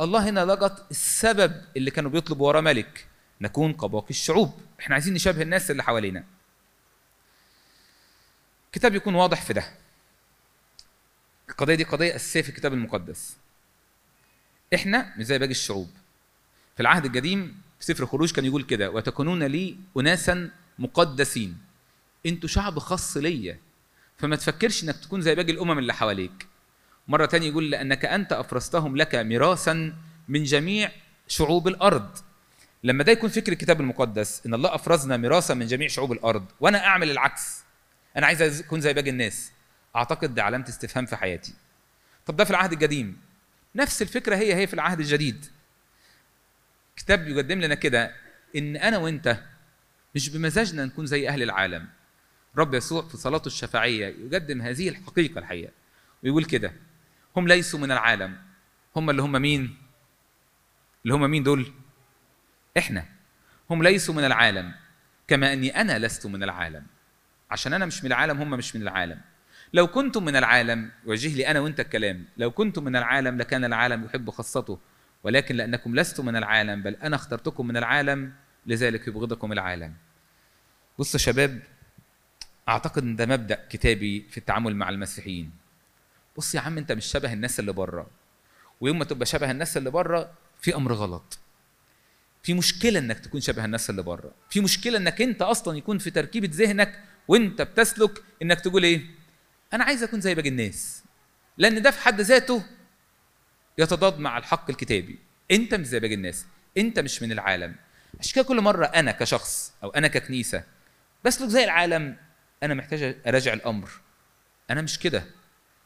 الله 0.00 0.28
هنا 0.28 0.44
لقط 0.44 0.86
السبب 0.90 1.62
اللي 1.76 1.90
كانوا 1.90 2.10
بيطلبوا 2.10 2.48
وراه 2.48 2.60
ملك. 2.60 3.06
نكون 3.40 3.72
كباقي 3.72 4.10
الشعوب. 4.10 4.60
إحنا 4.80 4.94
عايزين 4.94 5.14
نشابه 5.14 5.42
الناس 5.42 5.70
اللي 5.70 5.82
حوالينا. 5.82 6.24
الكتاب 8.66 8.94
يكون 8.94 9.14
واضح 9.14 9.42
في 9.42 9.52
ده. 9.52 9.64
القضية 11.50 11.74
دي 11.74 11.84
قضية 11.84 12.16
أساسية 12.16 12.42
في 12.42 12.48
الكتاب 12.48 12.72
المقدس. 12.72 13.36
إحنا 14.74 15.12
مش 15.16 15.24
زي 15.24 15.38
باقي 15.38 15.50
الشعوب. 15.50 15.90
في 16.76 16.82
العهد 16.82 17.04
القديم 17.04 17.60
في 17.78 17.84
سفر 17.84 18.02
الخروج 18.02 18.32
كان 18.32 18.44
يقول 18.44 18.62
كده 18.62 18.90
وتكونون 18.90 19.42
لي 19.42 19.76
اناسا 19.96 20.50
مقدسين. 20.78 21.58
أنتوا 22.26 22.48
شعب 22.48 22.78
خاص 22.78 23.16
ليا. 23.16 23.58
فما 24.16 24.36
تفكرش 24.36 24.84
إنك 24.84 24.96
تكون 24.96 25.20
زي 25.20 25.34
باقي 25.34 25.52
الأمم 25.52 25.78
اللي 25.78 25.94
حواليك. 25.94 26.46
مرة 27.08 27.26
تانية 27.26 27.48
يقول 27.48 27.70
لأنك 27.70 28.04
أنت 28.04 28.32
أفرزتهم 28.32 28.96
لك 28.96 29.14
ميراثا 29.14 29.94
من 30.28 30.44
جميع 30.44 30.90
شعوب 31.28 31.68
الأرض. 31.68 32.18
لما 32.84 33.04
ده 33.04 33.12
يكون 33.12 33.30
فكر 33.30 33.52
الكتاب 33.52 33.80
المقدس 33.80 34.46
إن 34.46 34.54
الله 34.54 34.74
أفرزنا 34.74 35.16
ميراثا 35.16 35.54
من 35.54 35.66
جميع 35.66 35.88
شعوب 35.88 36.12
الأرض 36.12 36.44
وأنا 36.60 36.86
أعمل 36.86 37.10
العكس. 37.10 37.62
أنا 38.16 38.26
عايز 38.26 38.60
أكون 38.60 38.80
زي 38.80 38.92
باقي 38.92 39.10
الناس. 39.10 39.50
أعتقد 39.96 40.34
ده 40.34 40.42
علامة 40.42 40.68
استفهام 40.68 41.06
في 41.06 41.16
حياتي. 41.16 41.54
طب 42.26 42.36
ده 42.36 42.44
في 42.44 42.50
العهد 42.50 42.72
القديم. 42.72 43.16
نفس 43.74 44.02
الفكرة 44.02 44.36
هي 44.36 44.54
هي 44.54 44.66
في 44.66 44.74
العهد 44.74 45.00
الجديد. 45.00 45.46
كتاب 46.96 47.28
يقدم 47.28 47.60
لنا 47.60 47.74
كده 47.74 48.14
إن 48.56 48.76
أنا 48.76 48.98
وأنت 48.98 49.42
مش 50.14 50.28
بمزاجنا 50.28 50.84
نكون 50.84 51.06
زي 51.06 51.28
أهل 51.28 51.42
العالم. 51.42 51.88
رب 52.56 52.74
يسوع 52.74 53.02
في 53.08 53.16
صلاته 53.16 53.46
الشفاعيه 53.46 54.06
يقدم 54.06 54.62
هذه 54.62 54.88
الحقيقة 54.88 55.38
الحقيقة 55.38 55.72
ويقول 56.22 56.44
كده 56.44 56.72
هم 57.36 57.48
ليسوا 57.48 57.78
من 57.78 57.92
العالم. 57.92 58.36
هم 58.96 59.10
اللي 59.10 59.22
هم 59.22 59.32
مين؟ 59.32 59.76
اللي 61.04 61.14
هم 61.14 61.30
مين 61.30 61.42
دول؟ 61.42 61.72
إحنا. 62.78 63.04
هم 63.70 63.82
ليسوا 63.82 64.14
من 64.14 64.24
العالم. 64.24 64.74
كما 65.28 65.52
أني 65.52 65.80
أنا 65.80 65.98
لست 65.98 66.26
من 66.26 66.42
العالم. 66.42 66.86
عشان 67.50 67.72
أنا 67.72 67.86
مش 67.86 68.04
من 68.04 68.12
العالم 68.12 68.40
هم 68.40 68.50
مش 68.50 68.76
من 68.76 68.82
العالم. 68.82 69.20
لو 69.72 69.86
كنتم 69.86 70.24
من 70.24 70.36
العالم 70.36 70.90
وجه 71.06 71.36
لي 71.36 71.46
أنا 71.46 71.60
وأنت 71.60 71.80
الكلام 71.80 72.24
لو 72.36 72.50
كنتم 72.50 72.84
من 72.84 72.96
العالم 72.96 73.38
لكان 73.38 73.64
العالم 73.64 74.04
يحب 74.04 74.30
خاصته 74.30 74.78
ولكن 75.24 75.56
لأنكم 75.56 75.96
لستم 75.96 76.26
من 76.26 76.36
العالم 76.36 76.82
بل 76.82 76.94
أنا 76.94 77.16
اخترتكم 77.16 77.66
من 77.66 77.76
العالم 77.76 78.32
لذلك 78.66 79.08
يبغضكم 79.08 79.52
العالم. 79.52 79.94
بصوا 80.98 81.20
يا 81.20 81.24
شباب 81.24 81.62
أعتقد 82.68 83.02
إن 83.02 83.16
ده 83.16 83.26
مبدأ 83.26 83.66
كتابي 83.70 84.26
في 84.30 84.38
التعامل 84.38 84.76
مع 84.76 84.88
المسيحيين. 84.88 85.50
بص 86.36 86.54
يا 86.54 86.60
عم 86.60 86.78
أنت 86.78 86.92
مش 86.92 87.06
شبه 87.06 87.32
الناس 87.32 87.60
اللي 87.60 87.72
بره. 87.72 88.06
ويوم 88.80 88.98
ما 88.98 89.04
تبقى 89.04 89.26
شبه 89.26 89.50
الناس 89.50 89.76
اللي 89.76 89.90
بره 89.90 90.30
في 90.60 90.76
أمر 90.76 90.92
غلط. 90.92 91.38
في 92.42 92.54
مشكلة 92.54 92.98
إنك 92.98 93.18
تكون 93.18 93.40
شبه 93.40 93.64
الناس 93.64 93.90
اللي 93.90 94.02
بره. 94.02 94.32
في 94.50 94.60
مشكلة 94.60 94.98
إنك 94.98 95.22
أنت 95.22 95.42
أصلا 95.42 95.78
يكون 95.78 95.98
في 95.98 96.10
تركيبة 96.10 96.48
ذهنك 96.52 97.00
وأنت 97.28 97.62
بتسلك 97.62 98.22
إنك 98.42 98.60
تقول 98.60 98.82
إيه؟ 98.84 99.21
أنا 99.72 99.84
عايز 99.84 100.02
أكون 100.02 100.20
زي 100.20 100.34
باقي 100.34 100.48
الناس 100.48 101.02
لأن 101.58 101.82
ده 101.82 101.90
في 101.90 102.00
حد 102.00 102.20
ذاته 102.20 102.62
يتضاد 103.78 104.18
مع 104.18 104.38
الحق 104.38 104.70
الكتابي. 104.70 105.18
أنت 105.50 105.74
مش 105.74 105.86
زي 105.86 106.00
باقي 106.00 106.14
الناس 106.14 106.46
أنت 106.78 106.98
مش 106.98 107.22
من 107.22 107.32
العالم. 107.32 107.74
عشان 108.20 108.34
كده 108.34 108.44
كل 108.44 108.60
مرة 108.60 108.86
أنا 108.86 109.12
كشخص 109.12 109.72
أو 109.82 109.90
أنا 109.90 110.08
ككنيسة 110.08 110.64
بسلك 111.24 111.48
زي 111.48 111.64
العالم 111.64 112.16
أنا 112.62 112.74
محتاج 112.74 113.16
أراجع 113.26 113.52
الأمر. 113.52 113.90
أنا 114.70 114.82
مش 114.82 114.98
كده. 114.98 115.24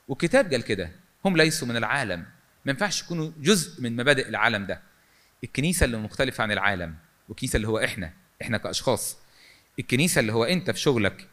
والكتاب 0.08 0.50
قال 0.52 0.62
كده 0.62 0.90
هم 1.24 1.36
ليسوا 1.36 1.68
من 1.68 1.76
العالم. 1.76 2.20
ما 2.64 2.72
ينفعش 2.72 3.02
يكونوا 3.02 3.30
جزء 3.38 3.82
من 3.82 3.96
مبادئ 3.96 4.28
العالم 4.28 4.66
ده. 4.66 4.82
الكنيسة 5.44 5.84
اللي 5.84 5.96
مختلفة 5.96 6.42
عن 6.42 6.52
العالم 6.52 6.94
والكنيسة 7.28 7.56
اللي 7.56 7.68
هو 7.68 7.78
إحنا 7.78 8.12
إحنا 8.42 8.58
كأشخاص. 8.58 9.16
الكنيسة 9.78 10.20
اللي 10.20 10.32
هو 10.32 10.44
أنت 10.44 10.70
في 10.70 10.78
شغلك 10.80 11.28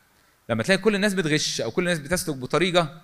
لما 0.53 0.63
تلاقي 0.63 0.81
كل 0.81 0.95
الناس 0.95 1.13
بتغش 1.13 1.61
أو 1.61 1.71
كل 1.71 1.81
الناس 1.81 1.99
بتسلك 1.99 2.35
بطريقة 2.35 3.01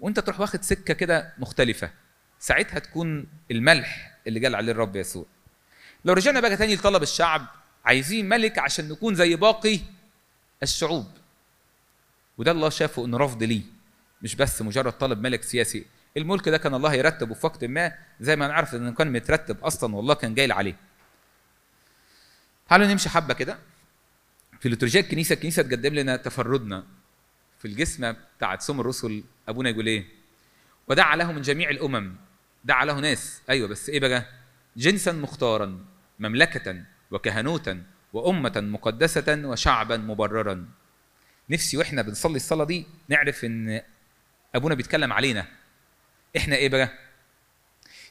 وأنت 0.00 0.20
تروح 0.20 0.40
واخد 0.40 0.62
سكة 0.62 0.94
كده 0.94 1.32
مختلفة 1.38 1.90
ساعتها 2.38 2.78
تكون 2.78 3.26
الملح 3.50 4.18
اللي 4.26 4.40
قال 4.40 4.54
عليه 4.54 4.72
الرب 4.72 4.96
يسوع. 4.96 5.26
لو 6.04 6.12
رجعنا 6.14 6.40
بقى 6.40 6.56
تاني 6.56 6.74
لطلب 6.74 7.02
الشعب 7.02 7.46
عايزين 7.84 8.28
ملك 8.28 8.58
عشان 8.58 8.88
نكون 8.88 9.14
زي 9.14 9.36
باقي 9.36 9.80
الشعوب. 10.62 11.06
وده 12.38 12.50
الله 12.50 12.68
شافه 12.68 13.04
إنه 13.04 13.16
رفض 13.16 13.42
ليه 13.42 13.62
مش 14.22 14.34
بس 14.34 14.62
مجرد 14.62 14.92
طلب 14.92 15.20
ملك 15.20 15.42
سياسي. 15.42 15.86
الملك 16.16 16.48
ده 16.48 16.58
كان 16.58 16.74
الله 16.74 16.94
يرتبه 16.94 17.34
في 17.34 17.46
وقت 17.46 17.64
ما 17.64 17.92
زي 18.20 18.36
ما 18.36 18.48
نعرف 18.48 18.74
إنه 18.74 18.92
كان 18.92 19.12
مترتب 19.12 19.64
أصلا 19.64 19.96
والله 19.96 20.14
كان 20.14 20.34
جاي 20.34 20.52
عليه 20.52 20.76
تعالوا 22.68 22.86
نمشي 22.86 23.08
حبة 23.08 23.34
كده. 23.34 23.58
في 24.62 24.68
ليتورجيا 24.68 25.00
الكنيسة 25.00 25.32
الكنيسة 25.32 25.62
تقدم 25.62 25.94
لنا 25.94 26.16
تفردنا 26.16 26.84
في 27.58 27.64
الجسم 27.68 28.14
بتاعت 28.36 28.62
سم 28.62 28.80
الرسل. 28.80 29.24
أبونا 29.48 29.70
يقول 29.70 29.86
إيه؟ 29.86 30.06
ودعا 30.88 31.16
له 31.16 31.32
من 31.32 31.42
جميع 31.42 31.70
الأمم. 31.70 32.16
دعا 32.64 32.84
له 32.84 33.00
ناس. 33.00 33.42
أيوه 33.50 33.68
بس 33.68 33.88
إيه 33.88 34.00
بقى؟ 34.00 34.26
جنسا 34.76 35.12
مختارا 35.12 35.84
مملكة 36.18 36.84
وكهنوتا 37.10 37.82
وأمة 38.12 38.52
مقدسة 38.56 39.42
وشعبا 39.44 39.96
مبررا. 39.96 40.68
نفسي 41.50 41.76
وإحنا 41.76 42.02
بنصلي 42.02 42.36
الصلاة 42.36 42.64
دي 42.64 42.86
نعرف 43.08 43.44
إن 43.44 43.80
أبونا 44.54 44.74
بيتكلم 44.74 45.12
علينا. 45.12 45.46
إحنا 46.36 46.56
إيه 46.56 46.68
بقى؟ 46.68 46.92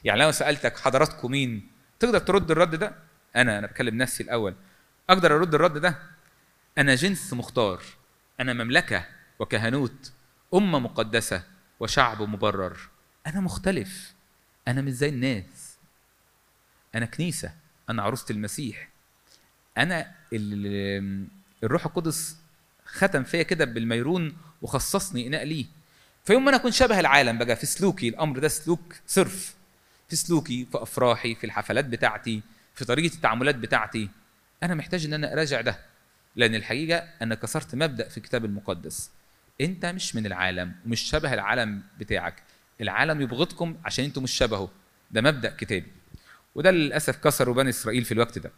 يعني 0.04 0.20
لو 0.20 0.30
سألتك 0.30 0.78
حضراتكم 0.78 1.30
مين 1.30 1.68
تقدر 1.98 2.18
ترد 2.18 2.50
الرد 2.50 2.74
ده؟ 2.74 2.94
أنا 3.36 3.58
أنا 3.58 3.66
بكلم 3.66 3.96
نفسي 3.96 4.22
الأول. 4.22 4.54
أقدر 5.10 5.36
أرد 5.36 5.54
الرد 5.54 5.78
ده؟ 5.78 6.12
أنا 6.78 6.94
جنس 6.94 7.32
مختار 7.32 7.82
أنا 8.40 8.52
مملكة 8.52 9.06
وكهنوت 9.38 10.12
أمة 10.54 10.78
مقدسة 10.78 11.42
وشعب 11.80 12.22
مبرر. 12.22 12.78
أنا 13.26 13.40
مختلف 13.40 14.14
أنا 14.68 14.80
مش 14.82 14.92
زي 14.92 15.08
الناس. 15.08 15.76
أنا 16.94 17.06
كنيسة 17.06 17.52
أنا 17.90 18.02
عروسة 18.02 18.26
المسيح. 18.30 18.88
أنا 19.78 20.12
ال- 20.32 21.26
الروح 21.64 21.86
القدس 21.86 22.36
ختم 22.86 23.24
فيا 23.24 23.42
كده 23.42 23.64
بالميرون 23.64 24.36
وخصصني 24.62 25.26
إناء 25.26 25.44
ليه. 25.44 25.66
فيوم 26.24 26.44
ما 26.44 26.48
أنا 26.50 26.56
أكون 26.58 26.70
شبه 26.72 27.00
العالم 27.00 27.38
بقى 27.38 27.56
في 27.56 27.66
سلوكي 27.66 28.08
الأمر 28.08 28.38
ده 28.38 28.48
سلوك 28.48 28.94
صرف. 29.06 29.54
في 30.08 30.16
سلوكي 30.16 30.66
في 30.72 30.82
أفراحي 30.82 31.34
في 31.34 31.44
الحفلات 31.44 31.84
بتاعتي 31.84 32.42
في 32.74 32.84
طريقة 32.84 33.14
التعاملات 33.14 33.54
بتاعتي. 33.54 34.08
أنا 34.62 34.74
محتاج 34.74 35.04
إن 35.04 35.12
أنا 35.14 35.32
أراجع 35.32 35.60
ده. 35.60 35.78
لأن 36.36 36.54
الحقيقة 36.54 37.08
أنا 37.22 37.34
كسرت 37.34 37.74
مبدأ 37.74 38.08
في 38.08 38.18
الكتاب 38.18 38.44
المقدس. 38.44 39.10
أنت 39.60 39.86
مش 39.86 40.16
من 40.16 40.26
العالم 40.26 40.74
ومش 40.86 41.00
شبه 41.00 41.34
العالم 41.34 41.82
بتاعك. 41.98 42.42
العالم 42.80 43.20
يبغضكم 43.20 43.76
عشان 43.84 44.04
أنتوا 44.04 44.22
مش 44.22 44.32
شبهه. 44.32 44.70
ده 45.10 45.20
مبدأ 45.20 45.56
كتابي 45.56 45.92
وده 46.54 46.70
للأسف 46.70 47.16
كسروا 47.16 47.54
بني 47.54 47.70
إسرائيل 47.70 48.04
في 48.04 48.12
الوقت 48.12 48.38
ده. 48.38 48.52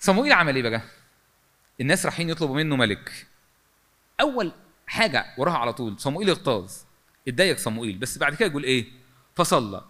صموئيل 0.00 0.32
عمل 0.32 0.56
إيه 0.56 0.62
بقى؟ 0.62 0.82
الناس 1.80 2.06
رايحين 2.06 2.30
يطلبوا 2.30 2.56
منه 2.56 2.76
ملك. 2.76 3.26
أول 4.20 4.52
حاجة 4.86 5.34
وراها 5.38 5.58
على 5.58 5.72
طول 5.72 6.00
صموئيل 6.00 6.30
اغتاظ. 6.30 6.72
اتضايق 7.28 7.56
صموئيل 7.56 7.98
بس 7.98 8.18
بعد 8.18 8.34
كده 8.34 8.48
يقول 8.48 8.64
إيه؟ 8.64 8.86
فصلى. 9.34 9.84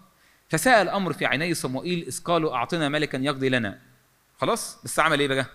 فساء 0.49 0.83
الامر 0.83 1.13
في 1.13 1.27
عيني 1.27 1.55
صموئيل 1.55 2.07
إذ 2.07 2.23
قالوا 2.23 2.55
أعطنا 2.55 2.89
ملكا 2.89 3.17
يقضي 3.17 3.49
لنا. 3.49 3.81
خلاص 4.41 4.79
بس 4.85 4.99
عمل 4.99 5.21
إيه 5.21 5.29
بقى؟ 5.29 5.47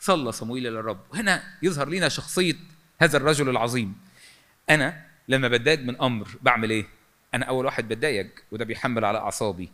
صلى 0.00 0.32
صموئيل 0.32 0.66
إلى 0.66 0.80
الرب. 0.80 1.00
وهنا 1.10 1.42
يظهر 1.62 1.88
لنا 1.88 2.08
شخصية 2.08 2.56
هذا 3.00 3.16
الرجل 3.16 3.48
العظيم. 3.48 4.00
أنا 4.70 5.06
لما 5.28 5.48
بتضايق 5.48 5.80
من 5.80 6.00
أمر 6.00 6.28
بعمل 6.42 6.70
إيه؟ 6.70 6.86
أنا 7.34 7.46
أول 7.46 7.64
واحد 7.64 7.88
بتضايق 7.88 8.30
وده 8.52 8.64
بيحمل 8.64 9.04
على 9.04 9.18
أعصابي. 9.18 9.72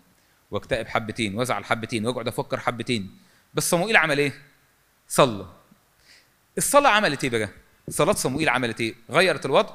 واكتئب 0.51 0.89
حبتين 0.89 1.35
وأزعل 1.35 1.65
حبتين 1.65 2.07
وأقعد 2.07 2.29
أفكر 2.29 2.61
حبتين. 2.61 3.19
بس 3.55 3.71
صموئيل 3.71 3.97
عمل 3.97 4.19
إيه؟ 4.19 4.33
صلى. 5.09 5.47
الصلاة 6.59 6.91
عملت 6.91 7.25
إيه 7.25 7.31
بقى؟ 7.31 7.49
صلاة 7.89 8.13
صموئيل 8.13 8.49
عملت 8.49 8.81
إيه؟ 8.81 8.95
غيرت 9.11 9.47
الوضع 9.47 9.75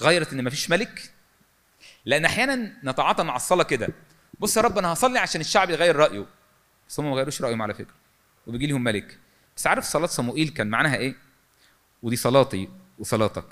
غيرت 0.00 0.32
إن 0.32 0.44
مفيش 0.44 0.70
ملك. 0.70 1.10
لأن 2.04 2.24
أحيانا 2.24 2.72
نتعاطى 2.84 3.22
مع 3.22 3.36
الصلاة 3.36 3.64
كده. 3.64 3.88
بص 4.40 4.56
يا 4.56 4.62
رب 4.62 4.78
أنا 4.78 4.92
هصلي 4.92 5.18
عشان 5.18 5.40
الشعب 5.40 5.70
يغير 5.70 5.96
رأيه. 5.96 6.26
بس 6.88 7.00
هم 7.00 7.10
ما 7.10 7.16
غيروش 7.16 7.42
رأيهم 7.42 7.62
على 7.62 7.74
فكرة. 7.74 7.94
وبيجي 8.46 8.66
لهم 8.66 8.84
ملك. 8.84 9.18
بس 9.56 9.66
عارف 9.66 9.84
صلاة 9.84 10.06
صموئيل 10.06 10.48
كان 10.48 10.66
معناها 10.66 10.96
إيه؟ 10.96 11.14
ودي 12.02 12.16
صلاتي 12.16 12.68
وصلاتك. 12.98 13.44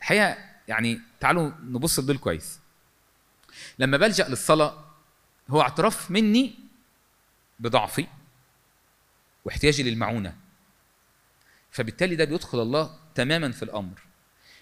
الحقيقة 0.00 0.36
يعني 0.68 1.00
تعالوا 1.20 1.50
نبص 1.60 1.98
لدول 1.98 2.18
كويس. 2.18 2.60
لما 3.78 3.96
بلجأ 3.96 4.28
للصلاة 4.28 4.84
هو 5.50 5.60
اعتراف 5.60 6.10
مني 6.10 6.54
بضعفي 7.58 8.06
واحتياجي 9.44 9.82
للمعونة. 9.82 10.36
فبالتالي 11.70 12.16
ده 12.16 12.24
بيدخل 12.24 12.62
الله 12.62 12.96
تماما 13.14 13.52
في 13.52 13.62
الأمر. 13.62 14.00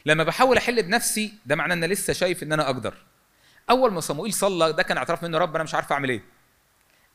لما 0.06 0.24
بحاول 0.24 0.56
أحل 0.56 0.82
بنفسي 0.82 1.34
ده 1.46 1.56
معناه 1.56 1.74
إن 1.74 1.84
أنا 1.84 1.92
لسه 1.92 2.12
شايف 2.12 2.42
إن 2.42 2.52
أنا 2.52 2.66
أقدر. 2.66 2.94
أول 3.70 3.92
ما 3.92 4.00
صموئيل 4.00 4.32
صلى 4.34 4.72
ده 4.72 4.82
كان 4.82 4.96
اعتراف 4.96 5.22
منه 5.22 5.38
رب 5.38 5.54
أنا 5.54 5.64
مش 5.64 5.74
عارف 5.74 5.92
أعمل 5.92 6.08
إيه. 6.08 6.24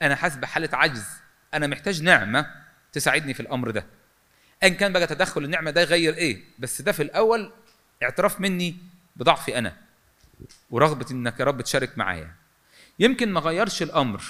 أنا 0.01 0.15
حاسس 0.15 0.35
بحالة 0.35 0.69
عجز. 0.73 1.05
أنا 1.53 1.67
محتاج 1.67 2.03
نعمة 2.03 2.51
تساعدني 2.91 3.33
في 3.33 3.39
الأمر 3.39 3.71
ده. 3.71 3.85
إن 4.63 4.73
كان 4.75 4.93
بقى 4.93 5.07
تدخل 5.07 5.43
النعمة 5.43 5.71
ده 5.71 5.81
يغير 5.81 6.13
إيه؟ 6.13 6.43
بس 6.59 6.81
ده 6.81 6.91
في 6.91 7.03
الأول 7.03 7.51
اعتراف 8.03 8.41
مني 8.41 8.77
بضعفي 9.15 9.57
أنا 9.57 9.77
ورغبة 10.71 11.05
إنك 11.11 11.39
يا 11.39 11.45
رب 11.45 11.61
تشارك 11.61 11.97
معايا. 11.97 12.31
يمكن 12.99 13.33
ما 13.33 13.39
غيرش 13.39 13.81
الأمر 13.81 14.23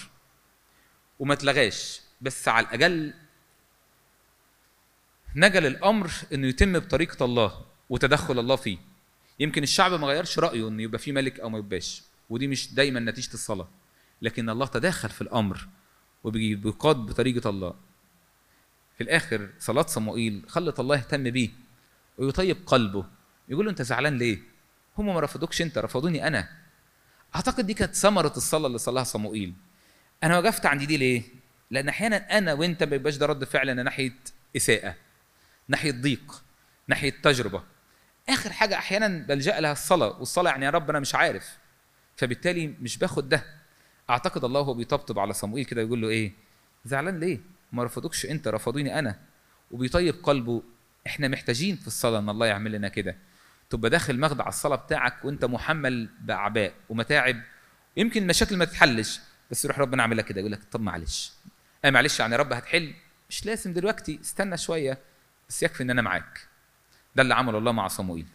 وما 1.20 1.34
اتلغاش 1.34 2.01
بس 2.22 2.47
على 2.47 2.65
الأقل 2.65 3.13
نجل 5.36 5.65
الأمر 5.65 6.11
إنه 6.34 6.47
يتم 6.47 6.80
بطريقة 6.80 7.26
الله 7.26 7.65
وتدخل 7.89 8.39
الله 8.39 8.55
فيه. 8.55 8.78
يمكن 9.39 9.63
الشعب 9.63 9.93
ما 9.93 10.07
غيرش 10.07 10.39
رأيه 10.39 10.68
إنه 10.68 10.84
يبقى 10.84 10.99
فيه 10.99 11.11
ملك 11.11 11.39
أو 11.39 11.49
ما 11.49 11.57
يبقاش 11.57 12.03
ودي 12.30 12.47
مش 12.47 12.74
دايما 12.74 12.99
نتيجة 12.99 13.34
الصلاة. 13.34 13.68
لكن 14.22 14.49
الله 14.49 14.65
تدخل 14.65 15.09
في 15.09 15.22
الأمر 15.22 15.68
وبيقاد 16.24 16.95
بطريقة 16.95 17.49
الله. 17.49 17.74
في 18.97 19.03
الآخر 19.03 19.49
صلاة 19.59 19.86
صموئيل 19.86 20.43
خلت 20.47 20.80
الله 20.80 20.95
يهتم 20.95 21.24
بيه 21.24 21.49
ويطيب 22.18 22.57
قلبه. 22.65 23.05
يقول 23.49 23.65
له 23.65 23.72
أنت 23.72 23.82
زعلان 23.82 24.18
ليه؟ 24.18 24.39
هم 24.97 25.05
ما 25.05 25.20
رفضوكش 25.20 25.61
أنت 25.61 25.78
رفضوني 25.78 26.28
أنا. 26.28 26.49
أعتقد 27.36 27.65
دي 27.65 27.74
كانت 27.74 27.95
ثمرة 27.95 28.34
الصلاة 28.38 28.68
اللي 28.68 28.78
صلاها 28.78 29.03
صموئيل. 29.03 29.53
أنا 30.24 30.39
وقفت 30.39 30.65
عند 30.65 30.84
دي 30.84 30.97
ليه؟ 30.97 31.24
لأن 31.72 31.89
أحيانا 31.89 32.38
أنا 32.38 32.53
وأنت 32.53 32.84
ما 32.84 32.95
يبقاش 32.95 33.18
ده 33.18 33.26
رد 33.26 33.43
فعلنا 33.43 33.84
ناحية 33.84 34.15
إساءة 34.55 34.95
ناحية 35.68 35.91
ضيق 35.91 36.43
ناحية 36.88 37.09
تجربة. 37.24 37.63
آخر 38.30 38.53
حاجة 38.53 38.78
أحيانا 38.78 39.07
بلجأ 39.07 39.59
لها 39.59 39.72
الصلاة 39.72 40.20
والصلاة 40.20 40.51
يعني 40.51 40.65
يا 40.65 40.70
رب 40.70 40.89
أنا 40.89 40.99
مش 40.99 41.15
عارف 41.15 41.57
فبالتالي 42.15 42.68
مش 42.68 42.97
باخد 42.97 43.30
ده. 43.30 43.43
أعتقد 44.10 44.43
الله 44.43 44.60
هو 44.62 44.74
بيطبطب 44.74 45.20
على 45.20 45.34
صموئيل 45.34 45.66
كده 45.66 45.82
يقول 45.82 46.01
له 46.01 46.10
إيه؟ 46.10 46.32
زعلان 46.86 47.20
ليه؟ 47.20 47.39
ما 47.72 47.84
رفضوكش 47.84 48.26
أنت 48.26 48.47
رفضوني 48.47 48.99
أنا. 48.99 49.20
وبيطيب 49.72 50.16
قلبه 50.24 50.64
إحنا 51.08 51.28
محتاجين 51.28 51.76
في 51.76 51.88
الصلاة 51.88 52.20
إن 52.20 52.30
الله 52.30 52.45
يعمل 52.45 52.72
لنا 52.72 52.88
كده. 52.88 53.18
تبقى 53.70 53.89
داخل 53.89 54.20
مخدع 54.20 54.47
الصلاة 54.47 54.76
بتاعك 54.76 55.26
وأنت 55.26 55.45
محمل 55.45 56.10
بأعباء 56.22 56.74
ومتاعب. 56.89 57.41
يمكن 57.97 58.22
المشاكل 58.22 58.58
ما 58.58 58.66
تتحلش 58.66 59.20
بس 59.51 59.66
يروح 59.66 59.80
ربنا 59.80 60.01
عاملها 60.03 60.24
كده 60.24 60.39
يقول 60.39 60.51
لك 60.51 60.60
طب 60.72 60.82
معلش. 60.82 61.32
آه 61.86 61.89
معلش 61.89 62.20
يعني 62.20 62.34
يا 62.34 62.39
رب 62.39 62.53
هتحل. 62.53 62.93
مش 63.30 63.45
لازم 63.45 63.74
دلوقتي 63.74 64.20
استنى 64.22 64.58
شوية 64.58 64.97
بس 65.49 65.64
يكفي 65.64 65.84
إن 65.84 65.89
أنا 65.89 66.01
معاك. 66.01 66.47
ده 67.16 67.24
اللي 67.24 67.36
عمله 67.36 67.58
الله 67.58 67.72
مع 67.72 67.88
صموئيل. 67.88 68.26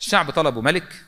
الشعب 0.00 0.30
طلبوا 0.30 0.62
ملك 0.62 1.04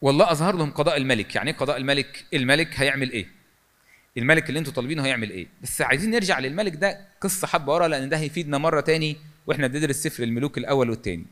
والله 0.00 0.32
أظهر 0.32 0.56
لهم 0.56 0.70
قضاء 0.70 0.96
الملك. 0.96 1.34
يعني 1.34 1.50
إيه 1.50 1.56
قضاء 1.56 1.76
الملك؟ 1.76 2.24
الملك 2.34 2.80
هيعمل 2.80 3.10
إيه؟ 3.10 3.26
الملك 4.18 4.48
اللي 4.48 4.58
أنتوا 4.58 4.72
طالبينه 4.72 5.04
هيعمل 5.04 5.30
إيه؟ 5.30 5.46
بس 5.62 5.82
عايزين 5.82 6.10
نرجع 6.10 6.38
للملك 6.38 6.76
ده 6.76 7.00
قصة 7.20 7.46
حبة 7.46 7.72
ورا 7.72 7.88
لأن 7.88 8.08
ده 8.08 8.16
هيفيدنا 8.16 8.58
مرة 8.58 8.80
تاني 8.80 9.16
وإحنا 9.46 9.66
بندرس 9.66 9.96
سفر 9.96 10.22
الملوك 10.22 10.58
الأول 10.58 10.90
والتاني. 10.90 11.26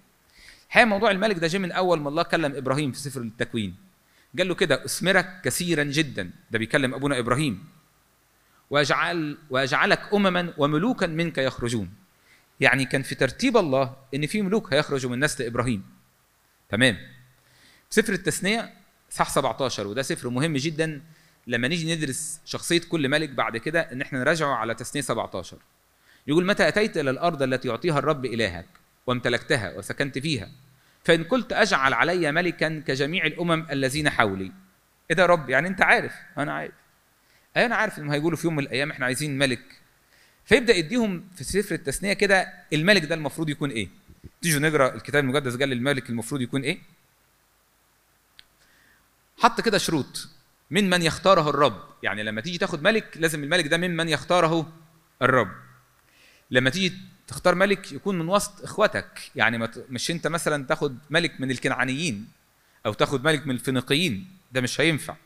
الحقيقة 0.69 0.87
موضوع 0.87 1.11
الملك 1.11 1.39
ده 1.39 1.47
جه 1.47 1.59
من 1.59 1.73
أول 1.73 2.01
ما 2.01 2.09
الله 2.09 2.23
كلم 2.23 2.55
إبراهيم 2.57 2.93
في 2.93 2.99
سفر 2.99 3.21
التكوين. 3.21 3.77
قال 4.39 4.49
له 4.49 4.55
كده 4.55 4.85
أثمرك 4.85 5.41
كثيرا 5.45 5.85
جدا. 5.85 6.31
ده 6.51 6.59
بيكلم 6.59 6.95
أبونا 6.95 7.19
إبراهيم. 7.19 7.65
واجعل 8.71 9.39
وأجعلك 9.51 10.15
امما 10.15 10.55
وملوكا 10.59 11.07
منك 11.07 11.39
يخرجون. 11.39 11.91
يعني 12.61 12.85
كان 12.85 13.03
في 13.03 13.15
ترتيب 13.15 13.57
الله 13.57 13.97
إن 14.15 14.27
في 14.27 14.43
ملوك 14.43 14.73
هيخرجوا 14.75 15.11
من 15.11 15.21
نسل 15.25 15.45
إبراهيم. 15.45 15.85
تمام؟ 16.69 16.99
سفر 17.91 18.13
التثنيه 18.13 18.73
صح 19.11 19.31
17 19.31 19.87
وده 19.87 20.03
سفر 20.03 20.29
مهم 20.29 20.57
جدا 20.57 21.03
لما 21.47 21.69
نيجي 21.69 21.95
ندرس 21.95 22.41
شخصية 22.45 22.81
كل 22.89 23.09
ملك 23.09 23.29
بعد 23.31 23.57
كده 23.57 23.81
إن 23.81 24.03
إحنا 24.03 24.19
نراجعه 24.19 24.55
على 24.55 24.75
تثنيه 24.75 25.03
17 25.03 25.59
يقول 26.27 26.47
متى 26.47 26.69
أتيت 26.69 26.97
إلى 26.97 27.11
الأرض 27.11 27.43
التي 27.43 27.69
يعطيها 27.69 27.99
الرب 27.99 28.25
إلهك 28.25 28.67
وامتلكتها 29.07 29.75
وسكنت 29.79 30.19
فيها؟ 30.19 30.49
فإن 31.05 31.25
قلت 31.25 31.53
أجعل 31.53 31.93
علي 31.93 32.33
ملكا 32.33 32.83
كجميع 32.87 33.27
الأمم 33.27 33.67
الذين 33.71 34.11
حولي. 34.11 34.53
إيه 35.11 35.17
ده 35.17 35.23
يا 35.23 35.27
رب؟ 35.27 35.51
يعني 35.51 35.69
أنت 35.69 35.83
عارف. 35.83 36.13
أنا 36.39 36.53
عارف. 36.53 36.73
أي 37.57 37.67
أنا 37.67 37.75
عارف 37.77 37.99
إنهم 37.99 38.11
هيقولوا 38.11 38.37
في 38.39 38.47
يوم 38.47 38.57
من 38.57 38.63
الأيام 38.63 38.91
إحنا 38.91 39.07
عايزين 39.07 39.39
ملك. 39.39 39.63
فيبدأ 40.45 40.77
يديهم 40.77 41.29
في 41.37 41.45
سفر 41.45 41.75
التثنيه 41.75 42.13
كده 42.13 42.53
الملك 42.73 43.05
ده 43.05 43.15
المفروض 43.15 43.49
يكون 43.49 43.71
إيه؟ 43.71 43.89
تيجوا 44.43 44.61
نقرأ 44.61 44.95
الكتاب 44.95 45.25
المقدس 45.25 45.57
قال 45.57 45.73
الملك 45.73 46.11
المفروض 46.11 46.41
يكون 46.41 46.63
إيه؟ 46.63 46.79
حط 49.39 49.61
كده 49.61 49.79
شروط. 49.79 50.29
من 50.71 50.91
من 50.91 51.03
يختاره 51.03 51.51
الرب. 51.51 51.83
يعني 52.03 52.23
لما 52.23 52.41
تيجي 52.41 52.59
تاخد 52.59 52.83
ملك 52.83 53.17
لازم 53.17 53.45
الملك 53.45 53.67
ده 53.67 53.77
ممن 53.77 54.09
يختاره 54.09 54.73
الرب. 55.23 55.53
لما 56.51 56.71
تيجي 56.71 56.93
تختار 57.27 57.55
ملك 57.55 57.93
يكون 57.93 58.19
من 58.19 58.29
وسط 58.29 58.63
إخواتك. 58.63 59.31
يعني 59.37 59.69
مش 59.91 60.11
أنت 60.11 60.27
مثلا 60.27 60.67
تاخد 60.67 60.99
ملك 61.11 61.41
من 61.41 61.51
الكنعانيين 61.51 62.29
أو 62.87 62.93
تاخد 62.93 63.25
ملك 63.25 63.47
من 63.47 63.55
الفينيقيين. 63.55 64.31
ده 64.53 64.61
مش 64.61 64.81
هينفع. 64.81 65.17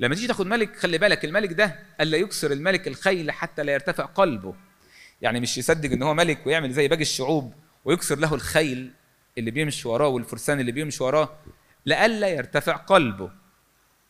لما 0.00 0.14
تيجي 0.14 0.26
تاخد 0.26 0.46
ملك 0.46 0.76
خلي 0.76 0.98
بالك 0.98 1.24
الملك 1.24 1.52
ده 1.52 1.78
ألا 2.00 2.16
يكسر 2.16 2.52
الملك 2.52 2.88
الخيل 2.88 3.30
حتى 3.30 3.62
لا 3.62 3.72
يرتفع 3.72 4.04
قلبه. 4.04 4.54
يعني 5.22 5.40
مش 5.40 5.58
يصدق 5.58 5.90
إن 5.90 6.02
هو 6.02 6.14
ملك 6.14 6.46
ويعمل 6.46 6.72
زي 6.72 6.88
باقي 6.88 7.02
الشعوب 7.02 7.54
ويكسر 7.84 8.18
له 8.18 8.34
الخيل 8.34 8.90
اللي 9.38 9.50
بيمشي 9.50 9.88
وراه 9.88 10.08
والفرسان 10.08 10.60
اللي 10.60 10.72
بيمشي 10.72 11.04
وراه. 11.04 11.38
لئلا 11.86 12.28
يرتفع 12.28 12.76
قلبه. 12.76 13.30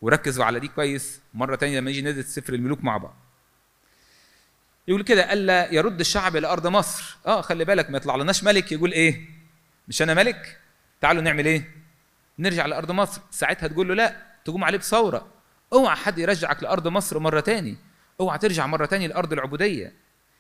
وركزوا 0.01 0.45
على 0.45 0.61
دي 0.61 0.69
كويس 0.69 1.21
مرة 1.35 1.57
تانية 1.57 1.79
لما 1.79 1.91
نيجي 1.91 2.03
ندرس 2.03 2.25
سفر 2.25 2.55
الملوك 2.55 2.85
مع 2.85 2.97
بعض. 2.97 3.17
يقول 4.89 5.03
كده 5.03 5.33
ألا 5.33 5.73
يرد 5.73 6.01
الشعب 6.01 6.37
إلى 6.37 6.47
أرض 6.47 6.67
مصر؟ 6.67 7.17
آه 7.27 7.41
خلي 7.41 7.65
بالك 7.65 7.91
ما 7.91 7.97
يطلع 7.97 8.17
لناش 8.17 8.45
ملك 8.45 8.73
يقول 8.73 8.93
إيه؟ 8.93 9.29
مش 9.89 10.03
أنا 10.03 10.15
ملك؟ 10.15 10.61
تعالوا 11.01 11.23
نعمل 11.23 11.47
إيه؟ 11.47 11.71
نرجع 12.39 12.67
لارض 12.67 12.91
مصر. 12.91 13.21
ساعتها 13.31 13.67
تقول 13.67 13.89
له 13.89 13.95
لا 13.95 14.17
تقوم 14.45 14.65
عليه 14.65 14.79
بثورة. 14.79 15.33
أوعى 15.73 15.97
حد 15.97 16.19
يرجعك 16.19 16.63
لأرض 16.63 16.89
مصر 16.89 17.19
مرة 17.19 17.41
تاني. 17.41 17.77
أوعى 18.21 18.39
ترجع 18.39 18.67
مرة 18.67 18.87
تاني 18.87 19.09
لأرض 19.09 19.33
العبودية. 19.33 19.93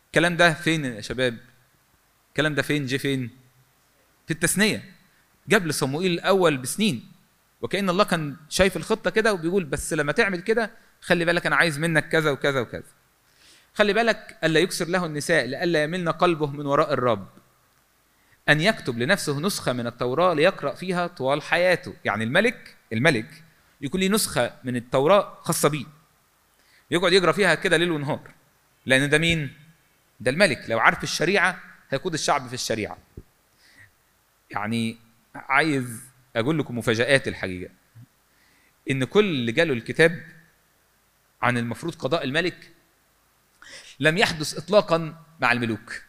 الكلام 0.06 0.36
ده 0.36 0.54
فين 0.54 0.84
يا 0.84 1.00
شباب؟ 1.00 1.38
الكلام 2.28 2.54
ده 2.54 2.62
فين؟ 2.62 2.86
جه 2.86 2.96
فين؟ 2.96 3.30
في 4.26 4.32
التثنية. 4.32 4.84
قبل 5.52 5.74
صموئيل 5.74 6.12
الأول 6.12 6.56
بسنين. 6.56 7.15
وكأن 7.62 7.90
الله 7.90 8.04
كان 8.04 8.36
شايف 8.48 8.76
الخطة 8.76 9.10
كده 9.10 9.32
وبيقول 9.32 9.64
بس 9.64 9.92
لما 9.92 10.12
تعمل 10.12 10.40
كده 10.40 10.70
خلي 11.00 11.24
بالك 11.24 11.46
أنا 11.46 11.56
عايز 11.56 11.78
منك 11.78 12.08
كذا 12.08 12.30
وكذا 12.30 12.60
وكذا. 12.60 12.82
خلي 13.74 13.92
بالك 13.92 14.38
ألا 14.44 14.60
يكسر 14.60 14.88
له 14.88 15.06
النساء 15.06 15.46
لئلا 15.46 15.82
يملن 15.82 16.08
قلبه 16.08 16.46
من 16.46 16.66
وراء 16.66 16.92
الرب. 16.92 17.28
أن 18.48 18.60
يكتب 18.60 18.98
لنفسه 18.98 19.40
نسخة 19.40 19.72
من 19.72 19.86
التوراة 19.86 20.34
ليقرأ 20.34 20.74
فيها 20.74 21.06
طوال 21.06 21.42
حياته. 21.42 21.94
يعني 22.04 22.24
الملك 22.24 22.76
الملك 22.92 23.44
يكون 23.80 24.00
ليه 24.00 24.08
نسخة 24.08 24.52
من 24.64 24.76
التوراة 24.76 25.38
خاصة 25.40 25.68
بيه. 25.68 25.86
يقعد 26.90 27.12
يقرأ 27.12 27.32
فيها 27.32 27.54
كده 27.54 27.76
ليل 27.76 27.90
ونهار. 27.90 28.20
لأن 28.86 29.08
ده 29.08 29.18
مين؟ 29.18 29.54
ده 30.20 30.30
الملك. 30.30 30.64
لو 30.68 30.78
عارف 30.78 31.02
الشريعة 31.02 31.60
هيقود 31.90 32.14
الشعب 32.14 32.48
في 32.48 32.54
الشريعة. 32.54 32.98
يعني 34.50 34.96
عايز 35.34 36.05
أقول 36.36 36.58
لكم 36.58 36.78
مفاجآت 36.78 37.28
الحقيقة. 37.28 37.70
إن 38.90 39.04
كل 39.04 39.24
اللي 39.24 39.52
جاله 39.52 39.72
الكتاب 39.72 40.22
عن 41.42 41.58
المفروض 41.58 41.94
قضاء 41.94 42.24
الملك 42.24 42.70
لم 44.00 44.18
يحدث 44.18 44.58
اطلاقا 44.58 45.24
مع 45.40 45.52
الملوك. 45.52 46.02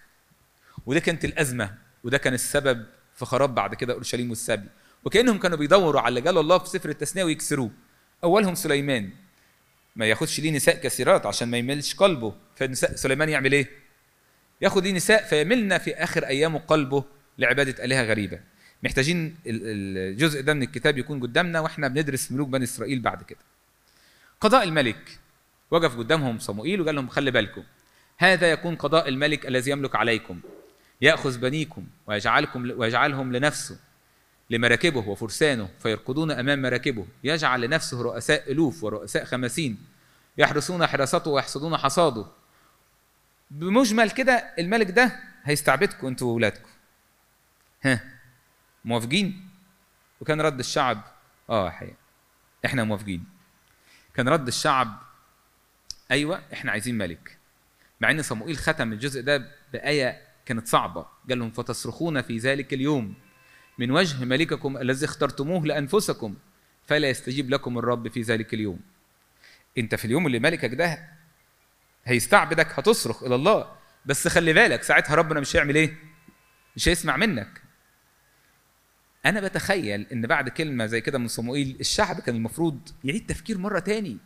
وده 0.85 0.99
كانت 0.99 1.25
الأزمة 1.25 1.75
وده 2.03 2.17
كان 2.17 2.33
السبب 2.33 2.85
في 3.15 3.25
خراب 3.25 3.55
بعد 3.55 3.75
كده 3.75 3.93
أورشليم 3.93 4.29
والسبي. 4.29 4.67
وكأنهم 5.03 5.39
كانوا 5.39 5.57
بيدوروا 5.57 6.01
على 6.01 6.09
اللي 6.09 6.21
جاله 6.21 6.39
الله 6.39 6.57
في 6.57 6.69
سفر 6.69 6.89
التثنية 6.89 7.23
ويكسروه. 7.23 7.71
أولهم 8.23 8.55
سليمان. 8.55 9.09
ما 9.95 10.05
ياخدش 10.05 10.39
ليه 10.39 10.51
نساء 10.51 10.81
كثيرات 10.81 11.25
عشان 11.25 11.51
ما 11.51 11.57
يملش 11.57 11.95
قلبه. 11.95 12.35
فنساء 12.55 12.95
سليمان 12.95 13.29
يعمل 13.29 13.51
إيه؟ 13.51 13.69
ياخد 14.61 14.83
ليه 14.83 14.93
نساء 14.93 15.23
فيملنا 15.23 15.77
في 15.77 15.95
آخر 15.95 16.25
ايامه 16.25 16.59
قلبه 16.59 17.03
لعبادة 17.37 17.85
آلهة 17.85 18.03
غريبة. 18.03 18.39
محتاجين 18.83 19.35
ال- 19.47 19.61
الجزء 20.11 20.41
ده 20.41 20.53
من 20.53 20.63
الكتاب 20.63 20.97
يكون 20.97 21.19
قدامنا 21.21 21.59
وإحنا 21.59 21.87
بندرس 21.87 22.31
ملوك 22.31 22.49
بني 22.49 22.63
إسرائيل 22.63 22.99
بعد 22.99 23.23
كده. 23.23 23.39
قضاء 24.41 24.63
الملك 24.63 25.19
وقف 25.71 25.97
قدامهم 25.97 26.39
صموئيل 26.39 26.81
وقال 26.81 26.95
لهم 26.95 27.07
خلي 27.07 27.31
بالكم 27.31 27.63
هذا 28.17 28.51
يكون 28.51 28.75
قضاء 28.75 29.09
الملك 29.09 29.45
الذي 29.45 29.71
يملك 29.71 29.95
عليكم 29.95 30.39
يأخذ 31.01 31.37
بنيكم 31.39 31.85
ويجعلكم 32.07 32.71
ويجعلهم 32.79 33.33
لنفسه 33.35 33.77
لمراكبه 34.49 34.99
وفرسانه 35.09 35.69
فيركضون 35.79 36.31
أمام 36.31 36.61
مراكبه 36.61 37.05
يجعل 37.23 37.61
لنفسه 37.61 38.01
رؤساء 38.01 38.51
ألوف 38.51 38.83
ورؤساء 38.83 39.25
خمسين 39.25 39.77
يحرسون 40.37 40.87
حراسته 40.87 41.31
ويحصدون 41.31 41.77
حصاده. 41.77 42.25
بمجمل 43.51 44.11
كده 44.11 44.33
الملك 44.59 44.91
ده 44.91 45.19
هيستعبدكم 45.43 46.07
أنتوا 46.07 46.27
واولادكم 46.27 46.69
ها؟ 47.81 48.16
موافقين؟ 48.87 49.49
وكان 50.21 50.41
رد 50.41 50.59
الشعب 50.59 51.01
آه 51.49 51.69
حقيقة. 51.69 51.95
إحنا 52.65 52.83
موافقين. 52.83 53.23
كان 54.13 54.29
رد 54.29 54.47
الشعب 54.47 55.01
أيوه 56.11 56.41
إحنا 56.53 56.71
عايزين 56.71 56.97
ملك. 56.97 57.37
مع 58.01 58.11
إن 58.11 58.21
صموئيل 58.21 58.57
ختم 58.57 58.93
الجزء 58.93 59.21
ده 59.21 59.51
بآية 59.73 60.21
كانت 60.45 60.67
صعبة. 60.67 61.05
قال 61.29 61.39
لهم 61.39 61.51
فتصرخون 61.51 62.21
في 62.21 62.37
ذلك 62.37 62.73
اليوم. 62.73 63.13
من 63.77 63.91
وجه 63.91 64.25
ملككم 64.25 64.77
الذي 64.77 65.05
اخترتموه 65.05 65.65
لأنفسكم 65.65 66.35
فلا 66.85 67.09
يستجيب 67.09 67.49
لكم 67.49 67.77
الرب 67.77 68.07
في 68.07 68.21
ذلك 68.21 68.53
اليوم. 68.53 68.79
أنت 69.77 69.95
في 69.95 70.05
اليوم 70.05 70.27
اللي 70.27 70.39
ملكك 70.39 70.73
ده 70.73 71.09
هيستعبدك 72.05 72.79
هتصرخ 72.79 73.23
إلى 73.23 73.35
الله. 73.35 73.75
بس 74.05 74.27
خلي 74.27 74.53
بالك 74.53 74.83
ساعتها 74.83 75.15
ربنا 75.15 75.39
مش 75.39 75.55
هيعمل 75.55 75.75
إيه؟ 75.75 75.97
مش 76.75 76.87
هيسمع 76.89 77.17
منك. 77.17 77.66
أنا 79.29 79.41
بتخيل 79.41 80.07
إن 80.11 80.21
بعد 80.21 80.49
كلمة 80.49 80.85
زي 80.85 81.01
كده 81.01 81.17
من 81.19 81.27
صموئيل 81.27 81.77
الشعب 81.79 82.19
كان 82.19 82.35
المفروض 82.35 82.89
يعيد 83.03 83.25
تفكير 83.27 83.57
مرة 83.57 83.79
تاني. 83.79 84.17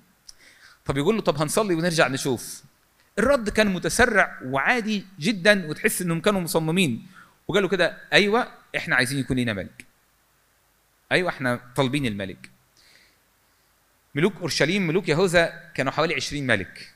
طب 0.86 0.98
يقول 0.98 1.16
له 1.16 1.22
طب 1.22 1.38
هنصلي 1.42 1.74
ونرجع 1.74 2.08
نشوف. 2.08 2.64
الرد 3.20 3.50
كان 3.50 3.68
متسرع 3.68 4.40
وعادي 4.46 5.06
جدا 5.20 5.70
وتحس 5.70 6.02
إنهم 6.02 6.22
كانوا 6.22 6.42
مصممين. 6.42 7.08
وقالوا 7.48 7.70
كده 7.70 7.98
أيوه 8.14 8.48
إحنا 8.78 8.96
عايزين 8.96 9.20
يكون 9.20 9.38
لنا 9.38 9.54
ملك. 9.54 9.86
أيوه 11.12 11.30
إحنا 11.30 11.60
طالبين 11.76 12.06
الملك. 12.06 12.50
ملوك 14.16 14.36
أورشليم 14.38 14.88
ملوك 14.88 15.10
يهوذا 15.10 15.72
كانوا 15.76 15.92
حوالي 15.92 16.16
20 16.16 16.48
ملك. 16.48 16.94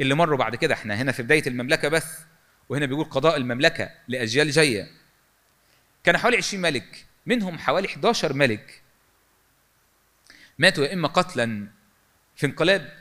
اللي 0.00 0.14
مروا 0.14 0.38
بعد 0.38 0.56
كده 0.56 0.74
إحنا 0.74 0.94
هنا 0.94 1.12
في 1.12 1.22
بداية 1.22 1.42
المملكة 1.46 1.88
بس. 1.88 2.18
وهنا 2.68 2.86
بيقول 2.86 3.04
قضاء 3.04 3.36
المملكة 3.36 3.90
لأجيال 4.08 4.50
جاية. 4.50 5.01
كان 6.04 6.18
حوالي 6.18 6.36
20 6.36 6.62
ملك 6.62 7.06
منهم 7.26 7.58
حوالي 7.58 7.88
11 7.88 8.32
ملك. 8.32 8.82
ماتوا 10.58 10.84
يا 10.84 10.92
إما 10.92 11.08
قتلا 11.08 11.68
في 12.36 12.46
انقلاب 12.46 12.98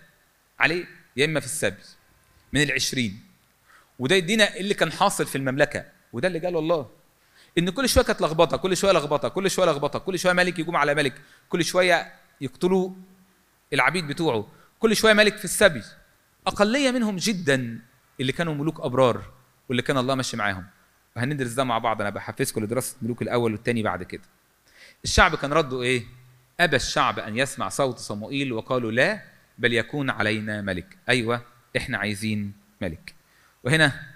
عليه 0.60 0.86
يا 1.18 1.26
إما 1.26 1.40
في 1.40 1.46
السبي 1.46 1.84
من 2.54 2.62
العشرين. 2.62 3.24
وده 4.00 4.16
يدينا 4.16 4.56
اللي 4.56 4.74
كان 4.74 4.92
حاصل 4.92 5.26
في 5.26 5.38
المملكة 5.38 5.86
وده 6.14 6.28
اللي 6.28 6.40
قاله 6.40 6.60
الله 6.60 6.90
إن 7.58 7.70
كل 7.70 7.90
شوية 7.90 8.04
كانت 8.04 8.22
لخبطة 8.22 8.58
كل 8.58 8.78
شوية 8.78 8.92
لخبطة 8.92 9.30
كل 9.30 9.52
شوية 9.52 9.72
لخبطة 9.72 10.00
كل 10.00 10.20
شوية 10.20 10.34
ملك 10.34 10.60
يقوم 10.60 10.76
على 10.76 10.96
ملك 10.96 11.22
كل 11.50 11.66
شوية 11.66 12.14
يقتلوا 12.42 12.92
العبيد 13.74 14.08
بتوعه 14.08 14.48
كل 14.80 14.96
شوية 14.96 15.14
ملك 15.14 15.38
في 15.38 15.46
السبي 15.46 15.84
أقلية 16.48 16.92
منهم 16.92 17.16
جدا 17.16 17.80
اللي 18.20 18.32
كانوا 18.32 18.54
ملوك 18.54 18.80
أبرار 18.80 19.32
واللي 19.70 19.82
كان 19.82 19.98
الله 19.98 20.16
ماشي 20.16 20.38
معاهم. 20.38 20.66
وهندرس 21.16 21.52
ده 21.52 21.64
مع 21.64 21.78
بعض 21.78 22.02
أنا 22.02 22.10
بحفزكم 22.10 22.64
لدراسة 22.64 22.98
ملوك 23.02 23.22
الأول 23.22 23.52
والثاني 23.52 23.84
بعد 23.84 24.04
كده. 24.04 24.24
الشعب 25.04 25.36
كان 25.36 25.54
رده 25.54 25.82
إيه؟ 25.82 26.04
أبى 26.60 26.76
الشعب 26.76 27.20
أن 27.20 27.38
يسمع 27.38 27.70
صوت 27.70 27.98
صموئيل 27.98 28.54
وقالوا 28.54 28.92
لا 28.92 29.22
بل 29.58 29.74
يكون 29.74 30.10
علينا 30.10 30.62
ملك. 30.62 30.98
أيوه 31.10 31.42
إحنا 31.78 31.98
عايزين 31.98 32.54
ملك. 32.82 33.16
وهنا 33.64 34.08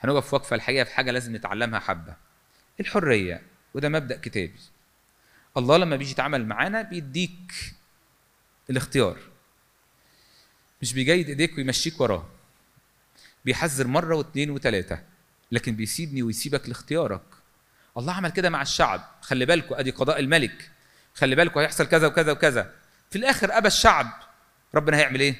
هنقف 0.00 0.34
وقفة 0.34 0.56
الحقيقة 0.56 0.84
في 0.84 0.94
حاجة 0.94 1.10
لازم 1.10 1.36
نتعلمها 1.36 1.80
حبة. 1.80 2.16
الحرية 2.80 3.42
وده 3.74 3.88
مبدأ 3.88 4.16
كتابي. 4.16 4.60
الله 5.56 5.76
لما 5.76 5.96
بيجي 5.96 6.10
يتعامل 6.10 6.46
معانا 6.46 6.82
بيديك 6.82 7.52
الاختيار. 8.70 9.18
مش 10.82 10.92
بيجيد 10.92 11.28
إيديك 11.28 11.58
ويمشيك 11.58 12.00
وراه. 12.00 12.26
بيحذر 13.44 13.86
مرة 13.86 14.16
واثنين 14.16 14.50
وثلاثه 14.50 15.02
لكن 15.52 15.76
بيسيبني 15.76 16.22
ويسيبك 16.22 16.68
لاختيارك. 16.68 17.22
الله 17.98 18.12
عمل 18.12 18.30
كده 18.30 18.50
مع 18.50 18.62
الشعب. 18.62 19.00
خلي 19.20 19.46
بالكوا 19.46 19.80
أدي 19.80 19.90
قضاء 19.90 20.20
الملك. 20.20 20.70
خلي 21.14 21.36
بالكوا 21.36 21.62
هيحصل 21.62 21.86
كذا 21.86 22.06
وكذا 22.06 22.32
وكذا. 22.32 22.72
في 23.10 23.18
الآخر 23.18 23.58
أبى 23.58 23.68
الشعب. 23.68 24.06
ربنا 24.74 24.96
هيعمل 24.96 25.20
إيه؟ 25.20 25.36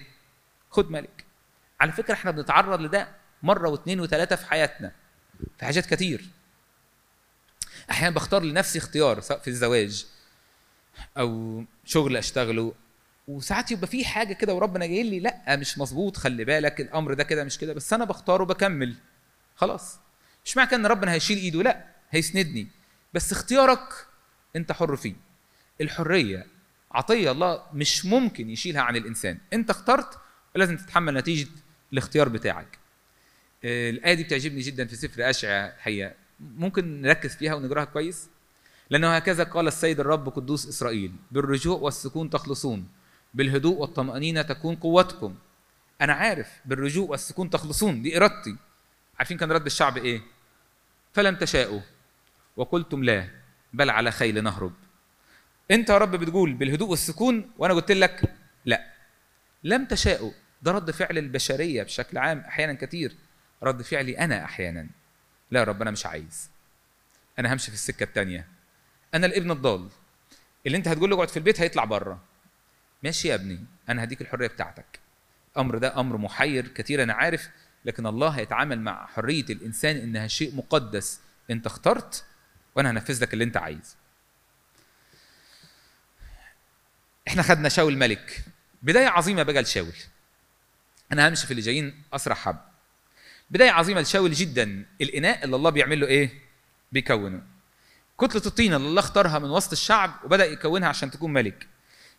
خد 0.70 0.90
ملك. 0.90 1.24
على 1.80 1.92
فكرة 1.92 2.14
إحنا 2.14 2.30
بنتعرض 2.30 2.80
لده 2.80 3.08
مرة 3.42 3.68
واثنين 3.68 4.00
وثلاثه 4.00 4.36
في 4.36 4.46
حياتنا 4.46 4.92
في 5.58 5.64
حاجات 5.64 5.86
كتير. 5.94 6.24
أحيانا 7.90 8.14
بختار 8.14 8.42
لنفسي 8.42 8.78
اختيار 8.78 9.20
سواء 9.20 9.38
في 9.38 9.48
الزواج 9.48 10.06
أو 11.18 11.64
شغل 11.84 12.16
أشتغله. 12.16 12.74
وساعات 13.28 13.70
يبقى 13.70 13.86
في 13.86 14.04
حاجة 14.04 14.32
كده 14.32 14.54
وربنا 14.54 14.86
جاي 14.86 15.02
لي 15.02 15.20
لأ 15.20 15.56
مش 15.56 15.78
مظبوط 15.78 16.16
خلي 16.16 16.44
بالك 16.44 16.80
الأمر 16.80 17.14
ده 17.14 17.24
كده 17.24 17.44
مش 17.44 17.58
كده 17.58 17.72
بس 17.72 17.92
أنا 17.92 18.04
بختاره 18.04 18.42
وبكمل 18.42 18.94
خلاص. 19.56 19.98
مش 20.44 20.56
معنى 20.56 20.74
ان 20.74 20.86
ربنا 20.86 21.12
هيشيل 21.12 21.38
ايده؟ 21.38 21.62
لا 21.62 21.84
هيسندني. 22.10 22.68
بس 23.14 23.32
اختيارك 23.32 24.06
انت 24.56 24.72
حر 24.72 24.96
فيه. 24.96 25.14
الحرية 25.80 26.46
عطية 26.92 27.30
الله 27.30 27.62
مش 27.72 28.04
ممكن 28.04 28.50
يشيلها 28.50 28.82
عن 28.82 28.96
الإنسان. 28.96 29.38
انت 29.52 29.70
اخترت 29.70 30.18
ولازم 30.54 30.76
تتحمل 30.76 31.14
نتيجة 31.14 31.48
الاختيار 31.92 32.28
بتاعك. 32.28 32.78
الآية 33.64 34.14
دي 34.14 34.24
بتعجبني 34.24 34.60
جدا 34.60 34.86
في 34.86 34.96
سفر 34.96 35.30
اشعياء 35.30 35.74
الحقيقة 35.76 36.12
ممكن 36.40 37.02
نركز 37.02 37.36
فيها 37.36 37.54
ونقراها 37.54 37.84
كويس؟ 37.84 38.28
لأنه 38.90 39.16
هكذا 39.16 39.44
قال 39.44 39.68
السيد 39.68 40.00
الرب 40.00 40.28
قدوس 40.28 40.68
إسرائيل 40.68 41.12
بالرجوع 41.30 41.78
والسكون 41.78 42.30
تخلصون 42.30 42.88
بالهدوء 43.34 43.78
والطمأنينة 43.78 44.42
تكون 44.42 44.76
قوتكم. 44.76 45.34
أنا 46.00 46.12
عارف 46.12 46.48
بالرجوع 46.64 47.08
والسكون 47.08 47.50
تخلصون 47.50 48.02
دي 48.02 48.16
إرادتي. 48.16 48.56
عارفين 49.18 49.36
كان 49.36 49.52
رد 49.52 49.66
الشعب 49.66 49.96
إيه؟ 49.96 50.20
فلم 51.12 51.36
تشاءوا 51.36 51.80
وقلتم 52.56 53.04
لا 53.04 53.28
بل 53.72 53.90
على 53.90 54.10
خيل 54.10 54.44
نهرب. 54.44 54.72
أنت 55.70 55.90
يا 55.90 55.98
رب 55.98 56.10
بتقول 56.10 56.52
بالهدوء 56.54 56.88
والسكون 56.90 57.50
وأنا 57.58 57.74
قلت 57.74 57.92
لك 57.92 58.34
لا. 58.64 58.86
لم 59.64 59.84
تشاءوا 59.84 60.32
ده 60.62 60.72
رد 60.72 60.90
فعل 60.90 61.18
البشرية 61.18 61.82
بشكل 61.82 62.18
عام 62.18 62.38
أحيانا 62.38 62.72
كتير. 62.72 63.16
رد 63.62 63.82
فعلي 63.82 64.18
أنا 64.18 64.44
أحيانا. 64.44 64.86
لا 65.50 65.60
يا 65.60 65.64
رب 65.64 65.82
أنا 65.82 65.90
مش 65.90 66.06
عايز. 66.06 66.50
أنا 67.38 67.52
همشي 67.52 67.66
في 67.66 67.74
السكة 67.74 68.04
الثانية 68.04 68.48
أنا 69.14 69.26
الابن 69.26 69.50
الضال. 69.50 69.88
اللي 70.66 70.78
أنت 70.78 70.88
هتقول 70.88 71.10
له 71.10 71.16
اقعد 71.16 71.28
في 71.28 71.36
البيت 71.36 71.60
هيطلع 71.60 71.84
بره. 71.84 72.22
ماشي 73.02 73.28
يا 73.28 73.34
ابني 73.34 73.64
أنا 73.88 74.04
هديك 74.04 74.20
الحرية 74.20 74.46
بتاعتك. 74.46 75.00
الامر 75.56 75.78
ده 75.78 76.00
أمر 76.00 76.16
محير 76.16 76.68
كتير 76.68 77.02
أنا 77.02 77.12
عارف 77.12 77.48
لكن 77.86 78.06
الله 78.06 78.28
هيتعامل 78.28 78.80
مع 78.80 79.06
حرية 79.06 79.44
الإنسان 79.50 79.96
إنها 79.96 80.26
شيء 80.26 80.54
مقدس. 80.54 81.20
أنت 81.50 81.66
اخترت 81.66 82.24
وأنا 82.76 82.90
هنفذ 82.90 83.22
لك 83.22 83.32
اللي 83.32 83.44
أنت 83.44 83.56
عايز 83.56 83.96
إحنا 87.28 87.42
خدنا 87.42 87.68
شاول 87.68 87.96
ملك. 87.96 88.44
بداية 88.82 89.06
عظيمة 89.06 89.42
بقى 89.42 89.62
لشاول. 89.62 89.92
أنا 91.12 91.28
همشي 91.28 91.44
في 91.46 91.50
اللي 91.50 91.62
جايين 91.62 92.02
أسرع 92.12 92.34
حب. 92.34 92.56
بداية 93.50 93.70
عظيمة 93.70 94.00
لشاول 94.00 94.32
جدا. 94.32 94.86
الإناء 95.00 95.44
اللي 95.44 95.56
الله 95.56 95.70
بيعمل 95.70 96.00
له 96.00 96.06
إيه؟ 96.06 96.30
بيكونه. 96.92 97.42
كتلة 98.20 98.42
الطين 98.46 98.74
اللي 98.74 98.88
الله 98.88 99.00
اختارها 99.00 99.38
من 99.38 99.50
وسط 99.50 99.72
الشعب 99.72 100.20
وبدأ 100.24 100.44
يكونها 100.44 100.88
عشان 100.88 101.10
تكون 101.10 101.32
ملك. 101.32 101.66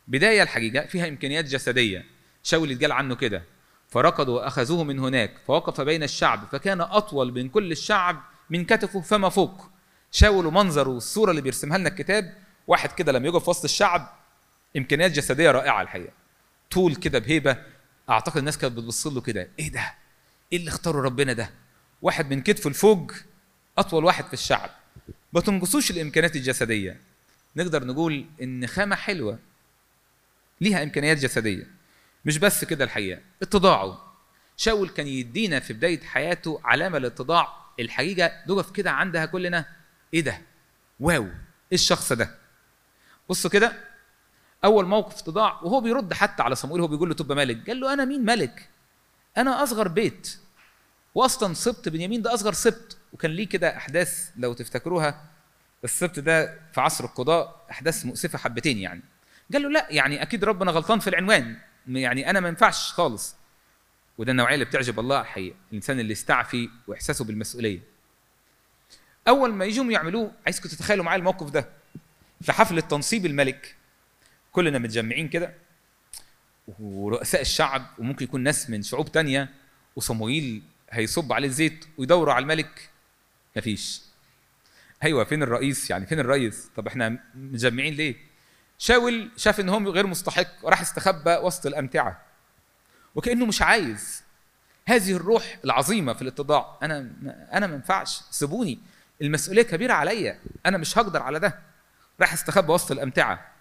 بداية 0.08 0.44
الحقيقة 0.44 0.86
فيها 0.86 1.08
إمكانيات 1.08 1.46
جسدية. 1.46 2.06
شاول 2.44 2.72
اتقال 2.72 2.92
عنه 2.92 3.16
كده. 3.16 3.44
فركضوا 3.90 4.36
وأخذوه 4.42 4.84
من 4.84 5.00
هناك 5.00 5.34
فوقف 5.48 5.82
بين 5.82 6.04
الشعب 6.04 6.48
فكان 6.52 6.82
أطول 6.82 7.32
من 7.34 7.50
كل 7.50 7.72
الشعب 7.72 8.22
من 8.50 8.66
كتفه 8.66 9.02
فما 9.02 9.30
فوق. 9.30 9.70
شاول 10.12 10.46
ومنظره 10.46 10.90
والصورة 10.90 11.32
اللي 11.32 11.42
بيرسمها 11.42 11.78
لنا 11.78 11.90
الكتاب 11.90 12.34
واحد 12.68 12.92
كده 12.92 13.12
لما 13.12 13.28
يقف 13.28 13.50
وسط 13.50 13.64
الشعب 13.64 14.14
إمكانيات 14.78 15.12
جسدية 15.12 15.52
رائعة 15.52 15.82
الحقيقة. 15.82 16.12
طول 16.72 16.96
كده 16.96 17.20
بهيبة 17.20 17.58
أعتقد 18.10 18.38
الناس 18.38 18.58
كانت 18.58 18.78
بتبص 18.78 19.08
له 19.08 19.22
كده 19.22 19.50
إيه 19.60 19.72
ده؟ 19.72 19.94
إيه 20.54 20.58
اللي 20.60 20.70
اختاره 20.70 21.02
ربنا 21.02 21.34
ده؟ 21.34 21.50
واحد 22.02 22.34
من 22.34 22.42
كتفه 22.42 22.70
لفوق 22.70 23.12
أطول 23.78 24.06
واحد 24.06 24.26
في 24.26 24.34
الشعب. 24.34 24.70
ما 25.34 25.42
تنقصوش 25.42 25.92
الإمكانيات 25.92 26.36
الجسدية. 26.36 27.02
نقدر 27.56 27.84
نقول 27.86 28.26
إن 28.42 28.68
خامة 28.68 28.96
حلوة 28.96 29.40
ليها 30.62 30.84
إمكانيات 30.84 31.18
جسدية. 31.18 31.77
مش 32.28 32.38
بس 32.38 32.66
كده 32.66 32.84
الحقيقة 32.86 33.22
اتضاعه. 33.42 34.14
شاول 34.58 34.90
كان 34.90 35.08
يدينا 35.08 35.60
في 35.60 35.74
بداية 35.74 36.02
حياته 36.02 36.62
علامة 36.64 37.00
للاتضاع 37.00 37.54
الحقيقة. 37.80 38.32
نقف 38.48 38.72
كده 38.72 38.92
عندها 38.92 39.26
كلنا 39.26 39.66
إيه 40.14 40.22
ده؟ 40.22 40.42
واو 41.00 41.24
إيه 41.24 41.32
الشخص 41.74 42.14
ده؟ 42.14 42.36
بصوا 43.30 43.50
كده 43.50 43.74
أول 44.64 44.86
موقف 44.86 45.22
اتضاع 45.22 45.62
وهو 45.62 45.82
بيرد 45.82 46.14
حتى 46.14 46.44
على 46.44 46.56
صموئيل 46.56 46.82
هو 46.82 46.88
بيقول 46.88 47.10
له 47.10 47.16
تبقى 47.16 47.36
ملك 47.38 47.68
قال 47.68 47.80
له 47.80 47.94
أنا 47.94 48.06
مين 48.06 48.26
ملك 48.26 48.70
أنا 49.38 49.64
أصغر 49.64 49.88
بيت. 49.88 50.38
واصلا 51.16 51.54
سبط 51.54 51.90
بنيامين 51.90 52.22
ده 52.22 52.34
أصغر 52.34 52.54
سبط. 52.54 52.98
وكان 53.14 53.32
ليه 53.32 53.50
كده 53.50 53.78
أحداث 53.78 54.30
لو 54.38 54.54
تفتكروها. 54.54 55.24
السبط 55.84 56.20
ده 56.20 56.60
في 56.74 56.82
عصر 56.82 57.04
القضاء 57.04 57.66
أحداث 57.72 58.06
مؤسفة 58.06 58.38
حبتين 58.38 58.78
يعني. 58.78 59.02
قال 59.54 59.62
له 59.62 59.70
لا 59.70 59.88
يعني 59.90 60.22
أكيد 60.22 60.44
ربنا 60.44 60.72
غلطان 60.72 61.00
في 61.00 61.10
العنوان. 61.10 61.58
يعني 61.88 62.30
أنا 62.30 62.40
ما 62.40 62.48
ينفعش 62.48 62.92
خالص. 62.92 63.36
وده 64.18 64.32
النوعية 64.32 64.54
اللي 64.54 64.66
بتعجب 64.66 65.00
الله 65.00 65.22
الحقيقة 65.22 65.56
الإنسان 65.72 66.00
اللي 66.00 66.14
استعفي 66.14 66.70
وإحساسه 66.88 67.26
بالمسؤولية. 67.26 67.80
أول 69.28 69.54
ما 69.54 69.66
يجوا 69.66 69.92
يعملوه 69.92 70.32
عايزكم 70.46 70.70
تتخيلوا 70.70 71.06
معايا 71.06 71.20
الموقف 71.20 71.50
ده. 71.50 71.70
في 72.42 72.52
حفله 72.52 72.82
تنصيب 72.82 73.26
الملك 73.26 73.76
كلنا 74.52 74.80
متجمعين 74.80 75.28
كده 75.30 75.54
ورؤساء 76.80 77.42
الشعب 77.42 77.86
وممكن 77.98 78.24
يكون 78.26 78.42
ناس 78.44 78.70
من 78.70 78.82
شعوب 78.84 79.12
تانية 79.12 79.50
وصموئيل 79.96 80.64
هيصب 80.90 81.34
عليه 81.34 81.48
الزيت 81.48 81.86
ويدوروا 81.98 82.34
على 82.34 82.44
الملك. 82.44 82.90
مفيش. 83.58 84.02
أيوه 85.04 85.24
فين 85.24 85.44
الرئيس؟ 85.44 85.90
يعني 85.90 86.06
فين 86.06 86.20
الرئيس 86.20 86.70
طب 86.76 86.88
إحنا 86.88 87.20
مجمعين 87.36 87.94
ليه؟ 87.94 88.16
شاول 88.78 89.32
شاف 89.38 89.60
ان 89.60 89.70
هم 89.70 89.88
غير 89.88 90.08
مستحق 90.08 90.48
وراح 90.64 90.82
استخبى 90.82 91.36
وسط 91.36 91.66
الأمتعة. 91.66 92.22
وكأنه 93.16 93.46
مش 93.46 93.62
عايز. 93.62 94.24
هذه 94.86 95.12
الروح 95.16 95.58
العظيمة 95.66 96.14
في 96.14 96.22
الاتضاع. 96.22 96.78
أنا 96.84 97.12
أنا 97.54 97.68
ما 97.68 97.76
ينفعش. 97.76 98.22
سيبوني. 98.32 98.80
المسؤولية 99.22 99.62
كبيرة 99.62 99.94
عليا. 99.94 100.40
أنا 100.66 100.78
مش 100.78 100.98
هقدر 100.98 101.22
على 101.22 101.40
ده. 101.40 101.60
راح 102.22 102.34
استخبى 102.34 102.74
وسط 102.74 102.92
الأمتعة. 102.92 103.52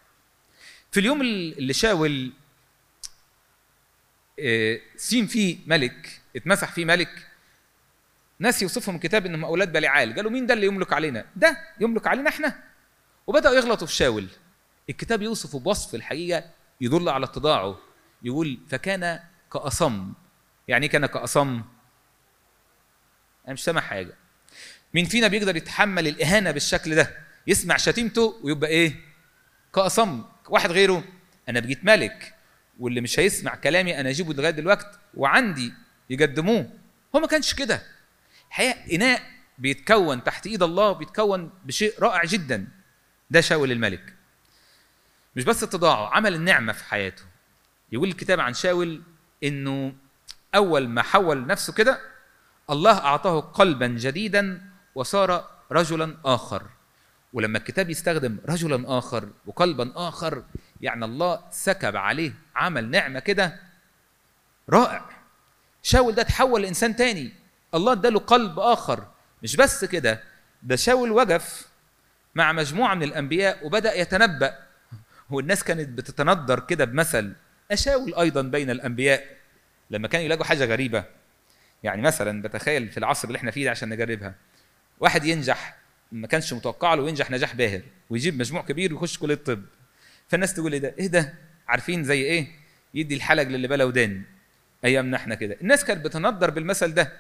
في 0.93 1.01
اليوم 1.01 1.21
اللي 1.21 1.73
شاول 1.73 2.33
آه، 4.41 4.81
سين 4.97 5.27
فيه 5.27 5.59
ملك 5.67 6.21
اتمسح 6.37 6.73
فيه 6.73 6.85
ملك 6.85 7.27
ناس 8.39 8.63
يوصفهم 8.63 8.95
الكتاب 8.95 9.27
إنهم 9.27 9.45
أولاد 9.45 9.73
بليعال 9.73 10.15
قالوا 10.15 10.31
مين 10.31 10.47
ده 10.47 10.55
اللي 10.55 10.67
يملك 10.67 10.93
علينا؟ 10.93 11.25
ده 11.37 11.59
يملك 11.81 12.07
علينا 12.07 12.29
إحنا. 12.29 12.63
وبدأوا 13.27 13.55
يغلطوا 13.55 13.87
في 13.87 13.93
شاول. 13.93 14.29
الكتاب 14.91 15.23
يوصفه 15.23 15.59
بوصف 15.59 15.95
الحقيقة 15.95 16.45
يدل 16.81 17.09
على 17.09 17.25
اتضاعه. 17.27 17.79
يقول 18.23 18.61
فكان 18.69 19.21
كأصم. 19.53 20.13
يعني 20.69 20.89
كان 20.89 21.07
كأصم. 21.07 21.63
أنا 23.45 23.53
مش 23.53 23.65
سامع 23.65 23.81
حاجة. 23.81 24.15
مين 24.95 25.05
فينا 25.05 25.29
بيقدر 25.29 25.57
يتحمل 25.57 26.09
الإهانة 26.09 26.51
بالشكل 26.51 26.95
ده؟ 26.95 27.17
يسمع 27.47 27.77
شتيمته 27.77 28.41
ويبقى 28.43 28.71
إيه؟ 28.71 29.01
كأصم. 29.75 30.25
واحد 30.49 30.73
غيره 30.73 31.05
أنا 31.49 31.61
بقيت 31.61 31.85
ملك. 31.85 32.35
واللي 32.79 33.01
مش 33.01 33.21
هيسمع 33.21 33.55
كلامي 33.55 34.01
أنا 34.01 34.11
أجيبه 34.11 34.35
لغاية 34.35 34.51
دلوقتي 34.51 34.99
وعندي 35.15 35.73
يقدموه. 36.11 36.71
هو 37.15 37.21
ما 37.21 37.27
كانش 37.27 37.55
كده. 37.55 37.83
الحقيقة 38.49 38.95
إناء 38.95 39.23
بيتكون 39.59 40.25
تحت 40.25 40.47
إيد 40.47 40.63
الله 40.63 40.93
بيتكون 40.93 41.51
بشيء 41.65 41.95
رائع 42.01 42.25
جدا. 42.25 42.69
ده 43.31 43.41
شاول 43.41 43.73
الملك. 43.73 44.16
مش 45.37 45.45
بس 45.45 45.63
اتضاعه 45.63 46.09
عمل 46.15 46.35
النعمة 46.35 46.73
في 46.73 46.85
حياته. 46.85 47.23
يقول 47.93 48.09
الكتاب 48.09 48.41
عن 48.41 48.55
شاول 48.55 49.03
إنه 49.45 49.95
أول 50.55 50.89
ما 50.89 51.03
حول 51.03 51.47
نفسه 51.47 51.73
كده 51.73 52.01
الله 52.71 52.99
أعطاه 52.99 53.41
قلبا 53.41 53.87
جديدا 53.87 54.71
وصار 54.95 55.45
رجلا 55.73 56.17
آخر. 56.25 56.63
ولما 57.33 57.59
الكتاب 57.59 57.91
يستخدم 57.91 58.39
رجلا 58.49 58.99
آخر 58.99 59.29
وقلبا 59.47 59.93
آخر 59.97 60.45
يعني 60.81 61.05
الله 61.05 61.41
سكب 61.51 61.97
عليه 61.97 62.33
عمل 62.55 62.91
نعمة 62.91 63.19
كده 63.21 63.61
رائع. 64.71 65.05
شاول 65.83 66.15
ده 66.15 66.23
تحول 66.23 66.63
لإنسان 66.63 66.97
تاني. 66.97 67.33
الله 67.75 67.93
اداله 67.93 68.19
قلب 68.21 68.59
آخر. 68.59 69.07
مش 69.43 69.57
بس 69.57 69.85
كده 69.85 70.23
ده 70.63 70.77
شاول 70.77 71.11
وقف 71.11 71.69
مع 72.35 72.53
مجموعة 72.53 72.95
من 72.95 73.03
الأنبياء 73.03 73.67
وبدأ 73.67 73.95
يتنبأ. 73.95 74.66
هو 75.31 75.41
الناس 75.41 75.65
كانت 75.65 75.89
بتتندر 75.89 76.61
كده 76.61 76.85
بمثل 76.85 77.33
أشاول 77.71 78.15
أيضا 78.15 78.43
بين 78.43 78.71
الأنبياء 78.71 79.37
لما 79.91 80.09
كانوا 80.09 80.25
يلاقوا 80.25 80.45
حاجة 80.45 80.65
غريبة. 80.65 81.05
يعني 81.83 82.03
مثلا 82.03 82.43
بتخيل 82.43 82.89
في 82.89 82.99
العصر 82.99 83.29
اللي 83.29 83.37
إحنا 83.39 83.51
فيه 83.51 83.65
ده 83.65 83.71
عشان 83.71 83.89
نجربها. 83.89 84.35
واحد 85.01 85.25
ينجح 85.25 85.77
ما 86.13 86.27
كانش 86.27 86.53
متوقع 86.53 86.95
له 86.95 87.03
وينجح 87.03 87.31
نجاح 87.31 87.55
باهر 87.55 87.83
ويجيب 88.11 88.39
مجموع 88.39 88.63
كبير 88.63 88.95
ويخش 88.95 89.19
كلية 89.19 89.35
الطب. 89.35 89.63
فالناس 90.29 90.55
تقول 90.55 90.73
إيه 90.73 90.81
ده؟ 90.81 90.95
إيه 90.99 91.07
ده؟ 91.07 91.35
عارفين 91.69 92.05
زي 92.05 92.23
إيه؟ 92.23 92.47
يدي 92.95 93.15
الحلق 93.15 93.43
للي 93.43 93.69
بلا 93.69 93.85
ودان. 93.85 94.23
أيامنا 94.85 95.17
إحنا 95.17 95.35
كده. 95.35 95.57
الناس 95.61 95.85
كانت 95.85 96.05
بتندر 96.05 96.51
بالمثل 96.51 96.95
ده. 96.95 97.13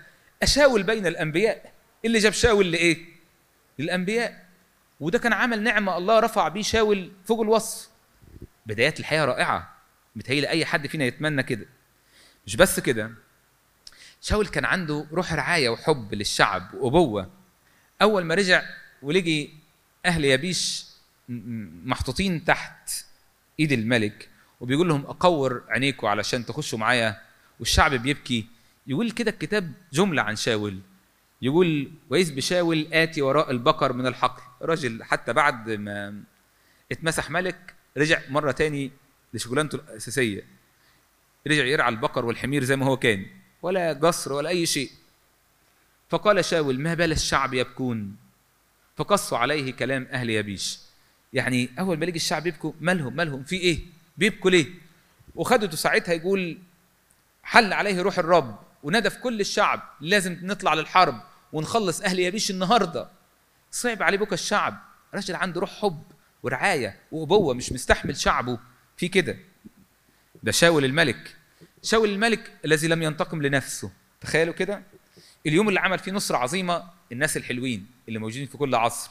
أشاول 0.42 0.82
بين 0.82 1.06
الأنبياء. 1.06 1.72
اللي 2.04 2.18
جاب 2.18 2.32
شاول 2.32 2.72
لإيه؟ 2.72 2.98
للأنبياء. 3.78 4.46
وده 5.00 5.18
كان 5.18 5.32
عمل 5.32 5.62
نعمة 5.62 5.98
الله 5.98 6.20
رفع 6.20 6.48
بيه 6.48 6.62
شاول 6.62 7.12
فوق 7.24 7.40
الوصف. 7.40 7.88
بدايات 8.66 9.00
الحياة 9.00 9.24
رائعة. 9.24 9.76
متهيألي 10.16 10.48
أي 10.48 10.64
حد 10.64 10.86
فينا 10.86 11.04
يتمنى 11.04 11.42
كده. 11.42 11.66
مش 12.46 12.56
بس 12.56 12.80
كده. 12.80 13.10
شاول 14.20 14.46
كان 14.46 14.64
عنده 14.64 15.06
روح 15.12 15.32
رعاية 15.32 15.68
وحب 15.68 16.14
للشعب 16.14 16.74
وأبوة. 16.74 17.30
أول 18.02 18.24
ما 18.24 18.34
رجع 18.34 18.62
ولقي 19.02 19.48
أهل 20.06 20.24
يبيش 20.24 20.86
محطوطين 21.84 22.44
تحت 22.44 22.90
إيد 23.60 23.72
الملك 23.72 24.28
وبيقول 24.60 24.88
لهم 24.88 25.06
أقور 25.06 25.64
عينيكم 25.68 26.06
علشان 26.06 26.46
تخشوا 26.46 26.78
معايا. 26.78 27.20
والشعب 27.60 27.94
بيبكي. 27.94 28.46
يقول 28.86 29.10
كده 29.10 29.30
الكتاب 29.30 29.72
جملة 29.92 30.22
عن 30.22 30.36
شاول. 30.36 30.80
يقول 31.42 31.92
وإذ 32.10 32.34
بشاول 32.34 32.88
آتي 32.92 33.22
وراء 33.22 33.50
البقر 33.50 33.92
من 33.92 34.06
الحقل. 34.06 34.42
راجل 34.62 35.04
حتى 35.04 35.32
بعد 35.32 35.70
ما 35.70 36.22
اتمسح 36.92 37.30
ملك 37.30 37.75
رجع 37.96 38.20
مرة 38.28 38.52
تاني 38.52 38.90
لشغلانته 39.34 39.76
الأساسية. 39.76 40.46
رجع 41.46 41.64
يرعى 41.64 41.88
البقر 41.88 42.24
والحمير 42.24 42.64
زي 42.64 42.76
ما 42.76 42.86
هو 42.86 42.96
كان 42.96 43.26
ولا 43.62 43.92
قصر 43.92 44.32
ولا 44.32 44.48
أي 44.48 44.66
شيء. 44.66 44.90
فقال 46.08 46.44
شاول 46.44 46.80
ما 46.80 46.94
بال 46.94 47.12
الشعب 47.12 47.54
يبكون؟ 47.54 48.16
فقصوا 48.96 49.38
عليه 49.38 49.72
كلام 49.72 50.08
أهل 50.12 50.30
يبيش. 50.30 50.78
يعني 51.32 51.68
أول 51.78 51.98
ما 51.98 52.04
لقي 52.04 52.16
الشعب 52.16 52.46
يبكوا 52.46 52.72
مالهم؟ 52.80 53.16
مالهم؟ 53.16 53.44
في 53.44 53.56
إيه؟ 53.56 53.80
بيبكوا 54.16 54.50
ليه؟ 54.50 54.66
وخدته 55.34 55.76
ساعتها 55.76 56.12
يقول 56.12 56.58
حل 57.42 57.72
عليه 57.72 58.02
روح 58.02 58.18
الرب 58.18 58.58
ونادى 58.82 59.10
في 59.10 59.18
كل 59.18 59.40
الشعب. 59.40 59.82
لازم 60.00 60.38
نطلع 60.42 60.74
للحرب 60.74 61.22
ونخلص 61.52 62.00
أهل 62.00 62.18
يبيش 62.18 62.50
النهارده. 62.50 63.08
صعب 63.70 64.02
عليه 64.02 64.18
بكى 64.18 64.34
الشعب. 64.34 64.78
راجل 65.14 65.34
عنده 65.34 65.60
روح 65.60 65.70
حب. 65.70 66.02
ورعاية 66.42 66.96
وأبوة 67.12 67.54
مش 67.54 67.72
مستحمل 67.72 68.16
شعبه 68.16 68.58
في 68.96 69.08
كده. 69.08 69.36
ده 70.42 70.52
شاول 70.52 70.84
الملك. 70.84 71.36
شاول 71.82 72.08
الملك 72.08 72.52
الذي 72.64 72.88
لم 72.88 73.02
ينتقم 73.02 73.42
لنفسه. 73.42 73.90
تخيلوا 74.20 74.54
كده؟ 74.54 74.82
اليوم 75.46 75.68
اللي 75.68 75.80
عمل 75.80 75.98
فيه 75.98 76.12
نصرة 76.12 76.36
عظيمة 76.36 76.84
الناس 77.12 77.36
الحلوين 77.36 77.86
اللي 78.08 78.18
موجودين 78.18 78.46
في 78.46 78.58
كل 78.58 78.74
عصر 78.74 79.10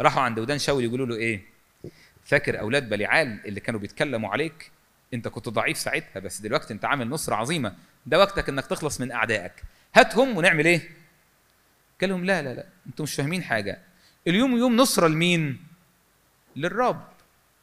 راحوا 0.00 0.22
عند 0.22 0.38
ودان 0.38 0.58
شاول 0.58 0.84
يقولوا 0.84 1.06
له 1.06 1.16
إيه؟ 1.16 1.42
فاكر 2.24 2.60
أولاد 2.60 2.88
بليعال 2.88 3.40
اللي 3.46 3.60
كانوا 3.60 3.80
بيتكلموا 3.80 4.30
عليك؟ 4.30 4.70
أنت 5.14 5.28
كنت 5.28 5.48
ضعيف 5.48 5.78
ساعتها 5.78 6.20
بس 6.20 6.40
دلوقتي 6.40 6.74
أنت 6.74 6.84
عامل 6.84 7.08
نصرة 7.08 7.34
عظيمة. 7.34 7.74
ده 8.06 8.18
وقتك 8.18 8.48
إنك 8.48 8.66
تخلص 8.66 9.00
من 9.00 9.12
أعدائك. 9.12 9.52
هاتهم 9.94 10.36
ونعمل 10.36 10.66
إيه؟ 10.66 10.90
قال 12.00 12.10
لهم 12.10 12.24
لا 12.24 12.42
لا 12.42 12.54
لا 12.54 12.66
أنتوا 12.86 13.02
مش 13.02 13.14
فاهمين 13.14 13.42
حاجة. 13.42 13.78
اليوم 14.26 14.56
يوم 14.56 14.76
نصرة 14.76 15.08
لمين؟ 15.08 15.64
للرب. 16.56 17.08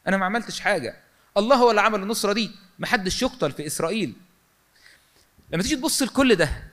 أنا 0.07 0.17
ما 0.17 0.25
عملتش 0.25 0.59
حاجة. 0.59 0.99
الله 1.37 1.55
هو 1.55 1.69
اللي 1.69 1.81
عمل 1.81 2.03
النصرة 2.03 2.33
دي. 2.33 2.51
محدش 2.79 3.21
يقتل 3.21 3.51
في 3.51 3.67
إسرائيل. 3.67 4.13
لما 5.51 5.63
تيجي 5.63 5.75
تبص 5.75 6.01
لكل 6.01 6.35
ده 6.35 6.63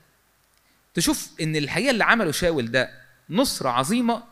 تشوف 0.95 1.31
إن 1.41 1.57
الحقيقة 1.57 1.91
اللي 1.91 2.05
عمله 2.05 2.33
شاول 2.33 2.71
ده 2.71 2.91
نصرة 3.31 3.71
عظيمة 3.71 4.23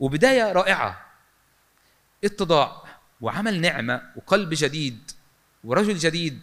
وبداية 0.00 0.52
رائعة. 0.52 1.06
اتضاع 2.24 2.82
وعمل 3.20 3.60
نعمة 3.60 4.02
وقلب 4.16 4.50
جديد 4.52 5.10
ورجل 5.64 5.96
جديد 5.98 6.40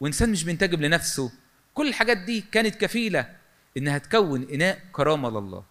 وإنسان 0.00 0.32
مش 0.32 0.44
بينتجب 0.44 0.80
لنفسه. 0.80 1.32
كل 1.74 1.88
الحاجات 1.88 2.16
دي 2.16 2.40
كانت 2.40 2.74
كفيلة 2.74 3.36
إنها 3.76 3.98
تكون 3.98 4.48
إناء 4.52 4.80
كرامة 4.92 5.30
لله. 5.30 5.64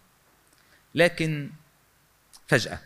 لكن 0.94 1.50
فجأة 2.46 2.80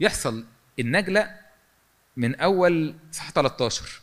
يحصل 0.00 0.44
النجلة 0.78 1.36
من 2.16 2.34
أول 2.34 2.94
صح 3.12 3.30
13 3.30 4.00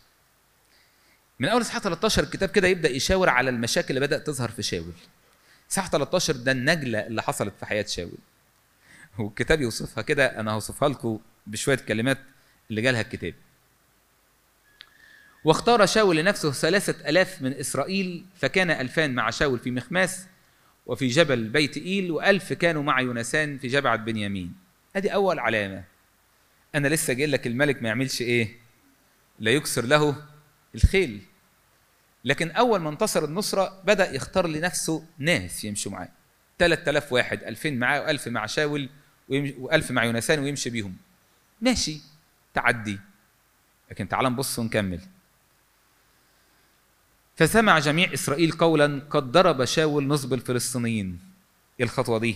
من 1.40 1.50
أول 1.50 1.62
اصحاح 1.62 1.82
13 1.82 2.24
الكتاب 2.24 2.50
كده 2.50 2.68
يبدأ 2.68 2.90
يشاور 2.90 3.30
على 3.30 3.50
المشاكل 3.50 3.88
اللي 3.90 4.08
بدأت 4.08 4.28
تظهر 4.28 4.50
في 4.50 4.64
شاول. 4.64 4.94
اصحاح 5.72 5.90
13 5.90 6.36
ده 6.36 6.52
النجلة 6.52 7.00
اللي 7.00 7.22
حصلت 7.22 7.54
في 7.60 7.66
حياة 7.66 7.86
شاول. 7.86 8.18
والكتاب 9.20 9.62
يوصفها 9.62 10.02
كده 10.02 10.40
أنا 10.40 10.52
هوصفها 10.52 10.90
لكم 10.90 11.20
بشوية 11.48 11.76
كلمات 11.76 12.18
اللي 12.70 12.82
جالها 12.82 13.02
الكتاب. 13.02 13.34
واختار 15.44 15.86
شاول 15.86 16.18
لنفسه 16.18 16.52
ثلاثة 16.52 17.10
ألاف 17.10 17.42
من 17.42 17.54
إسرائيل 17.54 18.26
فكان 18.36 18.72
ألفان 18.72 19.14
مع 19.16 19.30
شاول 19.30 19.60
في 19.60 19.72
مخماس 19.72 20.26
وفي 20.86 21.08
جبل 21.08 21.44
بيت 21.50 21.78
إيل 21.78 22.12
وألف 22.12 22.54
كانوا 22.54 22.84
مع 22.84 23.02
يونسان 23.02 23.58
في 23.58 23.68
جبعة 23.68 23.96
بنيامين. 23.96 24.63
أدي 24.96 25.14
أول 25.14 25.40
علامة. 25.40 25.84
أنا 26.76 26.88
لسه 26.88 27.14
جاي 27.14 27.28
لك 27.28 27.48
الملك 27.48 27.82
ما 27.82 27.88
يعملش 27.88 28.22
إيه؟ 28.22 28.56
لا 29.40 29.52
يكسر 29.52 29.86
له 29.86 30.26
الخيل. 30.76 31.22
لكن 32.26 32.52
اول 32.52 32.80
ما 32.80 32.90
انتصر 32.90 33.26
النصرة 33.26 33.82
بدأ 33.84 34.12
يختار 34.12 34.48
لنفسه 34.48 35.06
ناس 35.18 35.64
يمشوا 35.64 35.92
معاه. 35.92 36.10
3000 36.60 37.14
واحد 37.14 37.44
2000 37.44 37.70
معاه 37.72 38.18
و1000 38.18 38.28
مع 38.28 38.46
شاول 38.46 38.90
ويمشي 39.30 39.56
وألف 39.60 39.92
مع 39.92 40.04
يونسان 40.04 40.40
ويمشي 40.40 40.70
بيهم. 40.70 40.96
ماشي 41.62 42.02
تعدي. 42.54 43.00
لكن 43.92 44.10
تعال 44.10 44.26
نبص 44.26 44.60
ونكمل. 44.60 45.00
فسمع 47.36 47.80
جميع 47.80 48.14
إسرائيل 48.14 48.52
قولا 48.52 49.02
قد 49.10 49.32
ضرب 49.32 49.66
شاول 49.66 50.08
نصب 50.08 50.34
الفلسطينيين. 50.34 51.20
إيه 51.80 51.86
الخطوة 51.86 52.20
دي؟ 52.20 52.36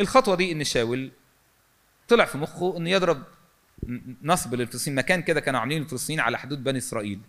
الخطوة 0.00 0.36
دي 0.36 0.52
إن 0.52 0.64
شاول 0.64 1.10
طلع 2.08 2.24
في 2.24 2.38
مخه 2.38 2.76
إنه 2.76 2.90
يضرب 2.90 3.22
نصب 4.22 4.54
للفلسطينيين. 4.54 4.98
مكان 4.98 5.22
كده 5.22 5.40
كانوا 5.40 5.60
عاملين 5.60 5.82
الفلسطينيين 5.82 6.20
على 6.20 6.38
حدود 6.38 6.64
بني 6.64 6.78
إسرائيل. 6.78 7.20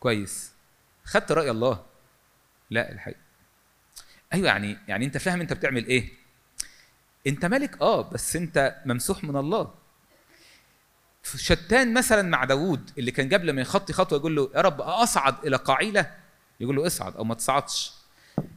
كويس. 0.00 0.52
خدت 1.04 1.32
رأي 1.32 1.50
الله. 1.50 1.84
لا 2.70 2.92
الحقيقة. 2.92 3.20
أيوه 4.32 4.46
يعني 4.46 4.78
يعني 4.88 5.04
أنت 5.04 5.18
فاهم 5.18 5.40
أنت 5.40 5.52
بتعمل 5.52 5.86
إيه. 5.86 6.12
أنت 7.26 7.44
ملك 7.44 7.82
آه 7.82 8.10
بس 8.10 8.36
أنت 8.36 8.76
ممسوح 8.86 9.24
من 9.24 9.36
الله. 9.36 9.74
شتان 11.36 11.94
مثلا 11.94 12.22
مع 12.22 12.44
داوود 12.44 12.90
اللي 12.98 13.10
كان 13.10 13.34
قبل 13.34 13.50
ما 13.50 13.60
يخطي 13.60 13.92
خطوة 13.92 14.18
يقول 14.18 14.36
له 14.36 14.50
يا 14.54 14.60
رب 14.60 14.80
أصعد 14.80 15.46
إلى 15.46 15.56
قاعلة؟ 15.56 16.10
يقول 16.60 16.76
له 16.76 16.86
اصعد 16.86 17.16
أو 17.16 17.24
ما 17.24 17.34
تصعدش. 17.34 17.92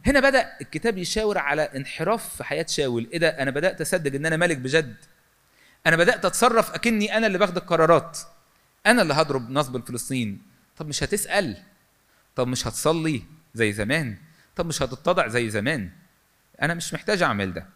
هنا 0.05 0.19
بدأ 0.19 0.57
الكتاب 0.61 0.97
يشاور 0.97 1.37
على 1.37 1.61
انحراف 1.61 2.35
في 2.35 2.43
حياة 2.43 2.65
شاول. 2.69 3.09
إيه 3.13 3.19
ده؟ 3.19 3.29
أنا 3.29 3.51
بدأت 3.51 3.81
أصدق 3.81 4.15
إن 4.15 4.25
أنا 4.25 4.37
ملك 4.37 4.57
بجد. 4.57 4.95
أنا 5.87 5.95
بدأت 5.95 6.25
أتصرف 6.25 6.71
أكني 6.71 7.17
أنا 7.17 7.27
اللي 7.27 7.37
باخد 7.37 7.57
القرارات. 7.57 8.19
أنا 8.85 9.01
اللي 9.01 9.13
هضرب 9.13 9.49
نصب 9.49 9.75
الفلسطين. 9.75 10.41
طب 10.77 10.87
مش 10.87 11.03
هتسأل. 11.03 11.63
طب 12.35 12.47
مش 12.47 12.67
هتصلي 12.67 13.23
زي 13.53 13.73
زمان. 13.73 14.17
طب 14.55 14.65
مش 14.65 14.81
هتتضع 14.81 15.27
زي 15.27 15.49
زمان. 15.49 15.91
أنا 16.61 16.73
مش 16.73 16.93
محتاج 16.93 17.21
أعمل 17.21 17.53
ده. 17.53 17.67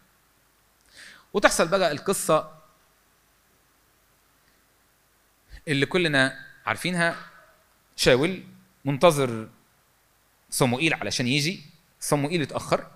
وتحصل 1.32 1.68
بقى 1.68 1.92
القصة 1.92 2.58
اللي 5.68 5.86
كلنا 5.86 6.46
عارفينها. 6.66 7.16
شاول 7.96 8.44
منتظر 8.84 9.48
صموئيل 10.50 10.94
علشان 10.94 11.26
يجي. 11.26 11.62
صموئيل 12.00 12.42
اتأخر. 12.42 12.90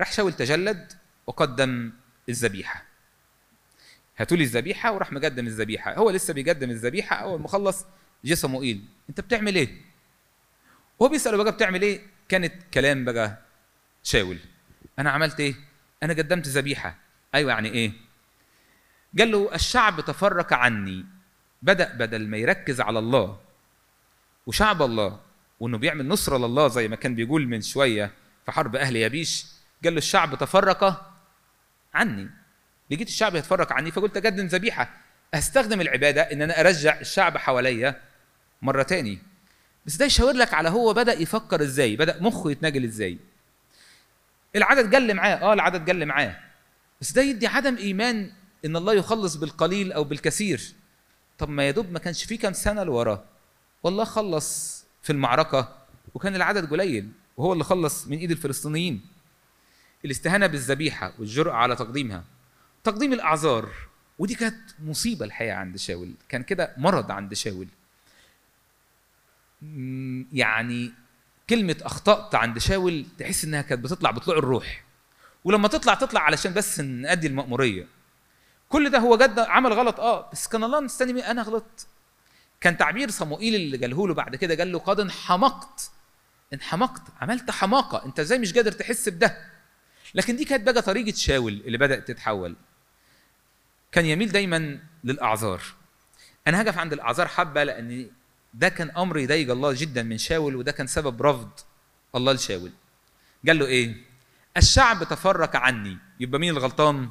راح 0.00 0.12
شاول 0.12 0.32
تجلد 0.32 0.92
وقدم 1.26 1.92
الذبيحة. 2.28 2.95
هاتوا 4.18 4.36
لي 4.36 4.44
الذبيحة 4.44 4.92
وراح 4.92 5.12
مقدم 5.12 5.46
الذبيحة. 5.46 5.94
هو 5.94 6.10
لسه 6.10 6.34
بيقدم 6.34 6.70
الذبيحة 6.70 7.16
أول 7.16 7.40
ما 7.40 7.48
خلص 7.48 7.84
جه 8.24 8.34
صموئيل. 8.34 8.84
أنت 9.08 9.20
بتعمل 9.20 9.54
إيه؟ 9.56 9.80
وهو 10.98 11.10
بيسأله 11.10 11.42
بقى 11.42 11.52
بتعمل 11.52 11.82
إيه؟ 11.82 12.00
كانت 12.28 12.52
كلام 12.74 13.04
بقى 13.04 13.38
شاول. 14.02 14.38
أنا 14.98 15.10
عملت 15.10 15.40
إيه؟ 15.40 15.54
أنا 16.02 16.12
قدمت 16.14 16.48
ذبيحة. 16.48 16.96
أيوه 17.34 17.52
يعني 17.52 17.68
إيه؟ 17.68 17.92
قال 19.18 19.30
له 19.30 19.54
الشعب 19.54 20.00
تفرق 20.00 20.52
عني. 20.52 21.04
بدأ 21.62 21.94
بدل 21.94 22.28
ما 22.28 22.36
يركز 22.36 22.80
على 22.80 22.98
الله 22.98 23.40
وشعب 24.46 24.82
الله 24.82 25.20
وإنه 25.60 25.78
بيعمل 25.78 26.08
نصرة 26.08 26.38
لله 26.38 26.68
زي 26.68 26.88
ما 26.88 26.96
كان 26.96 27.14
بيقول 27.14 27.46
من 27.48 27.60
شوية 27.62 28.10
في 28.46 28.52
حرب 28.52 28.76
أهل 28.76 28.96
يابيش 28.96 29.46
قال 29.84 29.92
له 29.92 29.98
الشعب 29.98 30.38
تفرق 30.38 31.12
عني. 31.94 32.30
لقيت 32.90 33.08
الشعب 33.08 33.34
يتفرق 33.34 33.72
عني 33.72 33.90
فقلت 33.90 34.16
أقدم 34.16 34.46
ذبيحة. 34.46 34.90
أستخدم 35.34 35.80
العبادة 35.80 36.22
إن 36.22 36.42
أنا 36.42 36.60
أرجع 36.60 37.00
الشعب 37.00 37.36
حواليا 37.36 38.00
مره 38.62 38.82
تاني 38.82 39.18
بس 39.86 39.96
ده 39.96 40.04
يشاور 40.06 40.32
لك 40.32 40.54
على 40.54 40.68
هو 40.68 40.94
بدأ 40.94 41.12
يفكر 41.12 41.62
إزاي 41.62 41.96
بدأ 41.96 42.22
مخه 42.22 42.50
يتنجل 42.50 42.84
إزاي. 42.84 43.18
العدد 44.56 44.90
جل 44.90 45.14
معاه 45.14 45.34
آه 45.34 45.52
العدد 45.52 45.84
جل 45.84 46.06
معاه. 46.06 46.36
بس 47.00 47.12
ده 47.12 47.22
يدي 47.22 47.46
عدم 47.46 47.76
إيمان 47.76 48.32
إن 48.64 48.76
الله 48.76 48.94
يخلص 48.94 49.34
بالقليل 49.36 49.92
أو 49.92 50.04
بالكثير. 50.04 50.60
طب 51.38 51.48
ما 51.48 51.68
يدوب 51.68 51.92
ما 51.92 51.98
كانش 51.98 52.24
فيه 52.24 52.38
كام 52.38 52.52
سنة 52.52 52.82
لوراه 52.82 53.24
والله 53.82 54.04
خلص 54.04 54.84
في 55.02 55.10
المعركة 55.12 55.76
وكان 56.14 56.34
العدد 56.34 56.70
قليل 56.70 57.10
وهو 57.36 57.52
اللي 57.52 57.64
خلص 57.64 58.06
من 58.06 58.18
إيد 58.18 58.30
الفلسطينيين. 58.30 59.00
الاستهانة 60.04 60.46
بالذبيحة 60.46 61.12
والجرأة 61.18 61.52
على 61.52 61.76
تقديمها. 61.76 62.24
تقديم 62.86 63.12
الأعذار. 63.12 63.70
ودي 64.18 64.34
كانت 64.34 64.70
مصيبة 64.84 65.24
الحقيقة 65.24 65.56
عند 65.56 65.76
شاول. 65.76 66.14
كان 66.28 66.42
كده 66.42 66.74
مرض 66.76 67.10
عند 67.10 67.34
شاول. 67.34 67.68
يعني 70.32 70.92
كلمة 71.50 71.76
أخطأت 71.82 72.34
عند 72.34 72.58
شاول 72.58 73.06
تحس 73.18 73.44
إنها 73.44 73.62
كانت 73.62 73.84
بتطلع 73.84 74.10
بطلوع 74.10 74.38
الروح. 74.38 74.84
ولما 75.44 75.68
تطلع 75.68 75.94
تطلع 75.94 76.20
علشان 76.20 76.54
بس 76.54 76.80
نأدي 76.80 77.26
المأمورية. 77.26 77.86
كل 78.68 78.90
ده 78.90 78.98
هو 78.98 79.16
جد 79.16 79.38
عمل 79.38 79.72
غلط. 79.72 80.00
آه 80.00 80.30
بس 80.32 80.48
كان 80.48 80.64
الله 80.64 80.80
مستني 80.80 81.30
أنا 81.30 81.42
غلطت. 81.42 81.86
كان 82.60 82.76
تعبير 82.76 83.10
صموئيل 83.10 83.54
اللي 83.54 83.76
قاله 83.76 84.08
له 84.08 84.14
بعد 84.14 84.36
كده 84.36 84.54
قال 84.54 84.72
له 84.72 84.78
قد 84.78 85.00
انحمقت. 85.00 85.90
انحمقت. 86.52 87.02
عملت 87.20 87.50
حماقة. 87.50 88.04
أنت 88.06 88.20
إزاي 88.20 88.38
مش 88.38 88.52
قادر 88.52 88.72
تحس 88.72 89.08
بده؟ 89.08 89.38
لكن 90.14 90.36
دي 90.36 90.44
كانت 90.44 90.66
بقى 90.70 90.82
طريقة 90.82 91.16
شاول 91.16 91.62
اللي 91.66 91.78
بدأت 91.78 92.08
تتحول. 92.08 92.56
كان 93.92 94.06
يميل 94.06 94.32
دايما 94.32 94.78
للأعذار. 95.04 95.62
أنا 96.46 96.62
هقف 96.62 96.78
عند 96.78 96.92
الأعذار 96.92 97.28
حبة 97.28 97.64
لأن 97.64 98.10
ده 98.54 98.68
كان 98.68 98.90
أمر 98.90 99.18
يضايق 99.18 99.50
الله 99.50 99.72
جدا 99.72 100.02
من 100.02 100.18
شاول 100.18 100.56
وده 100.56 100.72
كان 100.72 100.86
سبب 100.86 101.22
رفض 101.22 101.50
الله 102.14 102.32
لشاول. 102.32 102.72
قال 103.46 103.58
له 103.58 103.66
إيه؟ 103.66 103.96
الشعب 104.56 105.04
تفرق 105.04 105.56
عني. 105.56 105.98
يبقى 106.20 106.40
مين 106.40 106.56
الغلطان؟ 106.56 107.08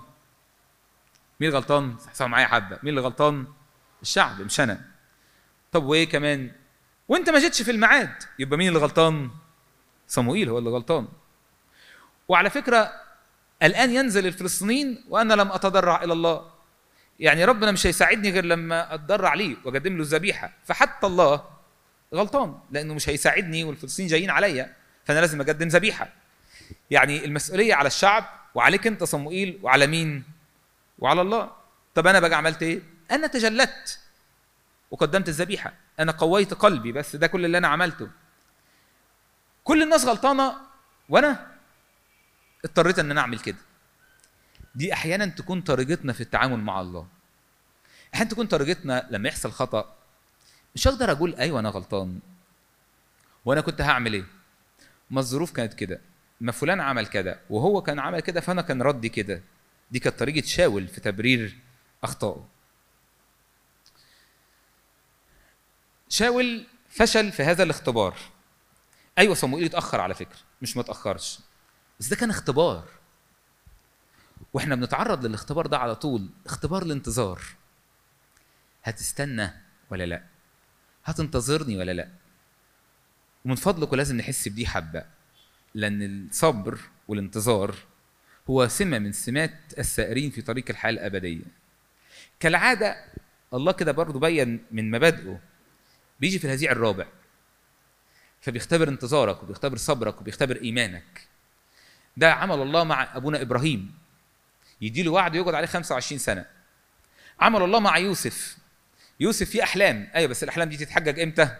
مين 1.39 1.49
الغلطان؟ 1.49 1.97
صحصحوا 1.97 2.27
معايا 2.27 2.47
حبة. 2.47 2.79
مين 2.83 2.89
اللي 2.89 3.01
غلطان 3.01 3.47
الشعب 4.01 4.41
مش 4.41 4.59
أنا. 4.59 4.85
طب 5.71 5.83
وإيه 5.83 6.09
كمان؟ 6.09 6.51
وأنت 7.07 7.29
ما 7.29 7.39
جيتش 7.39 7.61
في 7.61 7.71
الميعاد. 7.71 8.23
يبقى 8.39 8.57
مين 8.57 8.67
اللي 8.67 8.79
غلطان 8.79 9.29
صموئيل 10.07 10.49
هو 10.49 10.57
اللي 10.57 10.69
غلطان. 10.69 11.07
وعلى 12.27 12.49
فكرة 12.49 12.91
الآن 13.63 13.91
ينزل 13.91 14.27
الفلسطينيين 14.27 15.05
وأنا 15.09 15.33
لم 15.33 15.51
أتضرع 15.51 16.03
إلى 16.03 16.13
الله. 16.13 16.54
يعني 17.19 17.45
ربنا 17.45 17.71
مش 17.71 17.87
هيساعدني 17.87 18.31
غير 18.31 18.45
لما 18.45 18.93
اتضرع 18.93 19.33
ليه 19.33 19.55
وأقدم 19.63 19.95
له 19.95 20.01
الذبيحة. 20.01 20.51
فحتى 20.65 21.07
الله 21.07 21.43
غلطان 22.13 22.59
لأنه 22.71 22.93
مش 22.93 23.09
هيساعدني 23.09 23.63
والفلسطينيين 23.63 24.11
جايين 24.11 24.29
عليا 24.29 24.73
فأنا 25.05 25.19
لازم 25.19 25.41
أقدم 25.41 25.67
ذبيحة. 25.67 26.13
يعني 26.91 27.25
المسؤولية 27.25 27.73
على 27.75 27.87
الشعب 27.87 28.29
وعليك 28.55 28.87
أنت 28.87 29.03
صموئيل 29.03 29.59
وعلى 29.63 29.87
مين؟ 29.87 30.23
وعلى 30.99 31.21
الله. 31.21 31.51
طب 31.95 32.07
أنا 32.07 32.19
بقى 32.19 32.37
عملت 32.37 32.63
إيه؟ 32.63 32.81
أنا 33.11 33.27
تجلدت 33.27 33.99
وقدمت 34.91 35.29
الذبيحة. 35.29 35.73
أنا 35.99 36.11
قويت 36.11 36.53
قلبي 36.53 36.91
بس 36.91 37.15
ده 37.15 37.27
كل 37.27 37.45
اللي 37.45 37.57
أنا 37.57 37.67
عملته. 37.67 38.09
كل 39.63 39.83
الناس 39.83 40.05
غلطانة 40.05 40.55
وأنا 41.09 41.47
اضطريت 42.65 42.99
إن 42.99 43.11
أنا 43.11 43.21
أعمل 43.21 43.39
كده. 43.39 43.57
دي 44.75 44.93
أحيانا 44.93 45.25
تكون 45.25 45.61
طريقتنا 45.61 46.13
في 46.13 46.21
التعامل 46.21 46.59
مع 46.59 46.81
الله. 46.81 47.07
أحيانا 48.13 48.29
تكون 48.29 48.47
طريقتنا 48.47 49.07
لما 49.11 49.29
يحصل 49.29 49.51
خطأ 49.51 49.95
مش 50.75 50.87
هقدر 50.87 51.11
أقول 51.11 51.35
أيوه 51.35 51.59
أنا 51.59 51.69
غلطان. 51.69 52.19
وأنا 53.45 53.61
كنت 53.61 53.81
هعمل 53.81 54.13
إيه؟ 54.13 54.25
ما 55.09 55.19
الظروف 55.19 55.51
كانت 55.51 55.73
كده. 55.73 56.01
ما 56.41 56.51
فلان 56.51 56.79
عمل 56.79 57.07
كده 57.07 57.39
وهو 57.49 57.81
كان 57.81 57.99
عمل 57.99 58.19
كده 58.19 58.41
فأنا 58.41 58.61
كان 58.61 58.81
ردي 58.81 59.09
كده. 59.09 59.41
دي 59.91 59.99
كانت 59.99 60.19
طريقة 60.19 60.45
شاول 60.45 60.87
في 60.87 61.01
تبرير 61.01 61.57
أخطائه. 62.03 62.47
شاول 66.09 66.67
فشل 66.89 67.31
في 67.31 67.43
هذا 67.43 67.63
الاختبار. 67.63 68.17
أيوه 69.17 69.35
صموئيل 69.35 69.65
اتأخر 69.65 70.01
على 70.01 70.13
فكرة 70.13 70.37
مش 70.61 70.77
ما 70.77 70.81
اتاخرش 70.83 71.39
بس 71.99 72.07
ده 72.07 72.15
كان 72.15 72.29
اختبار. 72.29 72.83
وإحنا 74.55 74.75
بنتعرض 74.75 75.25
للاختبار 75.25 75.67
ده 75.67 75.77
على 75.77 75.95
طول 75.95 76.29
اختبار 76.45 76.83
الانتظار. 76.83 77.41
هتستنى 78.83 79.49
ولا 79.89 80.05
لا؟ 80.05 80.23
هتنتظرني 81.05 81.77
ولا 81.77 81.91
لا؟ 81.91 82.09
ومن 83.45 83.55
فضلكم 83.55 83.95
لازم 83.95 84.17
نحس 84.17 84.47
بدي 84.47 84.67
حبة 84.67 85.05
لأن 85.73 86.01
الصبر 86.03 86.79
والانتظار 87.07 87.75
هو 88.49 88.67
سمة 88.67 88.99
من 88.99 89.11
سمات 89.11 89.59
السائرين 89.77 90.31
في 90.31 90.41
طريق 90.41 90.65
الحياة 90.69 90.91
الأبدية. 90.91 91.45
كالعادة 92.39 93.05
الله 93.53 93.71
كده 93.71 93.91
برضه 93.91 94.19
بين 94.19 94.65
من 94.71 94.91
مبادئه 94.91 95.39
بيجي 96.19 96.39
في 96.39 96.45
الهزيع 96.45 96.71
الرابع. 96.71 97.07
فبيختبر 98.41 98.89
انتظارك 98.89 99.43
وبيختبر 99.43 99.77
صبرك 99.77 100.21
وبيختبر 100.21 100.55
إيمانك. 100.55 101.27
ده 102.17 102.33
عمل 102.33 102.61
الله 102.61 102.83
مع 102.83 103.17
أبونا 103.17 103.41
إبراهيم. 103.41 104.04
يديله 104.81 105.11
وعد 105.11 105.35
يقعد 105.35 105.53
عليه 105.53 105.67
25 105.67 106.19
سنة. 106.19 106.45
عمل 107.39 107.61
الله 107.61 107.79
مع 107.79 107.97
يوسف. 107.97 108.57
يوسف 109.19 109.49
فيه 109.49 109.63
أحلام. 109.63 110.07
أيوه 110.15 110.29
بس 110.29 110.43
الأحلام 110.43 110.69
دي 110.69 110.77
تتحقق 110.77 111.21
إمتى؟ 111.21 111.55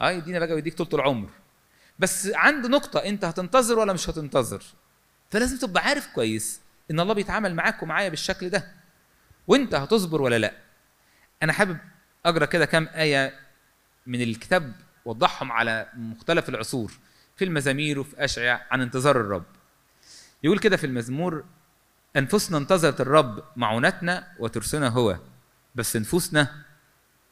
آه 0.00 0.10
يدينا 0.10 0.38
بقى 0.38 0.52
ويديك 0.54 0.74
طول 0.82 1.00
العمر. 1.00 1.30
بس 1.98 2.30
عند 2.34 2.66
نقطة 2.66 2.98
أنت 2.98 3.24
هتنتظر 3.24 3.78
ولا 3.78 3.92
مش 3.92 4.10
هتنتظر؟ 4.10 4.62
فلازم 5.30 5.58
تبقى 5.58 5.82
عارف 5.84 6.06
كويس 6.06 6.60
إن 6.90 7.00
الله 7.00 7.14
بيتعامل 7.14 7.54
معاك 7.54 7.82
ومعايا 7.82 8.08
بالشكل 8.08 8.50
ده. 8.50 8.72
وأنت 9.46 9.74
هتصبر 9.74 10.22
ولا 10.22 10.38
لأ؟ 10.38 10.52
أنا 11.42 11.52
حابب 11.52 11.78
أقرأ 12.26 12.44
كده 12.44 12.64
كام 12.66 12.88
آية 12.94 13.38
من 14.06 14.22
الكتاب 14.22 14.72
وضحهم 15.04 15.52
على 15.52 15.88
مختلف 15.96 16.48
العصور. 16.48 16.92
في 17.36 17.44
المزامير 17.44 17.98
وفي 17.98 18.24
اشعياء 18.24 18.66
عن 18.70 18.80
انتظار 18.80 19.20
الرب. 19.20 19.44
يقول 20.42 20.58
كده 20.58 20.76
في 20.76 20.86
المزمور 20.86 21.44
أنفسنا 22.16 22.58
انتظرت 22.58 23.00
الرب 23.00 23.44
معونتنا 23.56 24.32
وترسنا 24.38 24.88
هو 24.88 25.18
بس 25.74 25.96
نفوسنا 25.96 26.64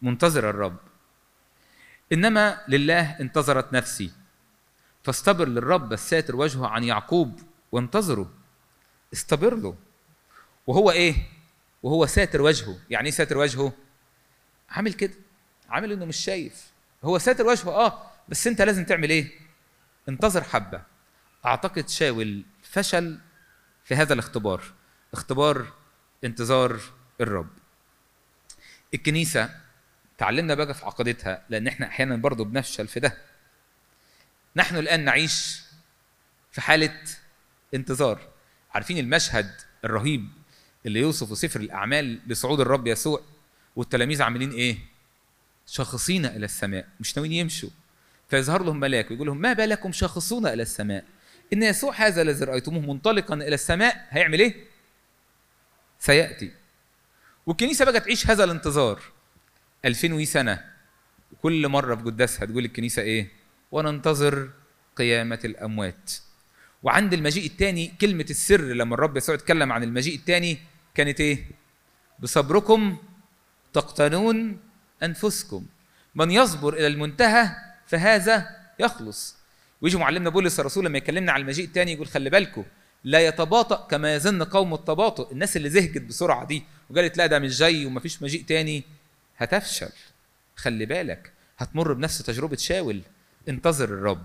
منتظر 0.02 0.50
الرب. 0.50 0.76
إنما 2.12 2.60
لله 2.68 3.20
انتظرت 3.20 3.72
نفسي 3.72 4.12
فاستبر 5.02 5.48
للرب 5.48 5.92
الساتر 5.92 6.36
وجهه 6.36 6.66
عن 6.66 6.84
يعقوب 6.84 7.40
وانتظروا 7.72 8.26
استبر 9.12 9.54
له. 9.54 9.76
وهو 10.66 10.90
إيه؟ 10.90 11.14
وهو 11.82 12.06
ساتر 12.06 12.42
وجهه. 12.42 12.78
يعني 12.90 13.06
إيه 13.06 13.14
ساتر 13.14 13.38
وجهه؟ 13.38 13.72
عامل 14.70 14.92
كده. 14.92 15.14
عامل 15.70 15.92
إنه 15.92 16.04
مش 16.04 16.16
شايف. 16.16 16.70
هو 17.04 17.18
ساتر 17.18 17.46
وجهه 17.46 17.70
آه 17.70 18.10
بس 18.28 18.46
أنت 18.46 18.62
لازم 18.62 18.84
تعمل 18.84 19.10
إيه؟ 19.10 19.32
انتظر 20.08 20.44
حبة. 20.44 20.82
أعتقد 21.46 21.88
شاول 21.88 22.44
فشل 22.62 23.18
في 23.86 23.94
هذا 23.94 24.12
الاختبار 24.12 24.62
اختبار 25.12 25.72
انتظار 26.24 26.80
الرب. 27.20 27.48
الكنيسة 28.94 29.60
تعلمنا 30.18 30.54
بقى 30.54 30.74
في 30.74 30.84
عقيدتها 30.86 31.44
لأن 31.48 31.66
إحنا 31.66 31.86
أحيانا 31.86 32.16
برضو 32.16 32.44
بنفشل 32.44 32.88
في 32.88 33.00
ده. 33.00 33.18
نحن 34.56 34.76
الآن 34.76 35.04
نعيش 35.04 35.62
في 36.52 36.60
حالة 36.60 37.02
انتظار. 37.74 38.28
عارفين 38.74 38.98
المشهد 38.98 39.54
الرهيب 39.84 40.28
اللي 40.86 41.00
يوصفه 41.00 41.34
سفر 41.34 41.60
الأعمال 41.60 42.20
لصعود 42.26 42.60
الرب 42.60 42.86
يسوع 42.86 43.20
والتلاميذ 43.76 44.22
عاملين 44.22 44.50
إيه؟ 44.50 44.78
شاخصين 45.66 46.26
إلى 46.26 46.44
السماء 46.44 46.88
مش 47.00 47.16
ناويين 47.16 47.32
يمشوا. 47.32 47.70
فيظهر 48.28 48.62
لهم 48.62 48.80
ملاك 48.80 49.10
ويقول 49.10 49.26
لهم 49.26 49.40
ما 49.40 49.52
بالكم 49.52 49.92
شاخصون 49.92 50.46
إلى 50.46 50.62
السماء؟ 50.62 51.04
إن 51.52 51.62
يسوع 51.62 51.94
هذا 51.94 52.22
الذي 52.22 52.44
رأيتموه 52.44 52.82
منطلقا 52.82 53.34
إلى 53.34 53.54
السماء 53.54 54.06
هيعمل 54.10 54.40
إيه؟ 54.40 54.54
سيأتي. 55.98 56.50
والكنيسة 57.46 57.84
بقى 57.84 58.00
تعيش 58.00 58.26
هذا 58.30 58.44
الانتظار. 58.44 59.02
2000 59.84 60.24
سنه 60.24 60.64
كل 61.42 61.68
مرة 61.68 61.94
في 61.94 62.02
قداسها 62.02 62.44
تقول 62.46 62.64
الكنيسة 62.64 63.02
إيه؟ 63.02 63.28
وننتظر 63.72 64.50
قيامة 64.96 65.38
الأموات. 65.44 66.12
وعند 66.82 67.12
المجيء 67.12 67.46
الثاني 67.46 67.92
كلمة 68.00 68.26
السر 68.30 68.60
لما 68.60 68.94
الرب 68.94 69.16
يسوع 69.16 69.34
اتكلم 69.34 69.72
عن 69.72 69.82
المجيء 69.82 70.14
الثاني 70.18 70.58
كانت 70.94 71.20
إيه؟ 71.20 71.44
بصبركم 72.18 72.96
تقتنون 73.72 74.60
أنفسكم. 75.02 75.66
من 76.14 76.30
يصبر 76.30 76.74
إلى 76.74 76.86
المنتهى 76.86 77.50
فهذا 77.86 78.56
يخلص. 78.78 79.35
ويجي 79.80 79.96
معلمنا 79.96 80.30
بولس 80.30 80.60
الرسول 80.60 80.84
لما 80.84 80.98
يكلمنا 80.98 81.32
على 81.32 81.40
المجيء 81.40 81.64
الثاني 81.64 81.92
يقول 81.92 82.06
خلي 82.06 82.30
بالكم 82.30 82.64
لا 83.04 83.26
يتباطأ 83.26 83.86
كما 83.86 84.14
يظن 84.14 84.42
قوم 84.42 84.74
التباطؤ. 84.74 85.32
الناس 85.32 85.56
اللي 85.56 85.70
زهجت 85.70 86.02
بسرعة 86.02 86.44
دي 86.46 86.62
وقالت 86.90 87.16
لا 87.18 87.26
ده 87.26 87.38
مش 87.38 87.58
جاي 87.58 87.86
ومفيش 87.86 88.22
مجيء 88.22 88.44
تاني 88.44 88.84
هتفشل. 89.36 89.90
خلي 90.56 90.86
بالك 90.86 91.32
هتمر 91.58 91.92
بنفس 91.92 92.18
تجربة 92.18 92.56
شاول. 92.56 93.02
انتظر 93.48 93.84
الرب 93.84 94.24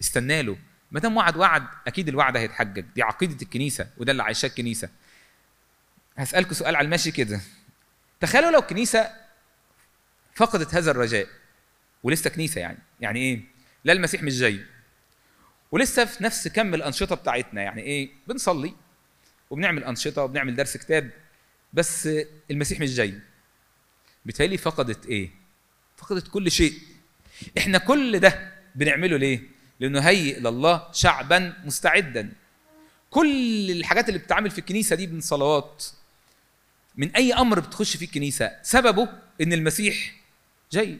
استنى 0.00 0.42
له. 0.42 0.56
ما 0.92 1.00
دام 1.00 1.16
وعد 1.16 1.36
وعد 1.36 1.66
أكيد 1.86 2.08
الوعد 2.08 2.36
هيتحجج 2.36 2.84
دي 2.94 3.02
عقيدة 3.02 3.36
الكنيسة 3.42 3.88
وده 3.96 4.12
اللي 4.12 4.22
عايشاه 4.22 4.48
الكنيسة. 4.48 4.88
هسألكم 6.16 6.54
سؤال 6.54 6.76
على 6.76 6.84
الماشي 6.84 7.10
كده. 7.10 7.40
تخيلوا 8.20 8.50
لو 8.50 8.58
الكنيسه 8.58 9.10
فقدت 10.34 10.74
هذا 10.74 10.90
الرجاء 10.90 11.26
ولسه 12.02 12.30
كنيسة 12.30 12.60
يعني. 12.60 12.78
يعني 13.00 13.20
إيه؟ 13.20 13.40
لا 13.84 13.92
المسيح 13.92 14.22
مش 14.22 14.38
جاي. 14.38 14.60
ولسه 15.72 16.04
في 16.04 16.24
نفس 16.24 16.48
كم 16.48 16.74
الأنشطة 16.74 17.16
بتاعتنا. 17.16 17.62
يعني 17.62 17.82
إيه؟ 17.82 18.10
بنصلي 18.26 18.74
وبنعمل 19.50 19.84
أنشطة 19.84 20.22
وبنعمل 20.22 20.56
درس 20.56 20.76
كتاب 20.76 21.10
بس 21.72 22.08
المسيح 22.50 22.80
مش 22.80 22.94
جاي. 22.94 23.14
بالتالي 24.24 24.56
فقدت 24.58 25.06
إيه؟ 25.06 25.30
فقدت 25.96 26.28
كل 26.28 26.50
شيء. 26.50 26.72
إحنا 27.58 27.78
كل 27.78 28.18
ده 28.18 28.52
بنعمله 28.74 29.16
ليه؟ 29.16 29.42
لأنه 29.80 30.00
هيئ 30.00 30.40
لله 30.40 30.92
شعبا 30.92 31.54
مستعدا. 31.64 32.32
كل 33.10 33.70
الحاجات 33.70 34.08
اللي 34.08 34.18
بتتعمل 34.18 34.50
في 34.50 34.58
الكنيسة 34.58 34.96
دي 34.96 35.06
من 35.06 35.20
صلوات 35.20 35.84
من 36.96 37.16
أي 37.16 37.34
أمر 37.34 37.60
بتخش 37.60 37.96
فيه 37.96 38.06
الكنيسة 38.06 38.50
سببه 38.62 39.08
إن 39.40 39.52
المسيح 39.52 40.14
جاي. 40.72 40.98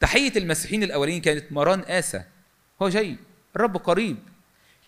تحية 0.00 0.32
المسيحيين 0.36 0.82
الأولين 0.82 1.20
كانت 1.20 1.52
مران 1.52 1.80
آسى 1.80 2.22
هو 2.82 2.88
جاي. 2.88 3.16
الرب 3.56 3.76
قريب. 3.76 4.16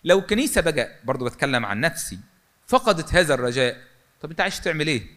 لو 0.03 0.19
الكنيسه 0.19 0.61
بقى 0.61 0.99
برضو 1.03 1.25
بتكلم 1.25 1.65
عن 1.65 1.79
نفسي 1.79 2.19
فقدت 2.67 3.13
هذا 3.13 3.33
الرجاء 3.33 3.81
طب 4.21 4.29
انت 4.29 4.41
عايش 4.41 4.59
تعمل 4.59 4.87
إيه؟ 4.87 5.07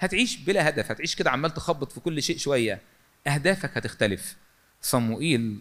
هتعيش 0.00 0.36
بلا 0.36 0.68
هدف 0.68 0.90
هتعيش 0.90 1.14
كده 1.16 1.30
عمال 1.30 1.54
تخبط 1.54 1.92
في 1.92 2.00
كل 2.00 2.22
شيء 2.22 2.38
شوية. 2.38 2.80
أهدافك 3.26 3.76
هتختلف. 3.76 4.36
صموئيل 4.80 5.60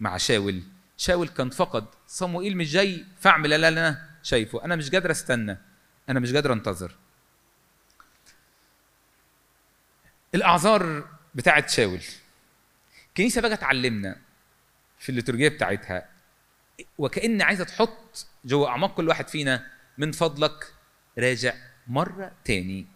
مع 0.00 0.16
شاول. 0.16 0.62
شاول 0.96 1.28
كان 1.28 1.50
فقد. 1.50 1.86
صموئيل 2.06 2.56
مش 2.56 2.72
جاي 2.72 3.04
فاعمل 3.20 3.50
لا 3.50 3.68
أنا 3.68 4.08
شايفه. 4.22 4.64
أنا 4.64 4.76
مش 4.76 4.90
قادر 4.90 5.10
أستنى. 5.10 5.58
أنا 6.08 6.20
مش 6.20 6.32
قادر 6.32 6.52
أنتظر. 6.52 6.96
الأعذار 10.34 11.08
بتاعت 11.34 11.70
شاول. 11.70 12.00
الكنيسه 13.08 13.40
بقى 13.40 13.56
تعلمنا 13.56 14.16
في 14.98 15.08
الليتورجية 15.08 15.48
بتاعتها 15.48 16.08
وكأن 16.98 17.42
عايزة 17.42 17.64
تحط 17.64 18.26
جوه 18.44 18.68
أعماق 18.68 18.94
كل 18.94 19.08
واحد 19.08 19.28
فينا 19.28 19.66
من 19.98 20.12
فضلك 20.12 20.72
راجع 21.18 21.54
مرة 21.86 22.32
تاني. 22.44 22.86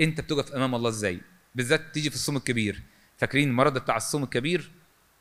أنت 0.00 0.20
بتقف 0.20 0.52
أمام 0.52 0.74
الله 0.74 0.88
إزاي؟ 0.88 1.20
بالذات 1.54 1.94
تيجي 1.94 2.10
في 2.10 2.16
الصوم 2.16 2.36
الكبير. 2.36 2.82
فاكرين 3.18 3.48
المرض 3.48 3.78
بتاع 3.78 3.96
الصوم 3.96 4.22
الكبير؟ 4.22 4.70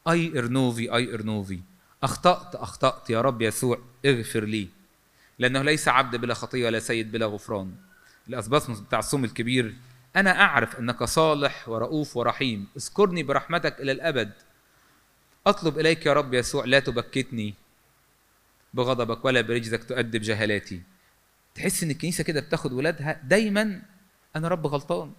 أي 0.08 0.40
إرنوفي 0.40 0.96
أي 0.96 1.14
إرنوفي. 1.14 1.60
أخطأت 2.04 2.56
أخطأت 2.56 3.10
يا 3.10 3.22
رب 3.22 3.42
يسوع 3.42 3.80
اغفر 4.06 4.44
لي. 4.44 4.70
لأنه 5.40 5.62
ليس 5.62 5.88
عبد 5.88 6.16
بلا 6.16 6.34
خطية 6.34 6.66
ولا 6.66 6.80
سيد 6.80 7.12
بلا 7.12 7.26
غفران. 7.26 7.76
الاسباسموس 8.28 8.80
بتاع 8.80 9.00
الصوم 9.00 9.24
الكبير 9.26 9.76
أنا 10.16 10.42
أعرف 10.42 10.80
أنك 10.80 11.04
صالح 11.04 11.70
ورؤوف 11.70 12.18
ورحيم. 12.18 12.68
اذكرني 12.78 13.24
برحمتك 13.24 13.82
إلى 13.82 13.92
الأبد. 13.92 14.32
أطلب 15.48 15.80
إليك 15.80 16.06
يا 16.06 16.14
رب 16.14 16.34
يسوع 16.34 16.66
لا 16.66 16.80
تبكتني. 16.80 17.54
بغضبك 18.76 19.26
ولا 19.26 19.42
برجزك 19.42 19.84
تؤدب 19.84 20.22
جهالاتي. 20.22 20.82
تحس 21.56 21.84
إن 21.84 21.92
الكنيسة 21.92 22.24
كده 22.24 22.40
بتاخد 22.40 22.74
ولادها 22.74 23.22
دايما 23.24 23.82
أنا 24.36 24.48
رب 24.48 24.68
غلطان. 24.68 25.12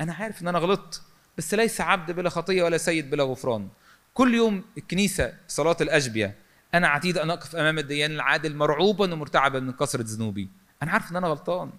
أنا 0.00 0.14
عارف 0.14 0.42
إن 0.42 0.48
أنا 0.48 0.58
غلطت 0.58 1.02
بس 1.38 1.54
ليس 1.54 1.80
عبد 1.80 2.10
بلا 2.10 2.30
خطية 2.30 2.62
ولا 2.62 2.78
سيد 2.78 3.10
بلا 3.10 3.24
غفران. 3.24 3.68
كل 4.14 4.34
يوم 4.34 4.64
الكنيسة 4.78 5.34
صلاة 5.48 5.76
الاشبيه 5.80 6.34
أنا 6.74 6.88
عتيد 6.88 7.18
أن 7.18 7.30
أقف 7.30 7.56
أمام 7.56 7.78
الديان 7.78 8.10
العادل 8.10 8.56
مرعوبا 8.56 9.12
ومرتعبا 9.12 9.60
من 9.60 9.72
كثرة 9.72 10.04
ذنوبي. 10.06 10.48
أنا 10.82 10.90
عارف 10.90 11.10
إن 11.10 11.16
أنا 11.16 11.26
غلطان. 11.26 11.70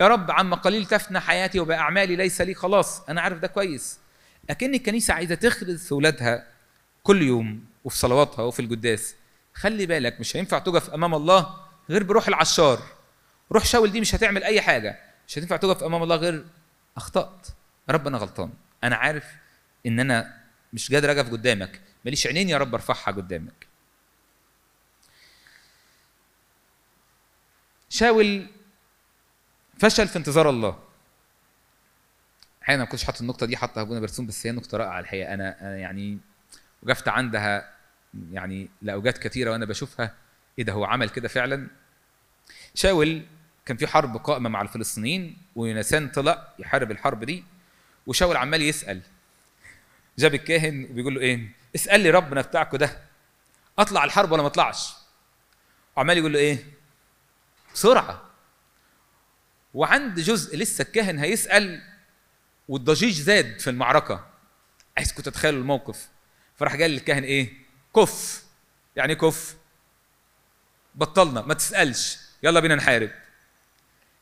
يا 0.00 0.08
رب 0.08 0.30
عما 0.30 0.56
قليل 0.56 0.86
تفنى 0.86 1.20
حياتي 1.20 1.60
وبأعمالي 1.60 2.16
ليس 2.16 2.40
لي 2.40 2.54
خلاص 2.54 3.00
أنا 3.08 3.20
عارف 3.20 3.38
ده 3.38 3.48
كويس. 3.48 3.98
لكن 4.50 4.74
الكنيسة 4.74 5.14
عايزة 5.14 5.34
تخرز 5.34 5.86
في 5.86 5.94
ولادها 5.94 6.46
كل 7.02 7.22
يوم 7.22 7.64
وفي 7.84 7.96
صلواتها 7.96 8.42
وفي 8.42 8.62
القداس. 8.62 9.14
خلي 9.54 9.86
بالك 9.86 10.20
مش 10.20 10.36
هينفع 10.36 10.58
تقف 10.58 10.90
أمام 10.90 11.14
الله 11.14 11.56
غير 11.90 12.02
بروح 12.02 12.28
العشار. 12.28 12.82
روح 13.52 13.64
شاول 13.64 13.92
دي 13.92 14.00
مش 14.00 14.14
هتعمل 14.14 14.44
أي 14.44 14.60
حاجة. 14.60 14.98
مش 15.28 15.38
هتنفع 15.38 15.56
تقف 15.56 15.82
أمام 15.82 16.02
الله 16.02 16.16
غير 16.16 16.46
أخطأت. 16.96 17.46
يا 17.88 17.94
رب 17.94 18.06
أنا 18.06 18.18
غلطان. 18.18 18.52
أنا 18.84 18.96
عارف 18.96 19.24
إن 19.86 20.00
أنا 20.00 20.42
مش 20.72 20.92
قادر 20.92 21.10
أقف 21.10 21.30
قدامك. 21.30 21.80
ماليش 22.04 22.26
عينين 22.26 22.48
يا 22.48 22.58
رب 22.58 22.74
أرفعها 22.74 23.12
قدامك. 23.14 23.66
شاول 27.88 28.46
فشل 29.78 30.08
في 30.08 30.18
انتظار 30.18 30.50
الله. 30.50 30.78
أحيانا 32.62 32.82
ما 32.82 32.88
كنتش 32.88 33.04
حاطط 33.04 33.20
النقطة 33.20 33.46
دي 33.46 33.56
حاطها 33.56 33.80
أبونا 33.80 34.00
برسوم 34.00 34.26
بس 34.26 34.46
هي 34.46 34.52
نقطة 34.52 34.78
رائعة 34.78 35.00
الحقيقة. 35.00 35.34
أنا 35.34 35.76
يعني 35.76 36.18
وقفت 36.82 37.08
عندها 37.08 37.72
يعني 38.32 38.68
لاوجات 38.82 39.18
كثيرة 39.18 39.50
وأنا 39.50 39.64
بشوفها 39.64 40.14
إيه 40.58 40.64
ده 40.64 40.72
هو 40.72 40.84
عمل 40.84 41.08
كده 41.08 41.28
فعلا؟ 41.28 41.68
شاول 42.74 43.22
كان 43.66 43.76
في 43.76 43.86
حرب 43.86 44.16
قائمة 44.16 44.48
مع 44.48 44.62
الفلسطينيين 44.62 45.38
ويونسان 45.56 46.08
طلع 46.08 46.48
يحارب 46.58 46.90
الحرب 46.90 47.24
دي 47.24 47.44
وشاول 48.06 48.36
عمال 48.36 48.62
يسأل. 48.62 49.00
جاب 50.18 50.34
الكاهن 50.34 50.84
وبيقول 50.90 51.14
له 51.14 51.20
إيه؟ 51.20 51.48
اسأل 51.74 52.00
لي 52.00 52.10
ربنا 52.10 52.40
بتاعكم 52.40 52.76
ده. 52.76 52.98
أطلع 53.78 54.04
الحرب 54.04 54.32
ولا 54.32 54.42
ما 54.42 54.48
أطلعش؟ 54.48 54.92
وعمال 55.96 56.18
يقول 56.18 56.32
له 56.32 56.38
إيه؟ 56.38 56.64
بسرعة. 57.74 58.22
وعند 59.74 60.20
جزء 60.20 60.56
لسه 60.56 60.82
الكاهن 60.82 61.18
هيسأل 61.18 61.82
والضجيج 62.68 63.20
زاد 63.20 63.58
في 63.58 63.70
المعركة. 63.70 64.26
عايزكم 64.96 65.22
تتخيلوا 65.22 65.60
الموقف. 65.60 66.08
فراح 66.56 66.76
جاي 66.76 66.88
للكاهن 66.88 67.22
إيه؟ 67.24 67.61
كف. 67.96 68.44
يعني 68.96 69.14
كف. 69.14 69.56
بطلنا 70.94 71.42
ما 71.42 71.54
تسألش. 71.54 72.18
يلا 72.42 72.60
بينا 72.60 72.74
نحارب. 72.74 73.10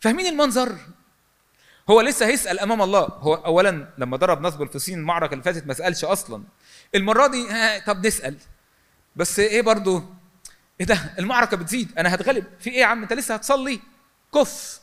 فاهمين 0.00 0.26
المنظر؟ 0.26 0.78
هو 1.90 2.00
لسه 2.00 2.26
هيسأل 2.26 2.58
أمام 2.60 2.82
الله. 2.82 3.00
هو 3.00 3.34
اولا 3.34 3.94
لما 3.98 4.16
ضرب 4.16 4.40
نصب 4.40 4.62
الفلسطين 4.62 4.98
المعركة 4.98 5.32
اللي 5.32 5.44
فاتت 5.44 5.66
ما 5.66 5.74
سألش 5.74 6.04
أصلا. 6.04 6.44
المرة 6.94 7.26
دي 7.26 7.48
ها 7.48 7.78
طب 7.78 8.06
نسأل. 8.06 8.36
بس 9.16 9.38
إيه 9.38 9.62
برضو؟ 9.62 10.02
إيه 10.80 10.86
ده؟ 10.86 11.14
المعركة 11.18 11.56
بتزيد. 11.56 11.98
أنا 11.98 12.14
هتغلب. 12.14 12.44
في 12.60 12.70
إيه 12.70 12.80
يا 12.80 12.86
عم؟ 12.86 13.02
أنت 13.02 13.12
لسه 13.12 13.34
هتصلي؟ 13.34 13.80
كف. 14.34 14.80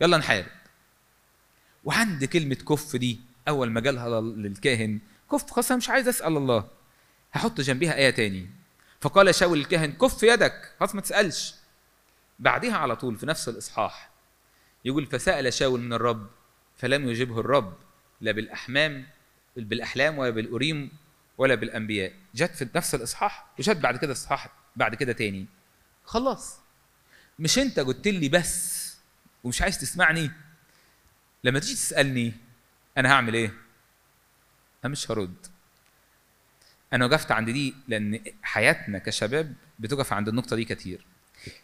يلا 0.00 0.16
نحارب. 0.16 0.46
وعند 1.84 2.24
كلمة 2.24 2.54
كف 2.54 2.96
دي 2.96 3.20
أول 3.48 3.70
ما 3.70 3.80
جالها 3.80 4.20
للكاهن. 4.20 5.00
كف 5.32 5.50
خلاص 5.50 5.70
أنا 5.70 5.78
مش 5.78 5.88
عايز 5.88 6.08
أسأل 6.08 6.36
الله. 6.36 6.79
هحط 7.32 7.60
جنبيها 7.60 7.94
آية 7.94 8.10
تاني. 8.10 8.50
فقال 9.00 9.34
شاول 9.34 9.58
الكاهن 9.58 9.92
كف 9.92 10.22
يدك. 10.22 10.72
خلاص 10.80 10.94
ما 10.94 11.00
تسألش. 11.00 11.54
بعدها 12.38 12.76
على 12.76 12.96
طول 12.96 13.16
في 13.16 13.26
نفس 13.26 13.48
الإصحاح 13.48 14.10
يقول 14.84 15.06
فسأل 15.06 15.52
شاول 15.52 15.80
من 15.80 15.92
الرب 15.92 16.30
فلم 16.76 17.08
يجبه 17.08 17.40
الرب 17.40 17.76
لا 18.20 18.32
بالأحمام 18.32 19.06
بالأحلام 19.56 20.18
ولا 20.18 20.30
بالأريم 20.30 20.90
ولا 21.38 21.54
بالأنبياء. 21.54 22.12
جت 22.34 22.54
في 22.54 22.68
نفس 22.74 22.94
الإصحاح 22.94 23.46
وجت 23.58 23.76
بعد 23.76 23.96
كده 23.96 24.12
اصحاح 24.12 24.48
بعد 24.76 24.94
كده 24.94 25.12
تاني. 25.12 25.46
خلاص. 26.04 26.58
مش 27.38 27.58
أنت 27.58 27.80
قلت 27.80 28.08
لي 28.08 28.28
بس 28.28 28.80
ومش 29.44 29.62
عايز 29.62 29.78
تسمعني؟ 29.78 30.30
لما 31.44 31.58
تيجي 31.58 31.74
تسألني 31.74 32.32
أنا 32.98 33.12
هعمل 33.12 33.34
إيه؟ 33.34 33.54
أنا 34.84 34.92
مش 34.92 35.10
هرد. 35.10 35.46
أنا 36.92 37.06
وقفت 37.06 37.32
عند 37.32 37.50
دي 37.50 37.74
لأن 37.88 38.20
حياتنا 38.42 38.98
كشباب 38.98 39.54
بتقف 39.78 40.12
عند 40.12 40.28
النقطة 40.28 40.56
دي 40.56 40.64
كتير. 40.64 41.06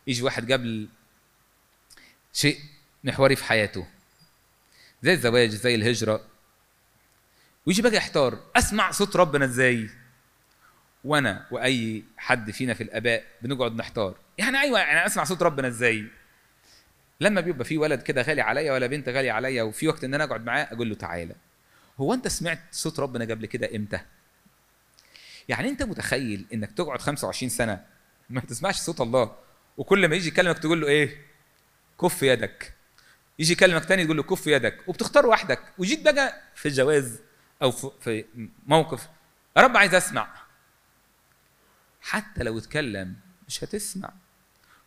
يجي 0.06 0.22
واحد 0.22 0.52
قبل 0.52 0.88
شيء 2.32 2.58
محوري 3.04 3.36
في 3.36 3.44
حياته 3.44 3.86
زي 5.02 5.12
الزواج 5.12 5.48
زي 5.48 5.74
الهجرة 5.74 6.20
ويجي 7.66 7.82
بقى 7.82 7.94
يحتار 7.94 8.38
أسمع 8.56 8.90
صوت 8.90 9.16
ربنا 9.16 9.44
إزاي؟ 9.44 9.90
وأنا 11.04 11.46
وأي 11.50 12.04
حد 12.16 12.50
فينا 12.50 12.74
في 12.74 12.82
الآباء 12.82 13.24
بنقعد 13.42 13.76
نحتار. 13.76 14.16
يعني 14.38 14.60
أيوه 14.60 14.78
يعني 14.78 15.06
أسمع 15.06 15.24
صوت 15.24 15.42
ربنا 15.42 15.68
إزاي؟ 15.68 16.06
لما 17.20 17.40
بيبقى 17.40 17.64
في 17.64 17.78
ولد 17.78 18.02
كده 18.02 18.22
غالي 18.22 18.40
عليا 18.40 18.72
ولا 18.72 18.86
بنت 18.86 19.08
غالية 19.08 19.32
عليا 19.32 19.62
وفي 19.62 19.88
وقت 19.88 20.04
إن 20.04 20.14
أنا 20.14 20.24
أقعد 20.24 20.44
معاه 20.44 20.68
أقول 20.72 20.88
له 20.88 20.94
تعالى. 20.94 21.34
هو 21.98 22.14
أنت 22.14 22.28
سمعت 22.28 22.60
صوت 22.70 23.00
ربنا 23.00 23.24
قبل 23.24 23.46
كده 23.46 23.76
إمتى؟ 23.76 24.00
يعني 25.48 25.68
انت 25.68 25.82
متخيل 25.82 26.46
انك 26.52 26.72
تقعد 26.72 27.00
25 27.00 27.50
سنة 27.50 27.84
ما 28.30 28.40
تسمعش 28.40 28.76
صوت 28.80 29.00
الله 29.00 29.36
وكل 29.76 30.08
ما 30.08 30.16
يجي 30.16 30.28
يكلمك 30.28 30.58
تقول 30.58 30.80
له 30.80 30.86
إيه؟ 30.86 31.26
كف 32.00 32.22
يدك. 32.22 32.74
يجي 33.38 33.52
يكلمك 33.52 33.84
تاني 33.84 34.04
تقول 34.04 34.16
له 34.16 34.22
كف 34.22 34.46
يدك 34.46 34.78
وبتختار 34.86 35.26
وحدك. 35.26 35.62
وجيت 35.78 36.02
بقى 36.02 36.42
في 36.54 36.68
الجواز 36.68 37.20
أو 37.62 37.70
في 37.70 38.24
موقف 38.66 39.08
يا 39.56 39.62
رب 39.62 39.76
عايز 39.76 39.94
أسمع. 39.94 40.34
حتى 42.00 42.42
لو 42.42 42.58
اتكلم 42.58 43.16
مش 43.48 43.64
هتسمع. 43.64 44.12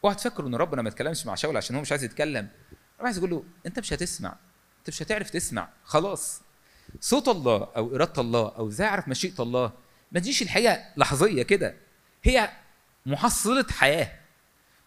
اوعى 0.04 0.16
تفكر 0.16 0.48
إن 0.48 0.56
ربنا 0.56 0.82
ما 0.82 0.90
اتكلمش 0.90 1.26
مع 1.26 1.36
شاول 1.36 1.58
عشان 1.58 1.76
هو 1.76 1.82
مش 1.82 1.92
عايز 1.92 2.04
يتكلم؟ 2.04 2.48
ربنا 2.96 3.06
عايز 3.06 3.18
يقول 3.18 3.30
له 3.30 3.44
أنت 3.66 3.80
مش 3.80 3.94
هتسمع. 3.94 4.30
أنت 4.80 4.90
مش 4.90 5.02
هتعرف 5.04 5.30
تسمع. 5.30 5.70
خلاص. 5.84 6.42
صوت 7.00 7.28
الله 7.28 7.68
أو 7.78 7.96
إرادة 7.96 8.22
الله 8.22 8.56
أو 8.56 8.68
إزاي 8.68 8.88
اعرف 8.88 9.08
مشيئة 9.08 9.42
الله 9.44 9.72
ما 10.12 10.20
تجيش 10.20 10.42
الحقيقة 10.42 10.80
لحظية 10.98 11.44
كده. 11.44 11.76
هي 12.24 12.50
محصلة 13.06 13.66
حياة. 13.70 14.12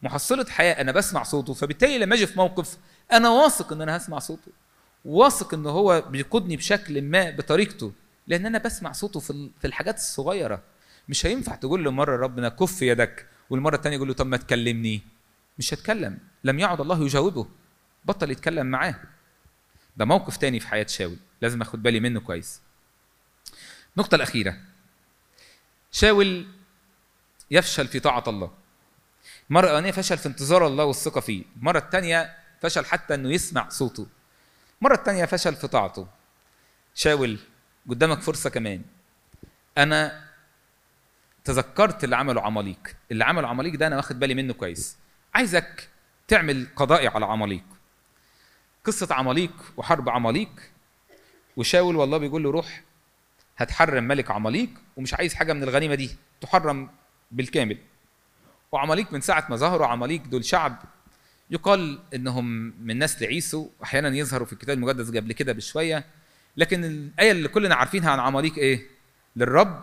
محصلة 0.03 0.45
حياة 0.45 0.81
أنا 0.81 0.93
بسمع 0.93 1.23
صوته 1.23 1.55
فبالتالي 1.55 1.99
لما 1.99 2.15
أجي 2.15 2.27
في 2.27 2.37
موقف 2.39 2.77
أنا 3.13 3.31
واثق 3.31 3.73
إن 3.73 3.83
أنا 3.83 3.97
هسمع 3.97 4.19
صوته. 4.19 4.53
واثق 5.05 5.55
إن 5.55 5.67
هو 5.67 6.01
بيقودني 6.01 6.57
بشكل 6.57 7.03
ما 7.03 7.31
بطريقته 7.31 7.93
لأن 8.27 8.47
أنا 8.47 8.59
بسمع 8.59 8.93
صوته 8.93 9.21
في 9.21 9.51
في 9.61 9.67
الحاجات 9.67 9.97
الصغيرة. 9.97 10.63
مش 11.09 11.27
هينفع 11.27 11.55
تقول 11.55 11.85
له 11.85 11.91
مرة 11.91 12.17
ربنا 12.17 12.49
كف 12.49 12.83
يدك 12.83 13.27
والمرة 13.51 13.77
الثانية 13.77 13.97
يقول 13.97 14.09
له 14.09 14.15
طب 14.15 14.27
ما 14.27 14.37
تكلمني. 14.37 15.03
مش 15.59 15.75
هتكلم. 15.75 16.19
لم 16.45 16.59
يعد 16.59 16.81
الله 16.81 17.05
يجاوبه. 17.05 17.49
بطل 18.05 18.31
يتكلم 18.31 18.67
معاه. 18.67 18.95
ده 19.97 20.05
موقف 20.05 20.37
تاني 20.37 20.61
في 20.61 20.69
حياة 20.69 20.87
شاول. 20.87 21.17
لازم 21.43 21.63
أخد 21.63 21.83
بالي 21.83 22.01
منه 22.01 22.21
كويس. 22.21 22.61
النقطه 23.97 24.15
الأخيرة. 24.15 24.57
شاول 25.93 26.47
يفشل 27.51 27.89
في 27.89 28.01
طاعة 28.01 28.25
الله 28.27 28.51
مرة 29.51 29.65
الأولانية 29.65 29.91
فشل 29.91 30.19
في 30.19 30.27
انتظار 30.27 30.67
الله 30.67 30.85
والثقة 30.85 31.21
فيه، 31.21 31.45
المرة 31.57 31.79
الثانية 31.79 32.37
فشل 32.61 32.85
حتى 32.85 33.15
إنه 33.15 33.31
يسمع 33.31 33.69
صوته. 33.69 34.07
المرة 34.81 34.95
الثانية 34.95 35.25
فشل 35.25 35.55
في 35.55 35.69
طاعته. 35.69 36.09
شاول 36.95 37.39
قدامك 37.89 38.21
فرصة 38.21 38.51
كمان. 38.51 38.83
أنا 39.79 40.25
تذكرت 41.45 42.05
اللي 42.05 42.17
عمله 42.17 42.43
عماليق، 42.43 42.97
اللي 43.11 43.25
عمله 43.25 43.49
عماليق 43.49 43.75
ده 43.77 43.87
أنا 43.87 43.97
واخد 43.97 44.19
بالي 44.19 44.35
منه 44.35 44.55
كويس. 44.55 44.97
عايزك 45.35 45.89
تعمل 46.29 46.67
قضائي 46.77 47.09
على 47.09 47.25
عماليق. 47.25 47.65
قصة 48.85 49.09
عماليق 49.11 49.73
وحرب 49.77 50.09
عماليق 50.09 50.51
وشاول 51.57 51.97
والله 51.97 52.19
بيقول 52.19 52.43
له 52.43 52.51
روح 52.51 52.83
هتحرم 53.57 54.05
ملك 54.05 54.31
عماليق 54.31 54.69
ومش 54.97 55.15
عايز 55.15 55.35
حاجة 55.35 55.53
من 55.53 55.63
الغنيمة 55.63 55.95
دي 55.95 56.11
تحرم 56.41 56.91
بالكامل. 57.31 57.79
وعماليق 58.73 59.13
من 59.13 59.21
ساعة 59.21 59.47
ما 59.51 59.57
ظهروا 59.57 59.87
عماليق 59.87 60.23
دول 60.23 60.45
شعب 60.45 60.83
يقال 61.51 61.99
إنهم 62.15 62.45
من 62.87 62.99
نسل 62.99 63.27
عيسو 63.27 63.69
أحيانا 63.83 64.09
يظهروا 64.09 64.47
في 64.47 64.53
الكتاب 64.53 64.77
المقدس 64.77 65.09
قبل 65.11 65.33
كده 65.33 65.53
بشوية 65.53 66.05
لكن 66.57 66.85
الآية 66.85 67.31
اللي 67.33 67.49
كلنا 67.49 67.75
عارفينها 67.75 68.11
عن 68.11 68.19
عماليق 68.21 68.55
إيه؟ 68.59 68.87
للرب 69.37 69.83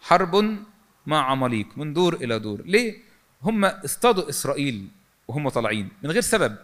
حرب 0.00 0.58
مع 1.06 1.30
عماليق 1.30 1.66
من 1.78 1.92
دور 1.92 2.14
إلى 2.14 2.38
دور، 2.38 2.62
ليه؟ 2.62 2.96
هم 3.42 3.64
اصطادوا 3.64 4.28
إسرائيل 4.28 4.88
وهم 5.28 5.48
طالعين 5.48 5.88
من 6.02 6.10
غير 6.10 6.22
سبب 6.22 6.56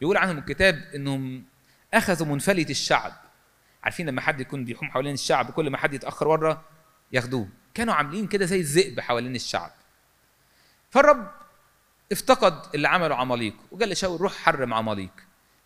يقول 0.00 0.16
عنهم 0.16 0.38
الكتاب 0.38 0.84
إنهم 0.94 1.44
أخذوا 1.94 2.26
منفلت 2.26 2.70
الشعب 2.70 3.12
عارفين 3.84 4.06
لما 4.06 4.20
حد 4.20 4.40
يكون 4.40 4.64
بيحوم 4.64 4.90
حوالين 4.90 5.14
الشعب 5.14 5.50
كل 5.50 5.70
ما 5.70 5.78
حد 5.78 5.94
يتأخر 5.94 6.28
ورا 6.28 6.64
ياخدوه. 7.12 7.48
كانوا 7.74 7.94
عاملين 7.94 8.26
كده 8.26 8.46
زي 8.46 8.60
الذئب 8.60 9.00
حوالين 9.00 9.34
الشعب. 9.34 9.70
فالرب 10.90 11.30
افتقد 12.12 12.74
اللي 12.74 12.88
عمله 12.88 13.14
عماليق 13.14 13.54
وقال 13.70 13.88
لشاول 13.88 14.20
روح 14.20 14.32
حرم 14.32 14.74
عماليق. 14.74 15.10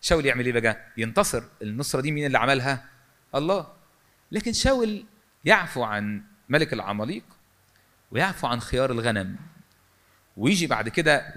شاول 0.01 0.25
يعمل 0.25 0.45
إيه 0.45 0.53
بقى؟ 0.61 0.85
ينتصر. 0.97 1.43
النصرة 1.61 2.01
دي 2.01 2.11
مين 2.11 2.25
اللي 2.25 2.37
عملها؟ 2.37 2.89
الله. 3.35 3.73
لكن 4.31 4.53
شاول 4.53 5.05
يعفو 5.45 5.83
عن 5.83 6.23
ملك 6.49 6.73
العماليق 6.73 7.23
ويعفو 8.11 8.47
عن 8.47 8.59
خيار 8.59 8.91
الغنم. 8.91 9.35
ويجي 10.37 10.67
بعد 10.67 10.89
كده 10.89 11.33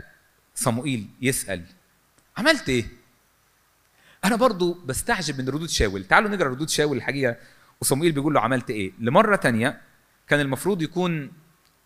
صموئيل 0.55 1.09
يسأل 1.21 1.65
عملت 2.37 2.69
إيه؟ 2.69 2.85
أنا 4.25 4.37
برضو 4.37 4.73
بستعجب 4.75 5.41
من 5.41 5.49
ردود 5.49 5.69
شاول. 5.69 6.05
تعالوا 6.05 6.31
نقرأ 6.31 6.49
ردود 6.49 6.69
شاول 6.69 6.97
الحقيقة. 6.97 7.37
وصموئيل 7.81 8.13
بيقول 8.13 8.35
له 8.35 8.41
عملت 8.41 8.71
إيه؟ 8.71 8.93
لمرة 8.99 9.37
تانية 9.37 9.81
كان 10.29 10.41
المفروض 10.41 10.83
يكون 10.83 11.33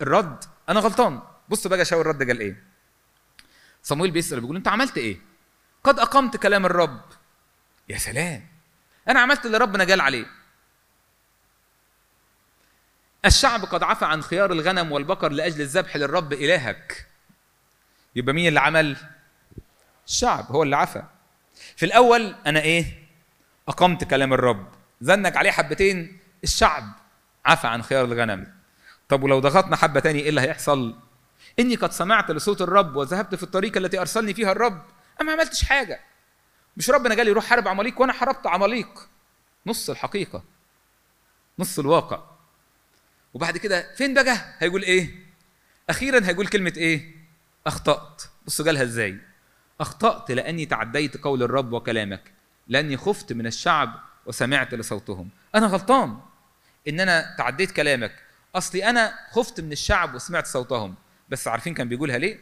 الرد 0.00 0.44
أنا 0.68 0.80
غلطان. 0.80 1.20
بص 1.48 1.66
بقى 1.66 1.84
شاول 1.84 2.00
الرد 2.00 2.28
قال 2.28 2.40
إيه. 2.40 2.62
صمويل 3.82 4.10
بيسأل 4.10 4.40
بيقول 4.40 4.56
أنت 4.56 4.68
عملت 4.68 4.98
إيه؟ 4.98 5.18
قد 5.84 5.98
أقمت 5.98 6.36
كلام 6.36 6.66
الرب. 6.66 7.00
يا 7.88 7.98
سلام. 7.98 8.46
أنا 9.08 9.20
عملت 9.20 9.46
اللي 9.46 9.58
ربنا 9.58 9.84
قال 9.84 10.00
عليه. 10.00 10.26
الشعب 13.24 13.64
قد 13.64 13.82
عفى 13.82 14.04
عن 14.04 14.22
خيار 14.22 14.52
الغنم 14.52 14.92
والبقر 14.92 15.32
لأجل 15.32 15.60
الذبح 15.60 15.96
للرب 15.96 16.32
إلهك. 16.32 17.06
يبقى 18.16 18.34
مين 18.34 18.48
اللي 18.48 18.60
عمل؟ 18.60 18.96
الشعب 20.06 20.44
هو 20.52 20.62
اللي 20.62 20.76
عفى. 20.76 21.02
في 21.76 21.86
الأول 21.86 22.34
أنا 22.46 22.60
إيه؟ 22.60 23.08
أقمت 23.68 24.04
كلام 24.04 24.32
الرب. 24.32 24.68
زنك 25.00 25.36
عليه 25.36 25.50
حبتين 25.50 26.18
الشعب 26.44 26.92
عفى 27.44 27.66
عن 27.66 27.82
خيار 27.82 28.04
الغنم. 28.04 28.54
طب 29.08 29.22
ولو 29.22 29.38
ضغطنا 29.38 29.76
حبة 29.76 30.00
تاني 30.00 30.20
إيه 30.20 30.28
اللي 30.28 30.40
هيحصل؟ 30.40 30.98
إني 31.58 31.74
قد 31.74 31.92
سمعت 31.92 32.30
لصوت 32.30 32.62
الرب 32.62 32.96
وذهبت 32.96 33.34
في 33.34 33.42
الطريق 33.42 33.76
التي 33.76 34.00
أرسلني 34.00 34.34
فيها 34.34 34.52
الرب 34.52 34.82
أنا 35.20 35.26
ما 35.26 35.32
عملتش 35.32 35.64
حاجة. 35.64 36.00
مش 36.76 36.90
ربنا 36.90 37.14
قال 37.14 37.26
لي 37.26 37.32
روح 37.32 37.44
حارب 37.44 37.68
عماليق 37.68 38.00
وأنا 38.00 38.12
حاربت 38.12 38.46
عماليق. 38.46 39.08
نص 39.66 39.90
الحقيقة. 39.90 40.42
نص 41.58 41.78
الواقع. 41.78 42.22
وبعد 43.34 43.58
كده 43.58 43.94
فين 43.94 44.14
بقى؟ 44.14 44.54
هيقول 44.58 44.82
إيه؟ 44.82 45.10
أخيرا 45.90 46.26
هيقول 46.26 46.46
كلمة 46.46 46.72
إيه؟ 46.76 47.14
أخطأت. 47.66 48.22
بصوا 48.46 48.64
قالها 48.64 48.82
إزاي؟ 48.82 49.18
أخطأت 49.82 50.30
لأني 50.30 50.66
تعديت 50.66 51.16
قول 51.16 51.42
الرب 51.42 51.72
وكلامك 51.72 52.22
لأني 52.68 52.96
خفت 52.96 53.32
من 53.32 53.46
الشعب 53.46 54.00
وسمعت 54.26 54.74
لصوتهم. 54.74 55.28
أنا 55.54 55.66
غلطان 55.66 56.18
إن 56.88 57.00
أنا 57.00 57.34
تعديت 57.38 57.70
كلامك. 57.70 58.22
أصلي 58.54 58.90
أنا 58.90 59.14
خفت 59.30 59.60
من 59.60 59.72
الشعب 59.72 60.14
وسمعت 60.14 60.46
صوتهم. 60.46 60.94
بس 61.28 61.48
عارفين 61.48 61.74
كان 61.74 61.88
بيقولها 61.88 62.18
ليه؟ 62.18 62.38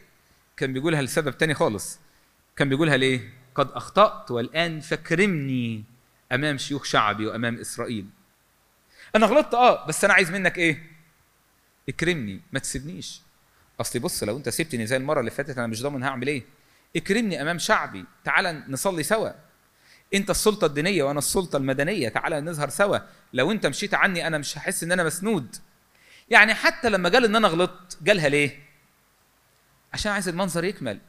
كان 0.57 0.73
بيقولها 0.73 1.01
لسبب 1.01 1.37
تاني 1.37 1.53
خالص. 1.53 1.99
كان 2.55 2.69
بيقولها 2.69 2.97
ليه؟ 2.97 3.33
قد 3.55 3.71
أخطأت 3.71 4.31
والآن 4.31 4.79
فاكرمني 4.79 5.83
أمام 6.31 6.57
شيوخ 6.57 6.83
شعبي 6.83 7.25
وأمام 7.25 7.59
إسرائيل. 7.59 8.05
أنا 9.15 9.25
غلطت 9.25 9.53
آه 9.53 9.85
بس 9.85 10.05
أنا 10.05 10.13
عايز 10.13 10.31
منك 10.31 10.57
إيه؟ 10.57 10.83
اكرمني 11.89 12.41
ما 12.51 12.59
تسيبنيش. 12.59 13.21
أصلي 13.81 14.01
بص 14.01 14.23
لو 14.23 14.37
أنت 14.37 14.49
سبتني 14.49 14.87
زي 14.87 14.97
المرة 14.97 15.19
اللي 15.19 15.31
فاتت 15.31 15.57
أنا 15.57 15.67
مش 15.67 15.81
ضامن 15.81 16.03
هعمل 16.03 16.27
إيه. 16.27 16.43
اكرمني 16.95 17.41
امام 17.41 17.59
شعبي 17.59 18.05
تعال 18.23 18.63
نصلي 18.71 19.03
سوا. 19.03 19.29
انت 20.13 20.29
السلطة 20.29 20.65
الدينية 20.65 21.03
وأنا 21.03 21.19
السلطة 21.19 21.57
المدنية 21.57 22.09
تعال 22.09 22.45
نظهر 22.45 22.69
سوا. 22.69 22.97
لو 23.33 23.51
انت 23.51 23.65
مشيت 23.65 23.93
عني 23.93 24.27
أنا 24.27 24.37
مش 24.37 24.57
هحس 24.57 24.83
ان 24.83 24.91
أنا 24.91 25.03
مسنود. 25.03 25.55
يعني 26.29 26.53
حتى 26.53 26.89
لما 26.89 27.09
قال 27.09 27.25
ان 27.25 27.35
أنا 27.35 27.47
غلطت 27.47 27.97
جالها 28.03 28.29
ليه؟ 28.29 28.59
عشان 29.93 30.11
عايز 30.11 30.27
المنظر 30.27 30.63
يكمل. 30.63 30.99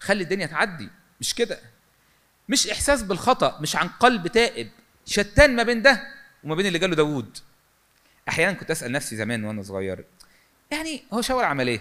خلي 0.00 0.22
الدنيا 0.24 0.46
تعدي. 0.46 0.88
مش 1.20 1.34
كده؟ 1.34 1.58
مش 2.48 2.68
احساس 2.68 3.02
بالخطأ 3.02 3.60
مش 3.60 3.76
عن 3.76 3.88
قلب 3.88 4.26
تائب. 4.26 4.70
شتان 5.06 5.56
ما 5.56 5.62
بين 5.62 5.82
ده 5.82 6.14
وما 6.44 6.54
بين 6.54 6.66
اللي 6.66 6.78
جاله 6.78 6.96
داوود. 6.96 7.38
أحيانا 8.28 8.52
كنت 8.52 8.70
أسأل 8.70 8.92
نفسي 8.92 9.16
زمان 9.16 9.44
وأنا 9.44 9.62
صغير 9.62 10.04
يعني 10.70 11.04
هو 11.12 11.22
شاول 11.22 11.44
عمل 11.44 11.68
إيه؟ 11.68 11.80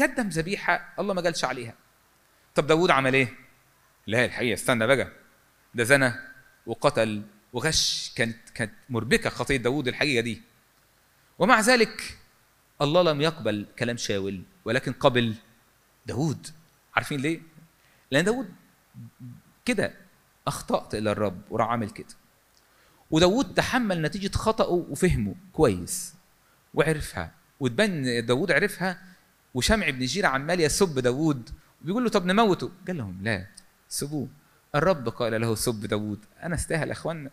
قدم 0.00 0.28
ذبيحة 0.28 0.94
الله 0.98 1.14
ما 1.14 1.22
قالش 1.22 1.44
عليها. 1.44 1.74
طب 2.54 2.66
داوود 2.66 2.90
عمل 2.90 3.14
إيه؟ 3.14 3.28
لا 4.06 4.24
الحقيقة 4.24 4.54
استنى 4.54 4.86
بقى. 4.86 5.12
ده 5.74 5.84
زنى 5.84 6.12
وقتل 6.66 7.22
وغش. 7.52 8.12
كانت 8.16 8.50
كانت 8.54 8.72
مربكة 8.90 9.30
خطية 9.30 9.56
داوود 9.56 9.88
الحقيقة 9.88 10.20
دي. 10.20 10.42
ومع 11.38 11.60
ذلك 11.60 12.18
الله 12.82 13.02
لم 13.02 13.20
يقبل 13.20 13.66
كلام 13.78 13.96
شاول 13.96 14.42
ولكن 14.64 14.92
قبل 14.92 15.34
داوود. 16.06 16.46
عارفين 16.96 17.20
ليه؟ 17.20 17.40
لأن 18.10 18.24
داوود 18.24 18.54
كده 19.64 19.94
أخطأت 20.46 20.94
إلى 20.94 21.12
الرب 21.12 21.42
وراح 21.50 21.68
عامل 21.68 21.90
كده. 21.90 22.14
وداود 23.10 23.54
تحمل 23.54 24.02
نتيجة 24.02 24.36
خطأه 24.36 24.70
وفهمه 24.90 25.34
كويس 25.52 26.14
وعرفها. 26.74 27.34
وتبان 27.60 28.26
داود 28.26 28.52
عرفها 28.52 29.02
وشمع 29.54 29.90
بن 29.90 30.04
جيرة 30.04 30.28
عمال 30.28 30.60
يسب 30.60 30.98
داود 30.98 31.50
وبيقول 31.84 32.04
له 32.04 32.10
طب 32.10 32.26
نموته. 32.26 32.70
قال 32.86 32.96
لهم 32.96 33.18
لا 33.22 33.46
سبوه. 33.88 34.28
الرب 34.74 35.08
قال 35.08 35.40
له 35.40 35.54
سب 35.54 35.80
داود 35.80 36.24
أنا 36.42 36.54
استاهل 36.54 36.90
أخوانا. 36.90 37.30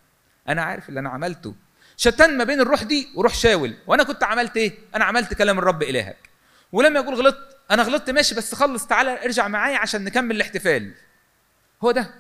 أنا 0.47 0.61
عارف 0.61 0.89
اللي 0.89 0.99
أنا 0.99 1.09
عملته. 1.09 1.55
شتان 1.97 2.37
ما 2.37 2.43
بين 2.43 2.61
الروح 2.61 2.83
دي 2.83 3.09
وروح 3.15 3.33
شاول. 3.33 3.75
وأنا 3.87 4.03
كنت 4.03 4.23
عملت 4.23 4.57
إيه؟ 4.57 4.73
أنا 4.95 5.05
عملت 5.05 5.33
كلام 5.33 5.59
الرب 5.59 5.83
إلهك. 5.83 6.29
ولما 6.71 6.99
يقول 6.99 7.15
غلطت. 7.15 7.57
أنا 7.71 7.83
غلطت 7.83 8.09
ماشي 8.09 8.35
بس 8.35 8.55
خلص 8.55 8.87
تعالى 8.87 9.25
ارجع 9.25 9.47
معايا 9.47 9.77
عشان 9.77 10.03
نكمل 10.03 10.35
الاحتفال. 10.35 10.93
هو 11.83 11.91
ده. 11.91 12.13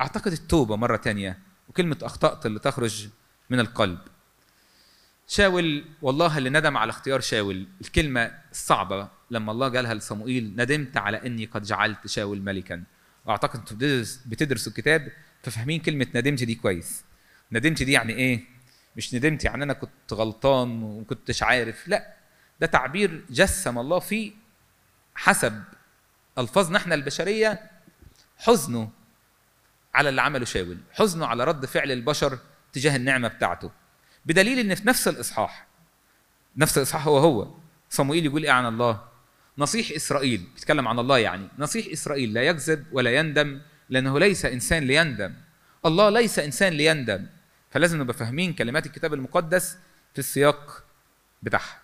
أعتقد 0.00 0.32
التوبة 0.32 0.76
مرة 0.76 0.96
تانية 0.96 1.38
وكلمة 1.68 1.96
أخطأت 2.02 2.46
اللي 2.46 2.58
تخرج 2.58 3.08
من 3.50 3.60
القلب. 3.60 3.98
شاول 5.28 5.84
والله 6.02 6.38
اللي 6.38 6.50
ندم 6.50 6.76
على 6.76 6.90
اختيار 6.90 7.20
شاول 7.20 7.66
الكلمة 7.80 8.32
الصعبة 8.52 9.08
لما 9.30 9.52
الله 9.52 9.68
قالها 9.68 9.94
لصموئيل 9.94 10.54
ندمت 10.56 10.96
على 10.96 11.26
أني 11.26 11.44
قد 11.44 11.62
جعلت 11.62 12.06
شاول 12.06 12.40
ملكا. 12.42 12.82
وأعتقد 13.26 13.58
أنتوا 13.58 13.76
بتدرس 13.76 14.22
بتدرسوا 14.26 14.72
الكتاب 14.72 15.12
ففاهمين 15.42 15.80
كلمة 15.80 16.06
ندمت 16.14 16.42
دي 16.42 16.54
كويس. 16.54 17.04
ندمت 17.52 17.82
دي 17.82 17.92
يعني 17.92 18.12
إيه؟ 18.12 18.44
مش 18.96 19.14
ندمت 19.14 19.44
يعني 19.44 19.64
أنا 19.64 19.72
كنت 19.72 20.12
غلطان 20.12 20.82
وكنتش 20.82 21.42
عارف. 21.42 21.88
لا 21.88 22.14
ده 22.60 22.66
تعبير 22.66 23.24
جسم 23.30 23.78
الله 23.78 23.98
فيه 23.98 24.32
حسب 25.14 25.62
ألفاظنا 26.38 26.78
إحنا 26.78 26.94
البشرية 26.94 27.70
حزنه 28.36 28.90
على 29.94 30.08
اللي 30.08 30.22
عمله 30.22 30.44
شاول 30.44 30.78
حزنه 30.92 31.26
على 31.26 31.44
رد 31.44 31.66
فعل 31.66 31.92
البشر 31.92 32.38
تجاه 32.72 32.96
النعمة 32.96 33.28
بتاعته. 33.28 33.70
بدليل 34.26 34.58
إن 34.58 34.74
في 34.74 34.88
نفس 34.88 35.08
الإصحاح 35.08 35.66
نفس 36.56 36.78
الإصحاح 36.78 37.06
هو 37.06 37.18
هو 37.18 37.54
صموئيل 37.90 38.24
يقول 38.24 38.44
إيه 38.44 38.50
عن 38.50 38.66
الله؟ 38.66 39.08
نصيح 39.58 39.90
إسرائيل 39.96 40.46
بيتكلم 40.54 40.88
عن 40.88 40.98
الله 40.98 41.18
يعني 41.18 41.48
نصيح 41.58 41.86
إسرائيل 41.92 42.34
لا 42.34 42.42
يكذب 42.42 42.84
ولا 42.92 43.10
يندم 43.10 43.60
لأنه 43.88 44.18
ليس 44.18 44.44
إنسان 44.44 44.82
ليندم. 44.82 45.34
الله 45.86 46.10
ليس 46.10 46.38
إنسان 46.38 46.72
ليندم. 46.72 47.26
فلازم 47.70 48.00
نبقى 48.00 48.14
فاهمين 48.14 48.52
كلمات 48.52 48.86
الكتاب 48.86 49.14
المقدس 49.14 49.76
في 50.12 50.18
السياق 50.18 50.84
بتاعها. 51.42 51.78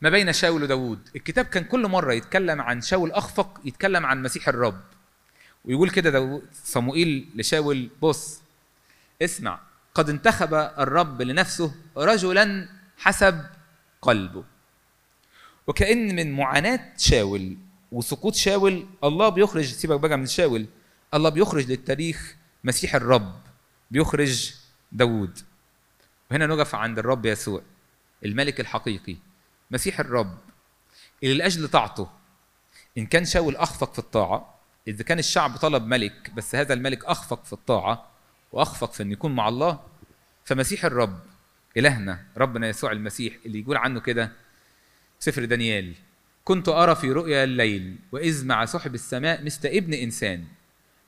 ما 0.00 0.10
بين 0.10 0.32
شاول 0.32 0.62
وداوود؟ 0.62 1.08
الكتاب 1.16 1.44
كان 1.44 1.64
كل 1.64 1.86
مرة 1.86 2.12
يتكلم 2.12 2.60
عن 2.60 2.80
شاول 2.80 3.12
أخفق 3.12 3.60
يتكلم 3.64 4.06
عن 4.06 4.22
مسيح 4.22 4.48
الرب. 4.48 4.80
ويقول 5.64 5.90
كده 5.90 6.42
صموئيل 6.64 7.28
لشاول 7.34 7.90
بص 8.02 8.40
اسمع 9.22 9.60
قد 9.94 10.10
انتخب 10.10 10.54
الرب 10.54 11.22
لنفسه 11.22 11.74
رجلا 11.96 12.68
حسب 12.96 13.46
قلبه. 14.02 14.44
وكأن 15.68 16.16
من 16.16 16.32
معاناة 16.32 16.80
شاول 16.96 17.56
وسقوط 17.92 18.34
شاول 18.34 18.86
الله 19.04 19.28
بيخرج 19.28 19.64
سيبك 19.64 20.00
بقى 20.00 20.18
من 20.18 20.26
شاول 20.26 20.66
الله 21.14 21.28
بيخرج 21.28 21.66
للتاريخ 21.66 22.36
مسيح 22.64 22.94
الرب 22.94 23.40
بيخرج 23.90 24.54
داوود. 24.92 25.38
وهنا 26.30 26.46
نقف 26.46 26.74
عند 26.74 26.98
الرب 26.98 27.26
يسوع 27.26 27.62
الملك 28.24 28.60
الحقيقي 28.60 29.16
مسيح 29.70 30.00
الرب 30.00 30.38
اللي 31.22 31.34
لأجل 31.34 31.68
طاعته 31.68 32.08
إن 32.98 33.06
كان 33.06 33.24
شاول 33.24 33.56
أخفق 33.56 33.92
في 33.92 33.98
الطاعة 33.98 34.54
إذا 34.88 35.02
كان 35.04 35.18
الشعب 35.18 35.56
طلب 35.56 35.86
ملك 35.86 36.30
بس 36.36 36.54
هذا 36.54 36.74
الملك 36.74 37.04
أخفق 37.04 37.44
في 37.44 37.52
الطاعة 37.52 38.10
وأخفق 38.52 38.92
في 38.92 39.02
أن 39.02 39.12
يكون 39.12 39.34
مع 39.34 39.48
الله 39.48 39.80
فمسيح 40.44 40.84
الرب 40.84 41.20
إلهنا 41.76 42.24
ربنا 42.36 42.68
يسوع 42.68 42.92
المسيح 42.92 43.34
اللي 43.46 43.60
يقول 43.60 43.76
عنه 43.76 44.00
كده 44.00 44.32
سفر 45.20 45.44
دانيال. 45.44 45.94
كنت 46.44 46.68
أرى 46.68 46.94
في 46.94 47.12
رؤيا 47.12 47.44
الليل 47.44 47.96
وإذ 48.12 48.46
مع 48.46 48.64
سحب 48.64 48.94
السماء 48.94 49.44
مثل 49.44 49.68
ابن 49.68 49.94
إنسان. 49.94 50.44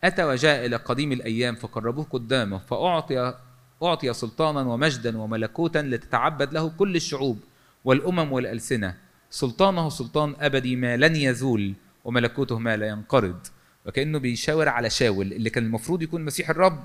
أتى 0.04 0.24
وجاء 0.24 0.66
إلى 0.66 0.76
قديم 0.76 1.12
الأيام 1.12 1.54
فقربوه 1.54 2.04
قدامه 2.04 2.58
فأعطي 2.58 3.34
أعطي 3.82 4.12
سلطانا 4.12 4.60
ومجدا 4.60 5.18
وملكوتا 5.18 5.78
لتتعبد 5.78 6.52
له 6.52 6.68
كل 6.68 6.96
الشعوب 6.96 7.38
والأمم 7.84 8.32
والألسنة. 8.32 8.96
سلطانه 9.30 9.88
سلطان 9.88 10.34
أبدي 10.40 10.76
ما 10.76 10.96
لن 10.96 11.16
يزول 11.16 11.74
وملكوته 12.04 12.58
ما 12.58 12.76
لا 12.76 12.86
ينقرض. 12.88 13.46
وكأنه 13.86 14.18
بيشاور 14.18 14.68
على 14.68 14.90
شاول 14.90 15.32
اللي 15.32 15.50
كان 15.50 15.64
المفروض 15.64 16.02
يكون 16.02 16.24
مسيح 16.24 16.50
الرب 16.50 16.84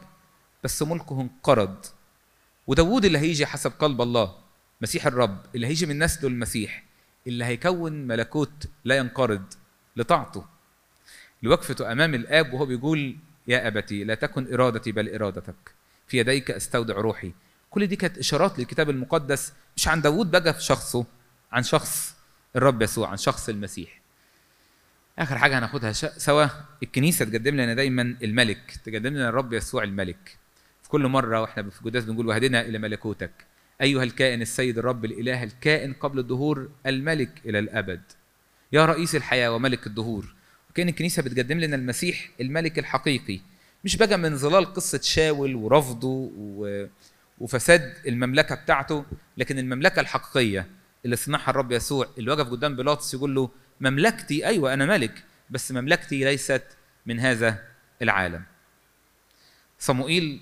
بس 0.64 0.84
ملكه 0.84 1.22
انقرض. 1.22 1.76
وداوود 2.68 3.06
اللي 3.06 3.18
هيجي 3.18 3.46
حسب 3.46 3.72
قلب 3.80 4.02
الله 4.02 4.36
مسيح 4.82 5.08
الرب 5.08 5.38
اللي 5.56 5.68
هيجي 5.68 5.86
من 5.86 6.00
نسله 6.04 6.30
المسيح 6.30 6.84
اللي 7.28 7.46
هيكون 7.46 7.94
ملكوت 8.08 8.68
لا 8.86 8.98
ينقرض 8.98 9.44
لطاعته. 9.96 10.46
لوقفته 11.44 11.92
أمام 11.92 12.14
الآب 12.16 12.54
وهو 12.54 12.66
بيقول 12.66 13.16
يا 13.48 13.68
أبتي 13.68 14.04
لا 14.04 14.16
تكن 14.16 14.54
إرادتي 14.54 14.92
بل 14.92 15.14
إرادتك. 15.16 15.56
في 16.08 16.18
يديك 16.18 16.52
أستودع 16.52 16.94
روحي. 16.94 17.32
كل 17.70 17.88
دي 17.88 17.96
كانت 17.96 18.18
إشارات 18.18 18.60
للكتاب 18.60 18.90
المقدس 18.90 19.54
مش 19.78 19.88
عن 19.88 20.02
داوود 20.02 20.32
بقى 20.32 20.54
في 20.54 20.62
شخصه 20.64 21.06
عن 21.52 21.64
شخص 21.64 22.16
الرب 22.56 22.82
يسوع 22.82 23.10
عن 23.10 23.18
شخص 23.18 23.50
المسيح. 23.50 24.02
آخر 25.20 25.38
حاجة 25.38 25.60
هناخدها 25.60 25.92
سوا. 25.92 26.46
الكنيسة 26.84 27.26
تقدم 27.26 27.56
لنا 27.56 27.74
دايما 27.74 28.02
الملك 28.24 28.78
تقدم 28.86 29.14
لنا 29.14 29.30
الرب 29.30 29.54
يسوع 29.54 29.84
الملك. 29.84 30.38
في 30.84 30.90
كل 30.90 31.08
مرة 31.08 31.42
وإحنا 31.42 31.70
في 31.70 31.82
القداس 31.82 32.04
بنقول 32.06 32.28
وهدنا 32.28 32.62
إلى 32.62 32.78
ملكوتك. 32.78 33.32
أيها 33.82 34.04
الكائن 34.04 34.42
السيد 34.42 34.78
الرب 34.78 35.06
الإله 35.06 35.44
الكائن 35.44 35.94
قبل 35.94 36.20
الدهور 36.20 36.70
الملك 36.86 37.42
إلى 37.46 37.60
الأبد. 37.60 38.02
يا 38.72 38.86
رئيس 38.86 39.16
الحياة 39.16 39.52
وملك 39.52 39.88
الدهور 39.88 40.36
وكأن 40.70 40.90
الكنيسة 40.90 41.22
بتقدم 41.24 41.60
لنا 41.60 41.76
المسيح 41.76 42.30
الملك 42.42 42.80
الحقيقي. 42.80 43.40
مش 43.84 43.98
بقى 43.98 44.18
من 44.18 44.38
ظلال 44.38 44.74
قصة 44.74 45.02
شاول 45.04 45.56
ورفضه. 45.56 46.32
وفساد 47.40 47.94
المملكة 48.08 48.56
بتاعته 48.56 49.06
لكن 49.38 49.60
المملكة 49.60 50.00
الحقيقية 50.00 50.68
اللي 51.06 51.16
صنعها 51.16 51.50
الرب 51.50 51.72
يسوع 51.72 52.08
اللي 52.18 52.32
وقف 52.32 52.50
قدام 52.50 52.76
بيلاطس 52.76 53.14
يقول 53.14 53.36
له 53.36 53.50
مملكتي 53.82 54.48
أيوه 54.48 54.74
أنا 54.74 54.86
ملك 54.86 55.24
بس 55.50 55.72
مملكتي 55.72 56.24
ليست 56.24 56.64
من 57.06 57.20
هذا 57.20 57.64
العالم. 58.02 58.44
صموئيل 59.80 60.42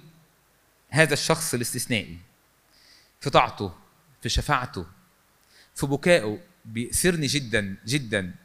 هذا 0.90 1.14
الشخص 1.14 1.54
الاستثنائي. 1.54 2.18
في 3.24 3.30
طاعته 3.30 3.72
في 4.22 4.30
شفاعته 4.30 4.86
في 5.76 5.86
بكائه 5.86 6.40
بيأسرني 6.66 7.28
جدا 7.28 7.76
جدا. 7.86 8.36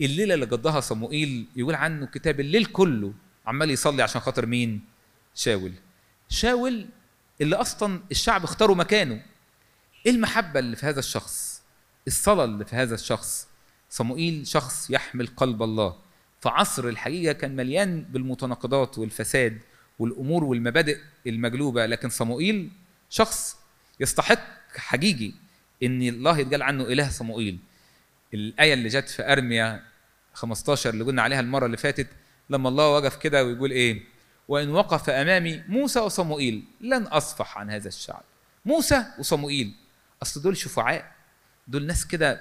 الليلة 0.00 0.34
اللي 0.34 0.46
قضاها 0.46 0.80
صموئيل 0.80 1.46
يقول 1.56 1.74
عنه 1.74 2.06
كتاب 2.06 2.40
الليل 2.40 2.64
كله 2.64 3.12
عمال 3.46 3.70
يصلي 3.70 4.02
عشان 4.02 4.20
خاطر 4.20 4.46
مين؟ 4.46 4.84
شاول. 5.34 5.72
شاول 6.28 6.86
اللي 7.40 7.56
أصلا 7.56 8.00
الشعب 8.10 8.44
اختاروا 8.44 8.76
مكانه. 8.76 9.22
إيه 10.06 10.12
المحبة 10.12 10.60
اللي 10.60 10.76
في 10.76 10.86
هذا 10.86 10.98
الشخص؟ 10.98 11.62
الصلاة 12.06 12.44
اللي 12.44 12.64
في 12.64 12.76
هذا 12.76 12.94
الشخص. 12.94 13.48
صموئيل 13.90 14.46
شخص 14.46 14.90
يحمل 14.90 15.26
قلب 15.26 15.62
الله. 15.62 15.96
في 16.40 16.48
عصر 16.48 16.88
الحقيقة 16.88 17.32
كان 17.32 17.56
مليان 17.56 18.02
بالمتناقضات 18.02 18.98
والفساد 18.98 19.58
والأمور 19.98 20.44
والمبادئ 20.44 20.98
المجلوبه 21.26 21.86
لكن 21.86 22.08
صموئيل 22.08 22.70
شخص 23.08 23.59
يستحق 24.00 24.40
حقيقي 24.76 25.32
إن 25.82 26.02
الله 26.02 26.38
يتقال 26.38 26.62
عنه 26.62 26.84
إله 26.84 27.08
صموئيل. 27.10 27.58
الآية 28.34 28.74
اللي 28.74 28.88
جت 28.88 29.08
في 29.08 29.32
أرميا 29.32 29.82
15 30.32 30.90
اللي 30.90 31.04
قلنا 31.04 31.22
عليها 31.22 31.40
المرة 31.40 31.66
اللي 31.66 31.76
فاتت 31.76 32.06
لما 32.50 32.68
الله 32.68 32.88
وقف 32.88 33.16
كده 33.16 33.44
ويقول 33.44 33.70
إيه؟ 33.70 34.02
وإن 34.48 34.68
وقف 34.68 35.10
أمامي 35.10 35.62
موسى 35.68 36.00
وصموئيل 36.00 36.64
لن 36.80 37.02
أصفح 37.02 37.58
عن 37.58 37.70
هذا 37.70 37.88
الشعب. 37.88 38.22
موسى 38.64 39.04
وصموئيل. 39.18 39.74
أصل 40.22 40.42
دول 40.42 40.56
شفعاء. 40.56 41.12
دول 41.68 41.86
ناس 41.86 42.06
كده 42.06 42.40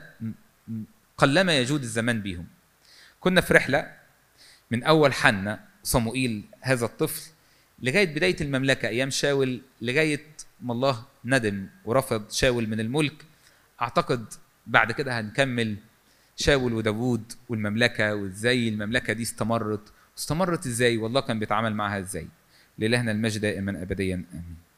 قلما 1.17 1.57
يجود 1.57 1.81
الزمان 1.81 2.21
بيهم. 2.21 2.47
كنا 3.19 3.41
في 3.41 3.53
رحلة 3.53 3.91
من 4.71 4.83
أول 4.83 5.13
حنا 5.13 5.65
صموئيل 5.83 6.43
هذا 6.61 6.85
الطفل 6.85 7.21
لغاية 7.81 8.05
بداية 8.05 8.35
المملكة 8.41 8.87
أيام 8.87 9.09
شاول 9.09 9.61
لغاية 9.81 10.25
ما 10.61 10.73
الله 10.73 11.05
ندم 11.25 11.67
ورفض 11.85 12.31
شاول 12.31 12.67
من 12.69 12.79
الملك. 12.79 13.25
أعتقد 13.81 14.33
بعد 14.67 14.91
كده 14.91 15.19
هنكمل 15.19 15.77
شاول 16.35 16.73
وداوود 16.73 17.33
والمملكة 17.49 18.15
وإزاي 18.15 18.69
المملكة 18.69 19.13
دي 19.13 19.23
استمرت. 19.23 19.91
واستمرت 20.15 20.65
إزاي؟ 20.65 20.97
والله 20.97 21.21
كان 21.21 21.39
بيتعامل 21.39 21.73
معها 21.75 21.99
إزاي؟ 21.99 22.27
لإلهنا 22.77 23.11
المجد 23.11 23.41
دائما 23.41 23.81
ابديا 23.81 24.15
آمين. 24.33 24.68